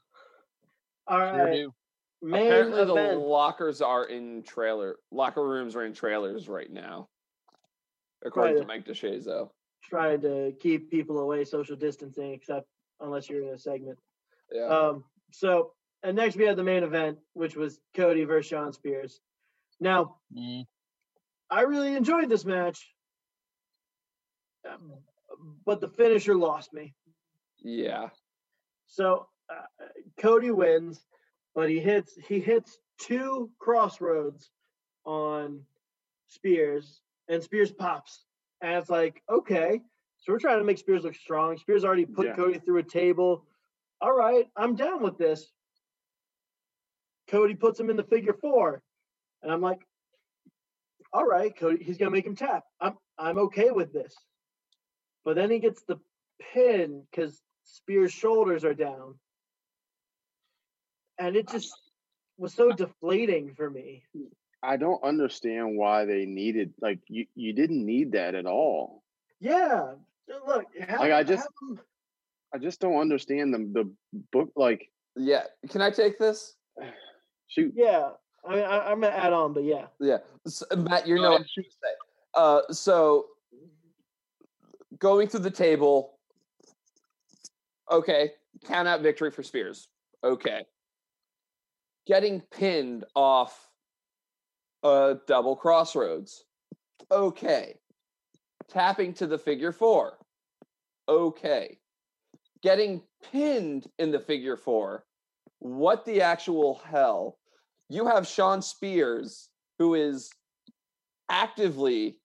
[1.06, 1.66] All Sure right,
[2.22, 3.20] main Apparently, the event.
[3.20, 4.96] lockers are in trailer.
[5.10, 7.08] Locker rooms are in trailers right now,
[8.24, 9.50] according to Mike DeShazo.
[9.82, 12.66] Trying to keep people away, social distancing, except
[13.00, 13.98] unless you're in a segment.
[14.50, 14.66] Yeah.
[14.66, 15.72] Um, so,
[16.02, 19.20] and next we had the main event, which was Cody versus Shawn Spears.
[19.80, 20.66] Now, Mm.
[21.50, 22.88] I really enjoyed this match,
[24.70, 24.92] um,
[25.66, 26.94] but the finisher lost me.
[27.62, 28.08] yeah.
[28.86, 29.86] So uh,
[30.18, 31.04] Cody wins,
[31.54, 34.50] but he hits he hits two crossroads
[35.04, 35.62] on
[36.28, 38.24] Spears, and Spears pops,
[38.62, 39.80] and it's like okay,
[40.20, 41.58] so we're trying to make Spears look strong.
[41.58, 42.34] Spears already put Yeah.
[42.34, 43.44] Cody through a table.
[44.00, 45.52] All right, I'm down with this.
[47.28, 48.82] Cody puts him in the figure four,
[49.42, 49.80] and I'm like,
[51.12, 52.64] all right, Cody, he's gonna make him tap.
[52.80, 54.14] I'm I'm okay with this.
[55.24, 55.98] But then he gets the
[56.52, 59.18] pin because Spears' shoulders are down.
[61.18, 61.72] And it just
[62.38, 64.02] was so deflating for me.
[64.62, 67.26] I don't understand why they needed like you.
[67.34, 69.02] You didn't need that at all.
[69.40, 69.94] Yeah.
[70.46, 71.78] Look, have, Like, I just- have
[72.54, 73.90] I just don't understand the the
[74.30, 74.52] book.
[74.56, 75.44] Like, Yeah.
[75.68, 76.54] Can I take this?
[77.48, 78.10] shoot, yeah.
[78.46, 79.86] I mean, I, I'm gonna add on, but yeah.
[80.00, 80.18] Yeah.
[80.46, 81.46] S Matt, you Go know what ahead.
[81.46, 81.94] I should say.
[82.34, 83.26] Uh, so
[84.98, 86.18] going through the table.
[87.90, 88.32] Okay.
[88.64, 89.88] Count out victory for Spears.
[90.24, 90.64] Okay.
[92.06, 93.68] Getting pinned off
[94.82, 96.44] a double crossroads.
[97.10, 97.74] Okay.
[98.68, 100.18] Tapping to the figure four.
[101.08, 101.78] Okay.
[102.62, 105.04] Getting pinned in the figure four.
[105.58, 107.38] What the actual hell?
[107.88, 109.48] You have Shawn Spears,
[109.78, 110.30] who is
[111.28, 112.16] actively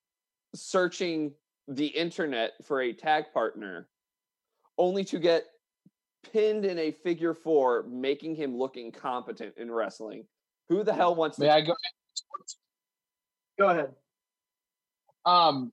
[0.55, 1.34] searching
[1.67, 3.89] the internet for a tag partner,
[4.77, 5.45] only to get
[6.31, 10.25] pinned in a figure four, making him look incompetent in wrestling.
[10.69, 11.73] Who the hell wants to May I go?
[13.59, 13.91] Go ahead.
[15.25, 15.71] Um,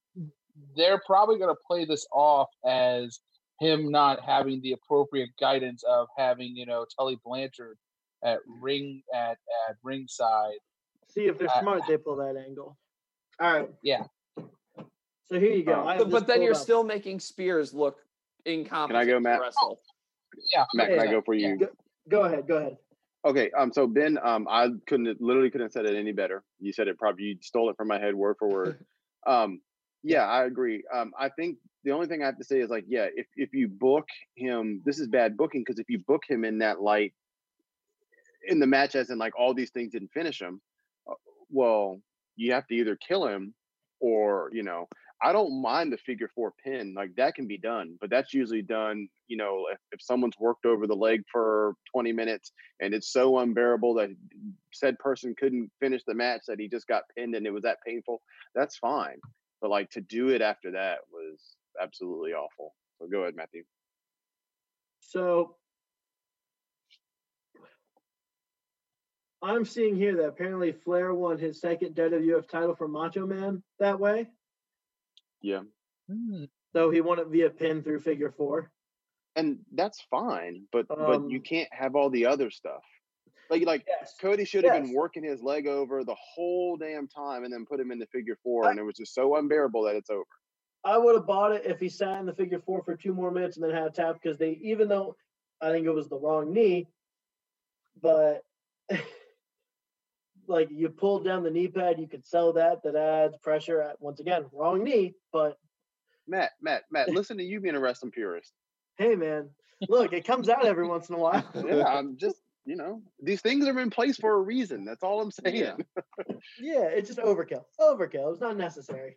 [0.77, 3.20] they're probably going to play this off as
[3.61, 7.77] him not having the appropriate guidance of having you know Tully Blanchard
[8.24, 9.39] at ring at
[9.69, 10.59] at ringside.
[11.09, 11.82] See if they're Uh, smart.
[11.86, 12.77] They pull that angle.
[13.40, 13.70] All right.
[13.82, 14.05] Yeah.
[15.27, 15.85] So here you go.
[15.86, 16.59] I have But, but then you're up.
[16.59, 17.98] still making Spears look
[18.44, 19.01] incompetent.
[19.02, 19.40] Can I go, Matt?
[19.40, 19.81] Wrestle.
[20.52, 21.56] Yeah, Matt, can I go for you?
[21.61, 21.66] Yeah.
[22.09, 22.47] Go ahead.
[22.47, 22.77] Go ahead.
[23.25, 26.43] Okay, um, so Ben, um, I couldn't literally couldn't have said it any better.
[26.61, 28.85] You said it probably you stole it from my head word for word.
[29.27, 29.61] um,
[30.03, 30.83] yeah, I agree.
[30.93, 33.55] Um, I think the only thing I have to say is like, yeah, if if
[33.55, 34.07] you book
[34.37, 37.15] him, this is bad booking because if you book him in that light
[38.47, 40.61] in the match, as in like all these things didn't finish him,
[41.11, 41.15] uh,
[41.49, 42.01] well,
[42.37, 43.55] you have to either kill him
[44.01, 44.87] or you know,
[45.23, 48.62] I don't mind the figure four pin, like that can be done, but that's usually
[48.62, 53.12] done, you know, if, if someone's worked over the leg for 20 minutes and it's
[53.12, 54.11] so unbearable that
[54.73, 57.78] said person couldn't finish the match that he just got pinned and it was that
[57.86, 58.20] painful,
[58.55, 59.19] that's fine.
[59.61, 62.74] But like to do it after that was absolutely awful.
[63.01, 63.62] So go ahead, Matthew.
[65.01, 65.57] So
[69.43, 74.01] I'm seeing here that apparently Flair won his second WWF title from Macho Man that
[74.01, 74.28] way.
[75.45, 75.61] Yeah.
[76.11, 76.45] Hmm.
[76.73, 78.71] So he won it via pin through figure four.
[79.37, 82.83] And that's fine, but but you Um, can't have all the other stuff.
[83.51, 84.16] Like like Yes.
[84.19, 87.79] Cody should have been working his leg over the whole damn time and then put
[87.79, 90.25] him in the figure four I- and it was just so unbearable that it's over.
[90.83, 93.31] I would have bought it if he sat in the figure four for two more
[93.31, 95.15] minutes and then had a tap because they, even though
[95.61, 96.89] I think it was the wrong knee,
[98.01, 98.45] but
[100.47, 102.83] like you pulled down the knee pad, you could sell that.
[102.83, 103.81] That adds pressure.
[103.83, 105.59] At, once again, wrong knee, but
[106.27, 108.53] Matt, Matt, Matt, listen to you being a wrestling purist.
[108.99, 109.51] hey, man,
[109.89, 111.45] look, it comes out every once in a while.
[111.66, 114.85] Yeah, I'm just, you know, these things are in place for a reason.
[114.85, 115.57] That's all I'm saying.
[115.57, 115.77] Yeah.
[116.59, 117.65] Yeah, it's just overkill.
[117.79, 118.33] Overkill.
[118.33, 119.16] It's not necessary.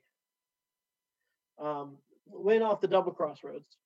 [1.60, 1.98] Um,
[2.28, 3.78] win off the double crossroads,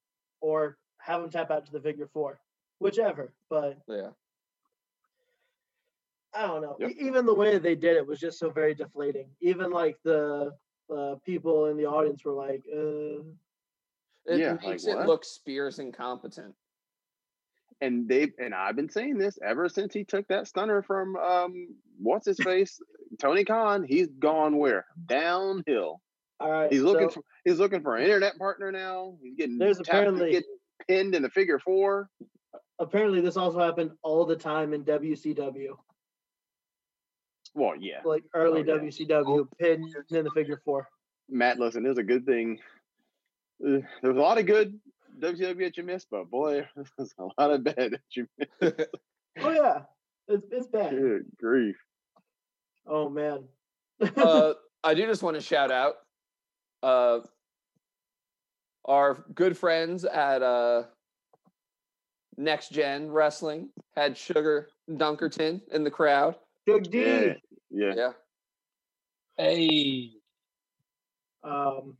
[0.41, 2.39] or have him tap out to the figure four,
[2.79, 3.33] whichever.
[3.49, 4.09] But Yeah.
[6.33, 6.77] I don't know.
[6.79, 6.91] Yep.
[6.99, 9.27] Even the way they did it was just so very deflating.
[9.41, 10.51] Even like the
[10.93, 13.21] uh, people in the audience were like, uh,
[14.25, 15.07] It Yeah, like makes it what?
[15.07, 16.53] look Spears incompetent.
[17.81, 21.67] And they and I've been saying this ever since he took that stunner from um
[21.99, 22.79] what's his face?
[23.19, 23.83] Tony Khan.
[23.83, 24.85] He's gone where?
[25.07, 25.99] Downhill.
[26.39, 29.17] "All right." He's looking so for he's looking for an internet partner now.
[29.23, 32.07] He's getting There's tapped, apparently- getting pinned in the figure four.
[32.79, 35.75] apparently this also happened all the time in WCW,
[37.53, 38.01] Well, yeah.
[38.05, 38.81] like early Oh, yeah.
[38.81, 40.87] WCW, pinned in the figure four.
[41.29, 42.59] Matt, listen, there's a good thing.
[43.65, 44.79] Uh, there's a lot of good
[45.19, 46.65] WCW that you missed, but boy,
[46.97, 48.81] there's a lot of bad that you missed.
[49.39, 49.83] Oh yeah,
[50.27, 50.89] it's it's bad.
[50.91, 51.77] Good grief.
[52.85, 53.45] Oh man.
[54.17, 54.53] uh,
[54.83, 55.93] I do just want to shout out
[56.83, 57.19] uh,
[58.83, 60.83] our good friends at uh,
[62.35, 66.35] Next Gen Wrestling had Sugar Dunkerton in the crowd.
[66.65, 66.99] Big D.
[66.99, 67.33] Yeah.
[67.69, 67.93] Yeah.
[67.95, 68.11] Yeah.
[69.37, 70.11] Hey,
[71.43, 71.97] Um,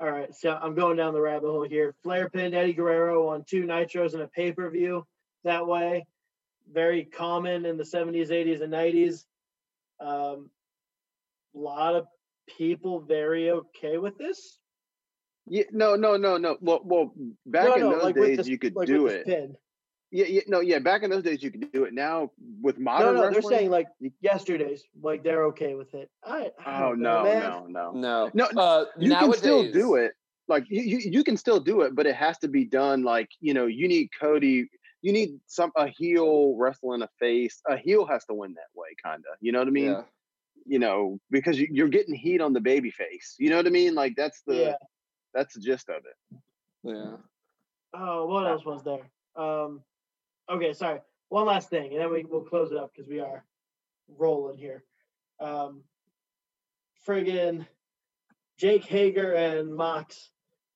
[0.00, 1.94] all right, so I'm going down the rabbit hole here.
[2.02, 5.06] Flair pinned Eddie Guerrero on two nitros in a pay per view
[5.44, 6.06] that way.
[6.72, 9.24] Very common in the 70s, 80s, and 90s.
[10.00, 10.50] Um,
[11.54, 12.06] a lot of
[12.58, 14.58] people very okay with this.
[15.46, 16.56] Yeah, no, no, no, no.
[16.60, 17.12] Well, well,
[17.44, 19.56] back no, in those like days, this, you could like do with it.
[20.10, 20.34] This pin.
[20.34, 20.78] Yeah, yeah, no, yeah.
[20.78, 21.94] Back in those days, you could do it.
[21.94, 22.30] Now
[22.60, 23.88] with No, modern no, they're saying like
[24.20, 26.10] yesterday's, like they're okay with it.
[26.24, 28.46] I, I oh don't know, no, no, no, No.
[28.52, 30.12] No, Uh, You can still do it.
[30.48, 33.02] Like you, you, you can still do it, but it has to be done.
[33.02, 34.68] Like you know, you need Cody.
[35.02, 37.62] You need some a heel wrestling a face.
[37.68, 39.36] A heel has to win that way, kind of.
[39.40, 39.92] You know what I mean?
[39.92, 40.02] Yeah.
[40.66, 43.36] You know, because you, you're getting heat on the baby face.
[43.38, 43.94] You know what I mean?
[43.94, 44.74] Like that's the Yeah.
[45.32, 46.38] that's the gist of it.
[46.82, 47.16] Yeah.
[47.94, 49.08] Oh, what else was there?
[49.36, 49.82] Um,
[50.50, 51.00] okay, sorry.
[51.28, 53.44] One last thing, and then we will close it up because we are
[54.08, 54.84] rolling here.
[55.38, 55.82] Um,
[57.06, 57.66] friggin'
[58.58, 60.30] Jake Hager and Mox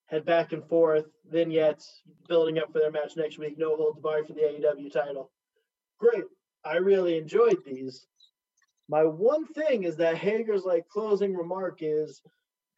[0.06, 3.58] had back and forth vignettes building up for their match next week.
[3.58, 5.30] No holds barred for the AEW title.
[5.98, 6.24] Great.
[6.64, 8.06] I really enjoyed these.
[8.88, 12.22] My one thing is that Hager's like closing remark is,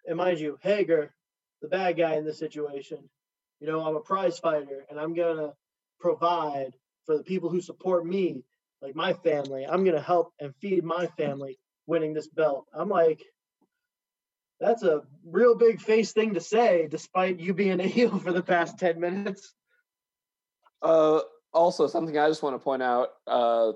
[0.06, 1.14] and mind you, Hager,
[1.62, 2.98] the bad guy in this situation,
[3.60, 5.52] you know, I'm a prize fighter and I'm to
[5.98, 6.74] provide
[7.06, 8.42] for the people who support me,
[8.82, 9.64] like my family.
[9.64, 12.66] I'm to help and feed my family winning this belt.
[12.74, 13.22] I'm like,
[14.60, 18.42] that's a real big face thing to say, despite you being a heel for the
[18.42, 19.54] past 10 minutes.
[20.82, 21.20] Uh,
[21.52, 23.10] also, something I just want to point out.
[23.26, 23.72] Uh,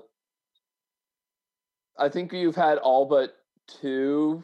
[1.97, 3.35] I think you've had all but
[3.67, 4.43] two.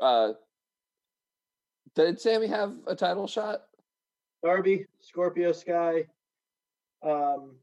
[0.00, 0.32] Uh,
[1.94, 3.62] did Sammy have a title shot?
[4.42, 6.06] Darby, Scorpio Sky,
[7.04, 7.56] um,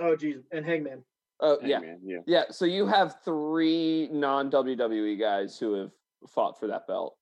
[0.00, 1.04] oh geez, and Hangman.
[1.40, 2.18] Oh Hey, yeah, yeah.
[2.26, 2.42] yeah.
[2.50, 5.90] So you have three non WWE guys who have
[6.28, 7.16] fought for that belt.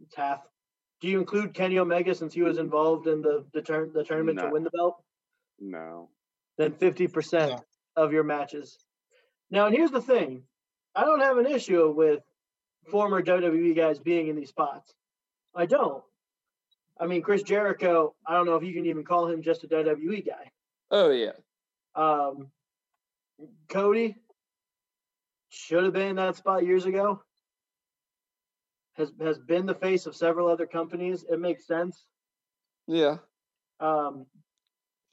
[0.00, 0.40] It's half.
[1.00, 4.36] Do you include Kenny Omega since he was involved in the the, turn, the tournament
[4.38, 4.46] No.
[4.46, 5.02] to win the belt?
[5.60, 6.10] No.
[6.56, 7.58] Then fifty percent Yeah.
[7.96, 8.78] of your matches.
[9.50, 10.44] Now, and here's the thing:
[10.94, 12.20] I don't have an issue with
[12.90, 14.94] former WWE guys being in these spots.
[15.54, 16.02] I don't.
[17.00, 18.14] I mean, Chris Jericho.
[18.26, 20.50] I don't know if you can even call him just a WWE guy.
[20.90, 21.32] Oh yeah,
[21.94, 22.50] Um,
[23.68, 24.16] Cody
[25.50, 27.22] should have been in that spot years ago.
[28.94, 31.24] Has has been the face of several other companies.
[31.30, 32.04] It makes sense.
[32.86, 33.18] yeah,
[33.80, 34.26] Um,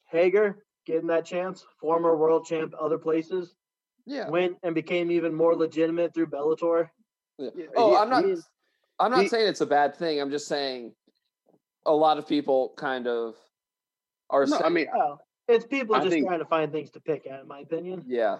[0.09, 3.55] Hager getting that chance, former world champ, other places,
[4.05, 4.29] yeah.
[4.29, 6.89] went and became even more legitimate through Bellator.
[7.37, 7.49] yeah.
[7.55, 8.23] Yeah, Oh, he- I'm not.
[8.25, 8.37] he-
[8.99, 10.21] I'm not he- saying it's a bad thing.
[10.21, 10.95] I'm just saying
[11.85, 13.35] a lot of people kind of
[14.29, 14.45] are.
[14.45, 14.87] No, I mean,
[15.47, 18.03] it's people I just think- trying to find things to pick at, in my opinion.
[18.07, 18.39] yeah,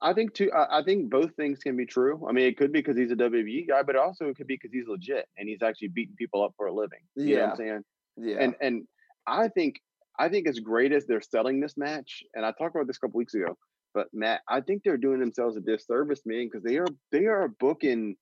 [0.00, 0.50] I think too.
[0.52, 2.26] I, I think both things can be true.
[2.28, 4.54] I mean, it could be because he's a WWE guy, but also it could be
[4.54, 7.00] because he's legit and he's actually beating people up for a living.
[7.16, 7.50] You know what Yeah.
[7.50, 7.84] I'm saying?
[8.18, 8.36] yeah.
[8.40, 8.82] And and
[9.26, 9.80] I think
[10.18, 13.00] I think as great as they're selling this match, and I talked about this a
[13.00, 13.56] couple weeks ago,
[13.94, 17.48] but Matt, I think they're doing themselves a disservice, man, because they are they are
[17.48, 18.16] booking.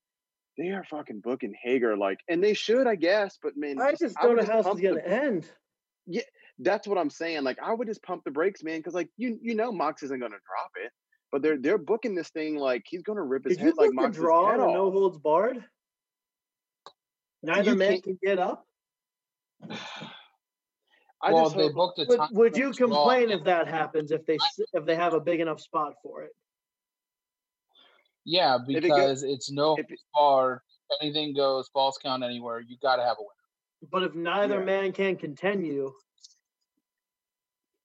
[0.61, 3.39] They are fucking booking Hager like, and they should, I guess.
[3.41, 5.51] But man, I just don't would know how this is gonna the- end.
[6.59, 7.43] that's what I'm saying.
[7.43, 10.19] Like, I would just pump the brakes, man, because like you you know Mox isn't
[10.19, 10.91] gonna drop it,
[11.31, 13.87] but they're they're booking this thing like he's gonna rip his Did you head like
[13.87, 15.65] book the Mox's draw head and a no holds barred?
[17.41, 18.67] Neither You man can't- get up.
[21.23, 22.87] I well, just they hope, booked a Would, time would for you the draw.
[22.87, 24.37] complain if that happens if they
[24.73, 26.31] if they have a big enough spot for it?
[28.25, 30.63] Yeah, it go- because it's no if it- bar.
[31.01, 32.59] Anything goes, false count anywhere.
[32.59, 33.89] You got to have a winner.
[33.91, 34.65] But if neither Yeah.
[34.65, 35.93] man can continue,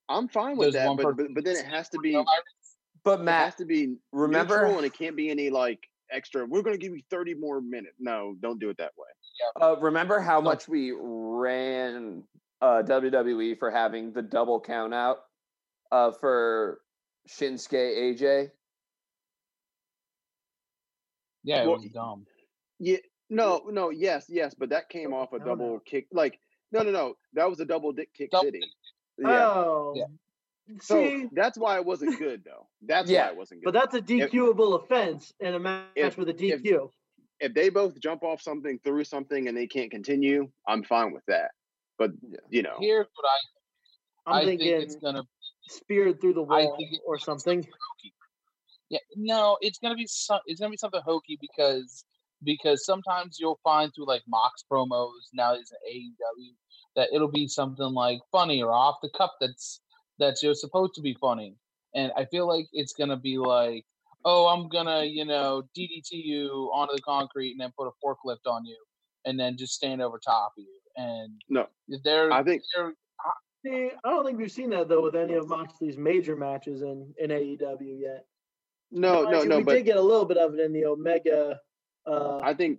[0.08, 2.24] I'm fine with that, but, but but then it has to be No,
[3.06, 6.44] it has to be remember- neutral and it can't be any like extra.
[6.46, 7.96] We're gonna give you 30 more minutes.
[7.98, 9.06] No, don't do it that way.
[9.60, 12.22] uh, remember how much we ran
[12.62, 15.18] uh, WWE for having the double count out
[15.92, 16.80] uh, for
[17.28, 18.50] Shinsuke AJ?
[21.46, 22.26] Yeah, it Well, was dumb.
[22.78, 22.98] Yeah,
[23.30, 26.06] no, no, yes, yes, but that came off a double kick.
[26.12, 26.38] Like,
[26.72, 28.60] no, no, no, that was a double dick kick Double city.
[29.18, 30.04] Yeah, oh, Yeah.
[30.82, 32.66] So see, that's why it wasn't good, though.
[32.82, 33.72] That's Yeah, why it wasn't good.
[33.72, 36.90] but that's a DQable offense in a match if- with a DQ.
[37.40, 41.24] if they both jump off something through something and they can't continue, I'm fine with
[41.26, 41.52] that.
[41.98, 42.10] But
[42.50, 45.22] you know, Here's what I I'm I thinking think it's gonna.
[45.68, 47.66] speared through the wall or something.
[48.88, 50.40] Yeah, no, it's gonna be some.
[50.46, 52.04] It's gonna be something hokey because
[52.44, 56.54] because sometimes you'll find through like Mox promos now is AEW
[56.94, 59.80] that it'll be something like funny or off the cuff that's
[60.18, 61.56] that's you're supposed to be funny,
[61.94, 63.84] and I feel like it's gonna be like,
[64.24, 68.46] oh, I'm gonna you know DDT you onto the concrete and then put a forklift
[68.50, 68.78] on you,
[69.24, 71.66] and then just stand over top of you, and No,
[72.04, 72.94] they're I think they're
[73.64, 77.12] See, I don't think we've seen that though with any of Moxley's major matches in
[77.18, 78.24] in AEW yet.
[78.96, 80.86] No, no, Actually, no, we but did get a little bit of it in the
[80.86, 81.60] Omega.
[82.06, 82.78] Uh, I think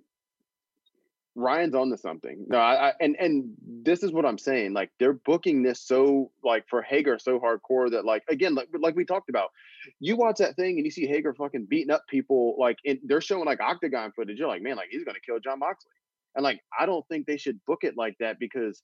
[1.35, 2.44] Ryan's on to something.
[2.48, 3.53] No, I, I and and
[3.84, 4.73] this is what I'm saying.
[4.73, 8.95] Like they're booking this so like for Hager so hardcore that like again like like
[8.95, 9.52] we talked about.
[9.99, 13.22] You watch that thing and you see Hager fucking beating up people like and they're
[13.22, 14.39] showing like octagon footage.
[14.39, 15.91] You're like, man, like he's gonna kill Jon Moxley.
[16.35, 18.81] And like I don't think they should book it like that because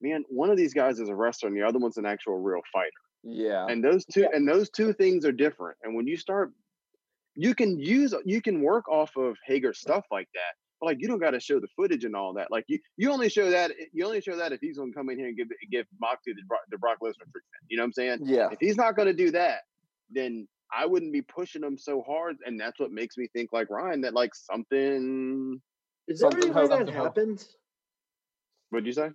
[0.00, 2.62] man, one of these guys is a wrestler and the other one's an actual real
[2.72, 2.90] fighter.
[3.22, 6.52] yeah, and those two and those two things are different and when you start
[7.34, 11.08] you can use you can work off of Hager stuff like that but like you
[11.08, 13.70] don't got to show the footage and all that like you you only show that
[13.70, 15.86] eh, you only show that if he's going to come in here and give give
[16.00, 18.76] Moxley the, Brock- the Brock Lesnar treatment you know what I'm saying yeah, if he's
[18.76, 19.60] not going to do that
[20.10, 23.70] then I wouldn't be pushing him so hard and that's what makes me think like
[23.70, 25.60] Ryan that like something
[26.08, 27.56] is there something any way that happens?
[28.70, 29.10] what'd you say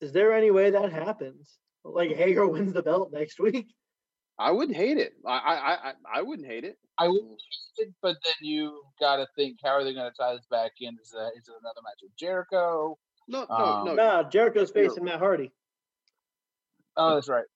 [0.00, 1.58] Is there any way that happens?
[1.84, 3.66] Like Hager wins the belt next week?
[4.40, 7.22] I wouldn't hate it I I I, I wouldn't hate it I would,
[8.02, 10.98] but then you got to think how are they going to tie this back in?
[11.02, 12.98] Is that is it another match with Jericho?
[13.26, 15.50] no no Um, no Nah, Jericho's facing Matt Hardy.
[16.96, 17.46] Oh, that's right.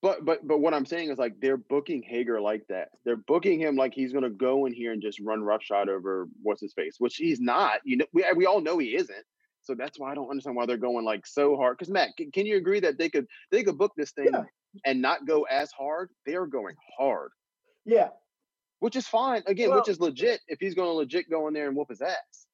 [0.00, 2.88] But but but what I'm saying is like they're booking Hager like that.
[3.04, 6.62] They're booking him like he's gonna go in here and just run roughshod over what's
[6.62, 7.80] his face, which he's not.
[7.84, 9.24] You know, we we all know he isn't.
[9.62, 11.78] So that's why I don't understand why they're going like so hard.
[11.78, 14.44] Because Matt, can, can you agree that they could they could book this thing Yeah.
[14.84, 16.10] And not go as hard?
[16.26, 17.30] They are going hard.
[17.84, 18.10] Yeah.
[18.80, 19.42] which is fine.
[19.46, 21.88] Again, Well- which is legit if he's going to legit go in there and whoop
[21.88, 22.46] his ass.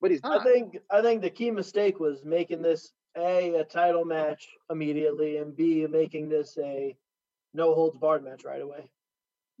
[0.00, 0.40] But he's not.
[0.40, 5.36] I think I think the key mistake was making this a a title match immediately,
[5.38, 6.96] and b making this a
[7.54, 8.90] no holds barred match right away.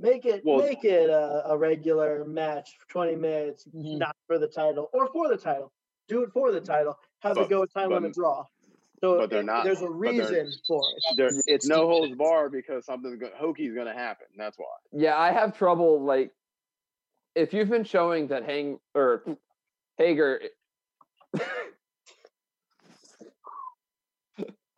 [0.00, 3.98] Make it Well- make it a, a regular match, for twenty minutes, Mhm.
[3.98, 5.72] not for the title or for the title.
[6.08, 6.98] Do it for the title.
[7.20, 8.44] Have it But- go a time but- limit draw.
[9.00, 10.82] So but they're not- there's a reason for
[11.16, 11.42] it.
[11.46, 14.26] It's no holds bar because something's going hokey's going to happen.
[14.36, 14.66] That's why.
[14.92, 16.32] Yeah, I have trouble like
[17.34, 19.24] if you've been showing that Hang or
[19.98, 20.40] Hager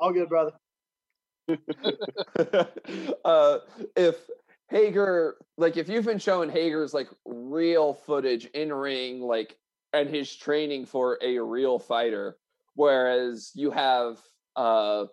[0.01, 0.53] All good, brother.
[3.25, 3.59] uh
[3.97, 4.29] if
[4.69, 9.57] Hager like if you've been showing Hager's like real footage in ring like
[9.95, 12.37] and his training for a real fighter
[12.79, 14.19] whereas you have
[14.55, 15.05] uh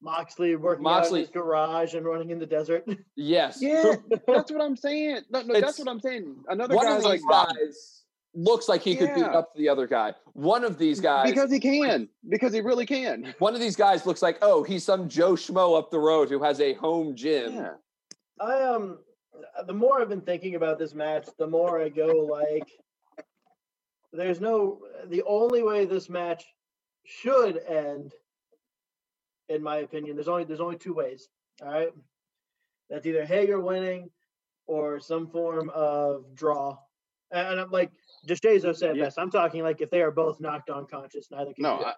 [0.00, 2.84] Moxley working out Moxley- in his garage and running in the desert.
[3.16, 3.94] yes Yeah,
[4.26, 5.20] that's what I'm saying.
[5.30, 6.34] No, no, It's- that's what I'm saying.
[6.48, 7.98] Another one guy's of like these guys
[8.34, 9.38] looks like he could beat Yeah.
[9.38, 13.32] up the other guy one of these guys because he can, because he really can.
[13.38, 16.42] one of these guys looks like oh he's some Joe Schmo up the road who
[16.42, 17.74] has a home gym Yeah.
[18.40, 18.98] I um
[19.66, 22.06] the more I've been thinking about this match, the more I go
[22.40, 22.68] like
[24.12, 26.44] there's no the only way this match
[27.04, 28.12] should end
[29.48, 31.28] in my opinion there's only there's only two ways
[31.62, 31.90] all right
[32.88, 34.10] that's either Hager winning
[34.66, 36.76] or some form of draw
[37.32, 37.90] and, and I'm like
[38.28, 39.04] DeShazo said Yeah.
[39.04, 41.74] best I'm talking like if they are both knocked unconscious neither can No.
[41.80, 41.94] I,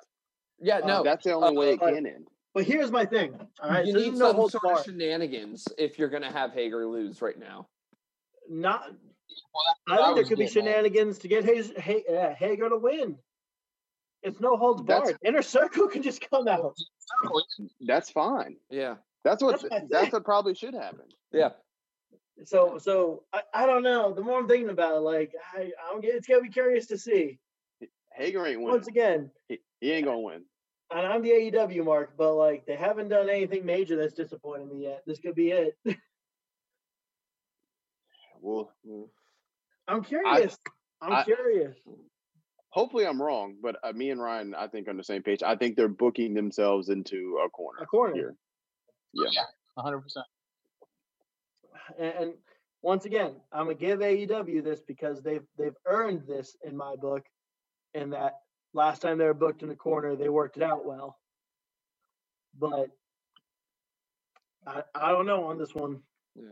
[0.60, 2.28] yeah Uh, no that's the only way it but- can end.
[2.55, 4.78] but here's my thing all right you so need is no some holds sort barred.
[4.78, 7.68] of shenanigans if you're gonna have Hager lose right now.
[8.48, 8.90] not
[9.55, 10.70] Well, I think there could be getting at.
[10.72, 13.18] shenanigans to get Hayes, Hay, uh, Hager to win.
[14.24, 15.18] It's no holds That's- barred.
[15.24, 16.74] Inner circle can just come out.
[17.86, 18.56] That's fine.
[18.70, 21.06] Yeah, That's what That's my that's what probably should happen.
[21.32, 21.51] yeah.
[22.44, 24.12] So, so I, I don't know.
[24.12, 26.98] The more I'm thinking about it, like I, I'm, get- it's gonna be curious to
[26.98, 27.38] see.
[28.12, 28.72] Hager ain't winning.
[28.72, 30.42] Once again, He, he ain't gonna win.
[30.90, 34.82] and I'm the AEW mark, but like they haven't done anything major that's disappointed me
[34.84, 35.02] yet.
[35.06, 35.76] This could be it.
[38.40, 38.72] Well,
[39.88, 40.56] I'm curious.
[41.01, 41.76] I, am I- curious.
[42.74, 45.44] Hopefully I'm wrong, but uh, me and Ryan, I think on the same page.
[45.44, 47.78] I think they're booking themselves into a corner.
[47.82, 48.14] A corner.
[48.14, 48.34] here.
[49.14, 49.30] Yeah.
[49.78, 50.26] hundred percent.
[51.98, 52.32] And, and
[52.82, 57.22] once again, I'm gonna give AEW this because they've they've earned this in my book,
[57.92, 58.40] in that
[58.72, 61.18] last time they were booked in the corner, they worked it out well.
[62.59, 62.88] But
[64.66, 66.01] I I don't know on this one.
[66.34, 66.51] Yeah.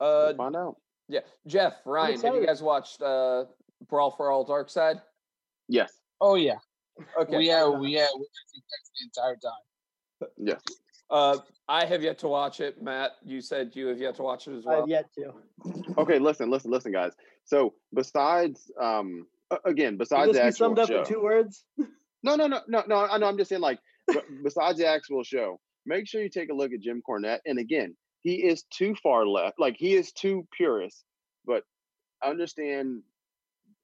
[0.00, 0.76] Uh, We'll find out.
[1.08, 1.20] yeah.
[1.46, 3.44] Jeff, Ryan, have you guys watched uh,
[3.88, 5.00] Brawl for All Dark Side?
[5.70, 5.92] Yes.
[6.20, 6.58] Oh yeah,
[7.18, 7.38] Okay.
[7.38, 10.30] we have we have we have the entire time.
[10.36, 10.60] Yes.
[11.08, 11.38] Uh,
[11.68, 12.82] I have yet to watch it.
[12.82, 14.82] Matt, you said you have yet to watch it as well.
[14.82, 15.32] I've yet to.
[15.96, 16.18] Okay.
[16.18, 16.50] Listen.
[16.50, 16.70] Listen.
[16.70, 17.12] Listen, guys.
[17.44, 19.26] So besides, um,
[19.64, 21.64] again, Could besides this the be actual summed up show, in two words?
[22.22, 22.96] No, no, no, no, no.
[22.96, 23.28] I know.
[23.28, 23.78] I'm just saying, like,
[24.42, 27.38] besides the actual show, make sure you take a look at Jim Cornette.
[27.46, 29.58] And again, he is too far left.
[29.58, 31.02] Like, he is too purist.
[31.46, 31.62] But
[32.22, 33.00] understand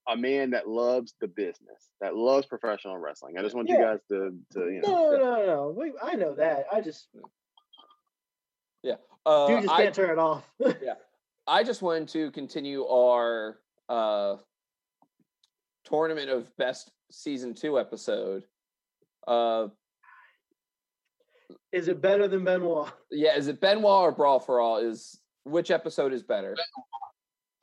[0.08, 3.36] a man that loves the business, that loves professional wrestling.
[3.38, 5.10] I just want you guys to, to you know.
[5.10, 5.74] No, no, no.
[5.76, 6.66] We, I know that.
[6.72, 7.08] I just
[8.82, 8.94] Yeah.
[9.24, 10.44] Uh, you just I, can't turn it off.
[10.82, 10.94] Yeah.
[11.48, 13.58] I just wanted to continue our
[13.88, 14.36] uh,
[15.84, 18.44] tournament of best season two episode.
[19.26, 19.68] Uh,
[21.72, 22.92] Is it better than Benoit?
[23.10, 24.78] yeah, is it Benoit or Brawl for All?
[24.78, 26.56] Is which episode is better?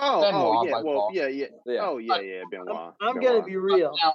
[0.06, 0.82] Oh, oh, yeah.
[0.82, 1.14] Well, far.
[1.14, 1.46] yeah, yeah.
[1.66, 2.42] Yeah, Oh, yeah, yeah.
[2.52, 2.94] Benoit.
[3.02, 3.94] I'm gonna be real.
[4.04, 4.14] Now,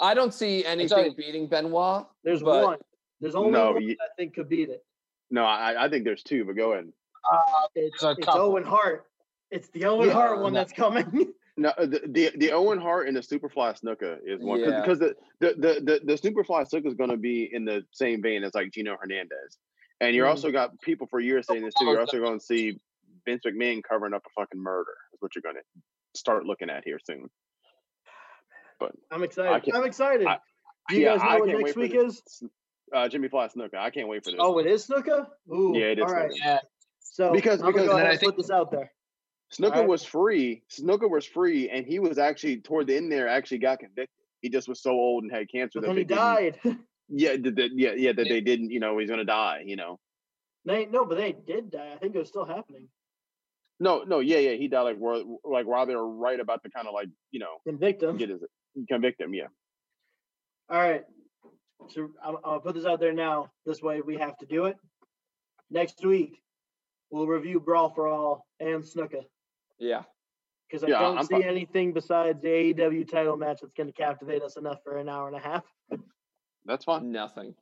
[0.00, 2.06] I don't see anything already- beating Benoit.
[2.24, 2.78] There's but- one.
[3.20, 4.84] There's only No, one you- I think could beat it.
[5.30, 6.92] No, I, I think there's two, but go ahead.
[7.32, 7.38] uh,
[7.74, 8.28] It's, There's it's.
[8.28, 9.06] Owen Hart.
[9.52, 10.58] It's the Owen Yeah, Hart one no.
[10.60, 11.32] that's coming.
[11.58, 14.80] No, uh, the, the the Owen Hart and the Superfly Snuka is one Yeah.
[14.80, 18.22] because the, the the the the Superfly Snuka is going to be in the same
[18.22, 19.58] vein as like Gino Hernandez,
[20.00, 20.30] and you're Mm.
[20.30, 21.84] also got people for years saying this too.
[21.84, 22.80] You're also going to see
[23.26, 24.94] Vince McMahon covering up a fucking murder.
[25.22, 27.28] Is what you're going to start looking at here soon.
[28.80, 29.72] But I'm excited.
[29.72, 30.26] I'm excited.
[30.26, 30.38] I-
[30.88, 32.22] Do you yeah, guys know I what next week for is?
[32.92, 33.76] Uh, Jimmy Fly Snuka.
[33.78, 34.40] I can't wait for this.
[34.42, 35.26] Oh, it is Snuka.
[35.52, 36.30] Ooh, Yeah, it is All right.
[36.34, 36.58] Yeah,
[36.98, 38.92] So Because- I'm because- go And ahead I and think- put this out there.
[39.56, 39.88] Snuka Alright.
[39.88, 40.62] was free.
[40.70, 44.08] Snuka was free, and he was actually toward the end there actually got convicted.
[44.40, 46.58] He just was so old and had cancer But that then he died.
[47.14, 48.12] Yeah, that, that- yeah, yeah.
[48.12, 48.70] That they didn't.
[48.70, 49.62] You know, he's gonna die.
[49.66, 50.00] You know.
[50.64, 51.92] they, no, but they did die.
[51.94, 52.88] I think it was still happening.
[53.82, 54.52] No, no, yeah, yeah.
[54.52, 57.40] He died like while- like while they were right about to kind of like you
[57.40, 58.16] know Convict him.
[58.16, 58.40] get his
[58.88, 59.34] convict him.
[59.34, 59.48] Yeah.
[60.70, 61.04] All right.
[61.88, 63.50] So I'm, I'll put this out there now.
[63.66, 64.76] This way we have to do it.
[65.68, 66.40] Next week,
[67.10, 69.24] we'll review Brawl for All and Snuka.
[69.80, 70.02] Yeah.
[70.70, 73.88] because I Yeah, don't I'm see fi- anything besides the AEW title match that's going
[73.88, 75.64] to captivate us enough for an hour and a half.
[76.66, 77.10] That's fine.
[77.10, 77.56] Nothing.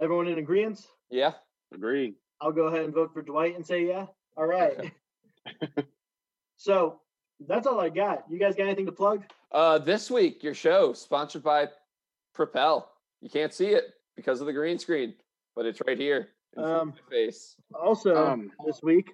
[0.00, 0.80] Everyone in agreement?
[1.10, 1.32] Yeah.
[1.74, 2.14] Agreed.
[2.40, 4.06] I'll go ahead and vote for Dwight and say yeah.
[4.40, 4.90] All right.
[6.56, 6.98] so
[7.46, 8.24] that's all I got.
[8.30, 9.22] You guys got anything to plug?
[9.52, 11.68] Uh, this week, your show sponsored by
[12.34, 12.90] Propel.
[13.20, 15.12] You can't see it because of the green screen,
[15.54, 16.28] but it's right here.
[16.56, 17.54] in Um, my face.
[17.78, 19.10] Also, Um, this week,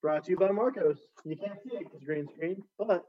[0.00, 0.98] brought to you by Marcos.
[1.24, 3.04] You can't see it because green screen, but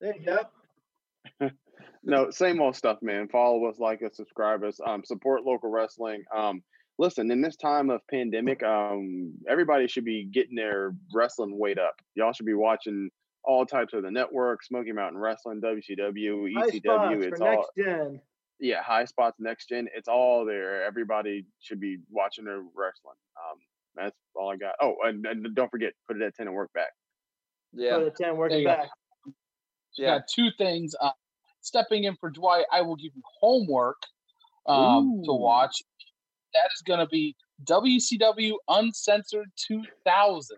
[0.00, 1.50] there you go.
[2.08, 3.26] No, same old stuff, man.
[3.26, 6.22] Follow us, like us, subscribe us, um, support local wrestling.
[6.32, 6.62] Um,
[6.98, 11.94] listen, in this time of pandemic, um, everybody should be getting their wrestling weight up.
[12.14, 13.10] Y'all should be watching
[13.44, 16.80] all types of the network, Smoky Mountain Wrestling, WCW, High ECW.
[16.80, 18.20] spots It's for all next gen.
[18.58, 19.88] yeah, high spots, next gen.
[19.94, 20.84] It's all there.
[20.84, 23.16] Everybody should be watching their wrestling.
[23.36, 23.58] Um,
[23.94, 24.74] that's all I got.
[24.80, 26.90] Oh, and, and don't forget, put it at ten and work back.
[27.72, 27.98] Yeah.
[27.98, 28.74] Put a 10 working you go.
[28.74, 28.88] back.
[29.96, 30.18] Yeah.
[30.18, 30.94] got two things.
[31.00, 31.10] Uh,
[31.60, 33.96] stepping in for Dwight, I will give you homework
[34.66, 35.82] um, to watch.
[36.56, 40.56] That is going to be WCW Uncensored 2000.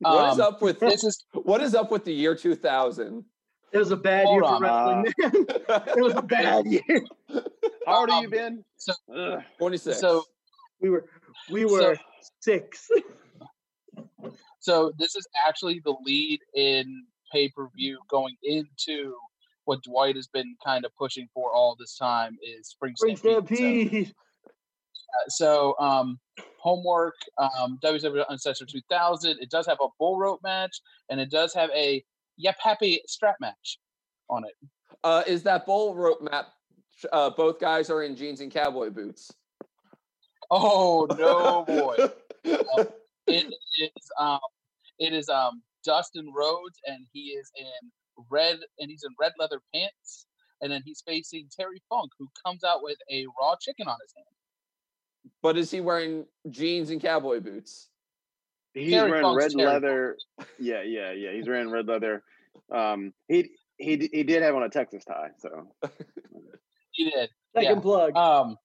[0.00, 3.24] What is Um, up with This is what is up with the year 2000?
[3.72, 5.82] It was a bad Hold year on, for wrestling, man.
[5.96, 6.82] It was a bad year.
[7.86, 8.64] How old are you, Um, Ben?
[8.76, 9.42] so- Ugh.
[9.58, 10.00] 26.
[10.00, 10.24] so
[10.80, 11.04] We were
[11.50, 11.96] we were
[12.40, 12.88] six.
[14.60, 14.92] so.
[14.98, 19.14] This is actually the lead in pay per view going into
[19.66, 23.48] what Dwight has been kind of pushing for all this time is Spring Spring Stampede.
[23.48, 23.54] So-
[23.90, 24.14] Stampede.
[25.28, 26.18] So um
[26.58, 31.54] homework um WCW uncensored 2000 it does have a bull rope match and it does
[31.54, 32.04] have a
[32.36, 33.78] yep happy strap match
[34.28, 34.54] on it
[35.04, 36.48] uh, is that bull rope map?
[37.12, 39.32] Uh, both guys are in jeans and cowboy boots.
[40.50, 41.96] oh no boy
[43.26, 44.40] it is um
[44.98, 47.90] it is um dustin rhodes and he is in
[48.30, 50.26] red and he's in red leather pants
[50.60, 54.12] and then he's facing terry funk who comes out with a raw chicken on his
[54.14, 54.26] hand
[55.42, 57.88] but is he wearing jeans and cowboy boots?
[58.74, 60.16] He's Terry wearing Funk's red Terry leather.
[60.58, 61.32] Yeah, yeah, yeah.
[61.32, 62.22] He's wearing red leather.
[62.72, 65.30] Um, he he he did have on a Texas tie.
[65.38, 65.72] So
[66.92, 67.80] he did Second Yeah.
[67.80, 68.16] plug.
[68.16, 68.56] um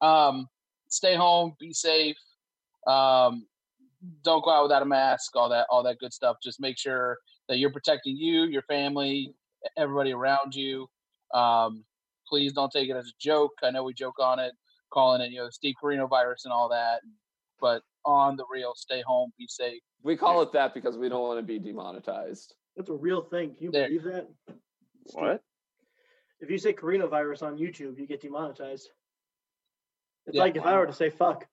[0.00, 0.46] um
[0.88, 2.16] stay home be safe
[2.86, 3.46] um
[4.22, 7.18] don't go out without a mask all that all that good stuff just make sure
[7.48, 9.34] that you're protecting you your family
[9.76, 10.86] everybody around you
[11.34, 11.84] um
[12.28, 14.52] please don't take it as a joke i know we joke on it
[14.90, 17.00] calling it you know steve corino virus and all that
[17.60, 21.22] but on the real stay home be safe We call it that because we don't
[21.22, 22.54] want to be demonetized.
[22.76, 23.54] That's a real thing.
[23.54, 23.88] Can you There.
[23.88, 24.28] believe that?
[25.12, 25.42] what?
[26.40, 28.88] If you say coronavirus on YouTube, you get demonetized.
[30.26, 30.42] It's Yeah.
[30.42, 31.44] like if I were to say fuck.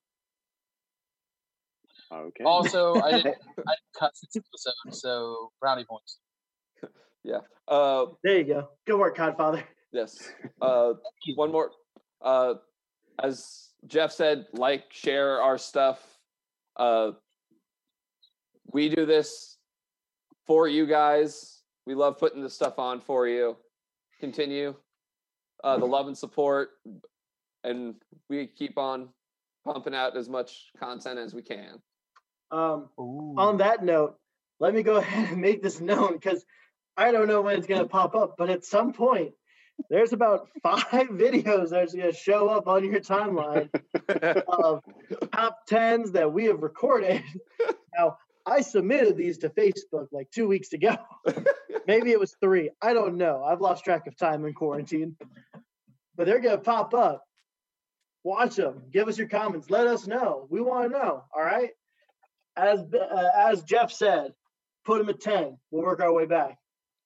[2.12, 2.44] Okay.
[2.44, 6.20] also i didn't i didn't cut this episode so brownie points
[7.24, 7.40] Yeah.
[7.68, 8.70] Uh, There you go.
[8.86, 9.64] Good work, Codfather.
[9.92, 10.30] yes.
[10.62, 10.94] Uh,
[11.26, 11.34] you.
[11.36, 11.72] one more.
[12.22, 12.54] Uh,
[13.22, 16.00] as Jeff said, like, share our stuff.
[16.76, 17.12] Uh,
[18.72, 19.58] we do this
[20.46, 21.62] for you guys.
[21.86, 23.58] We love putting this stuff on for you.
[24.20, 24.76] Continue
[25.66, 26.70] uh, the love and support,
[27.64, 27.96] and
[28.30, 29.10] we keep on
[29.66, 31.80] pumping out as much content as we can.
[32.52, 33.34] Um, Ooh.
[33.38, 34.18] on that note,
[34.60, 36.46] let me go ahead and make this known because
[36.96, 39.34] I don't know when it's going to pop up, but at some point,
[39.90, 43.70] there's about five videos that's going to show up on your timeline
[44.48, 44.82] of
[45.32, 47.24] top tens that we have recorded.
[47.98, 50.96] Now, I submitted these to Facebook like two weeks ago.
[51.88, 52.70] Maybe it was three.
[52.82, 53.44] I don't know.
[53.44, 55.16] I've lost track of time in quarantine.
[56.16, 57.24] But they're going to pop up.
[58.24, 58.84] Watch them.
[58.92, 59.70] Give us your comments.
[59.70, 60.48] Let us know.
[60.50, 61.24] We want to know.
[61.36, 61.70] All right.
[62.58, 64.32] As uh, as Jeff said,
[64.86, 65.58] put them at ten.
[65.72, 66.58] We'll work our way back.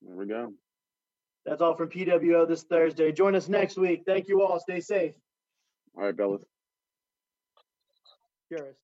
[0.02, 0.54] there we go.
[1.46, 3.12] That's all from PWO this Thursday.
[3.12, 4.04] Join us next week.
[4.06, 4.60] Thank you all.
[4.60, 5.14] Stay safe.
[5.98, 6.44] All right, fellas.
[8.50, 8.76] Cheers.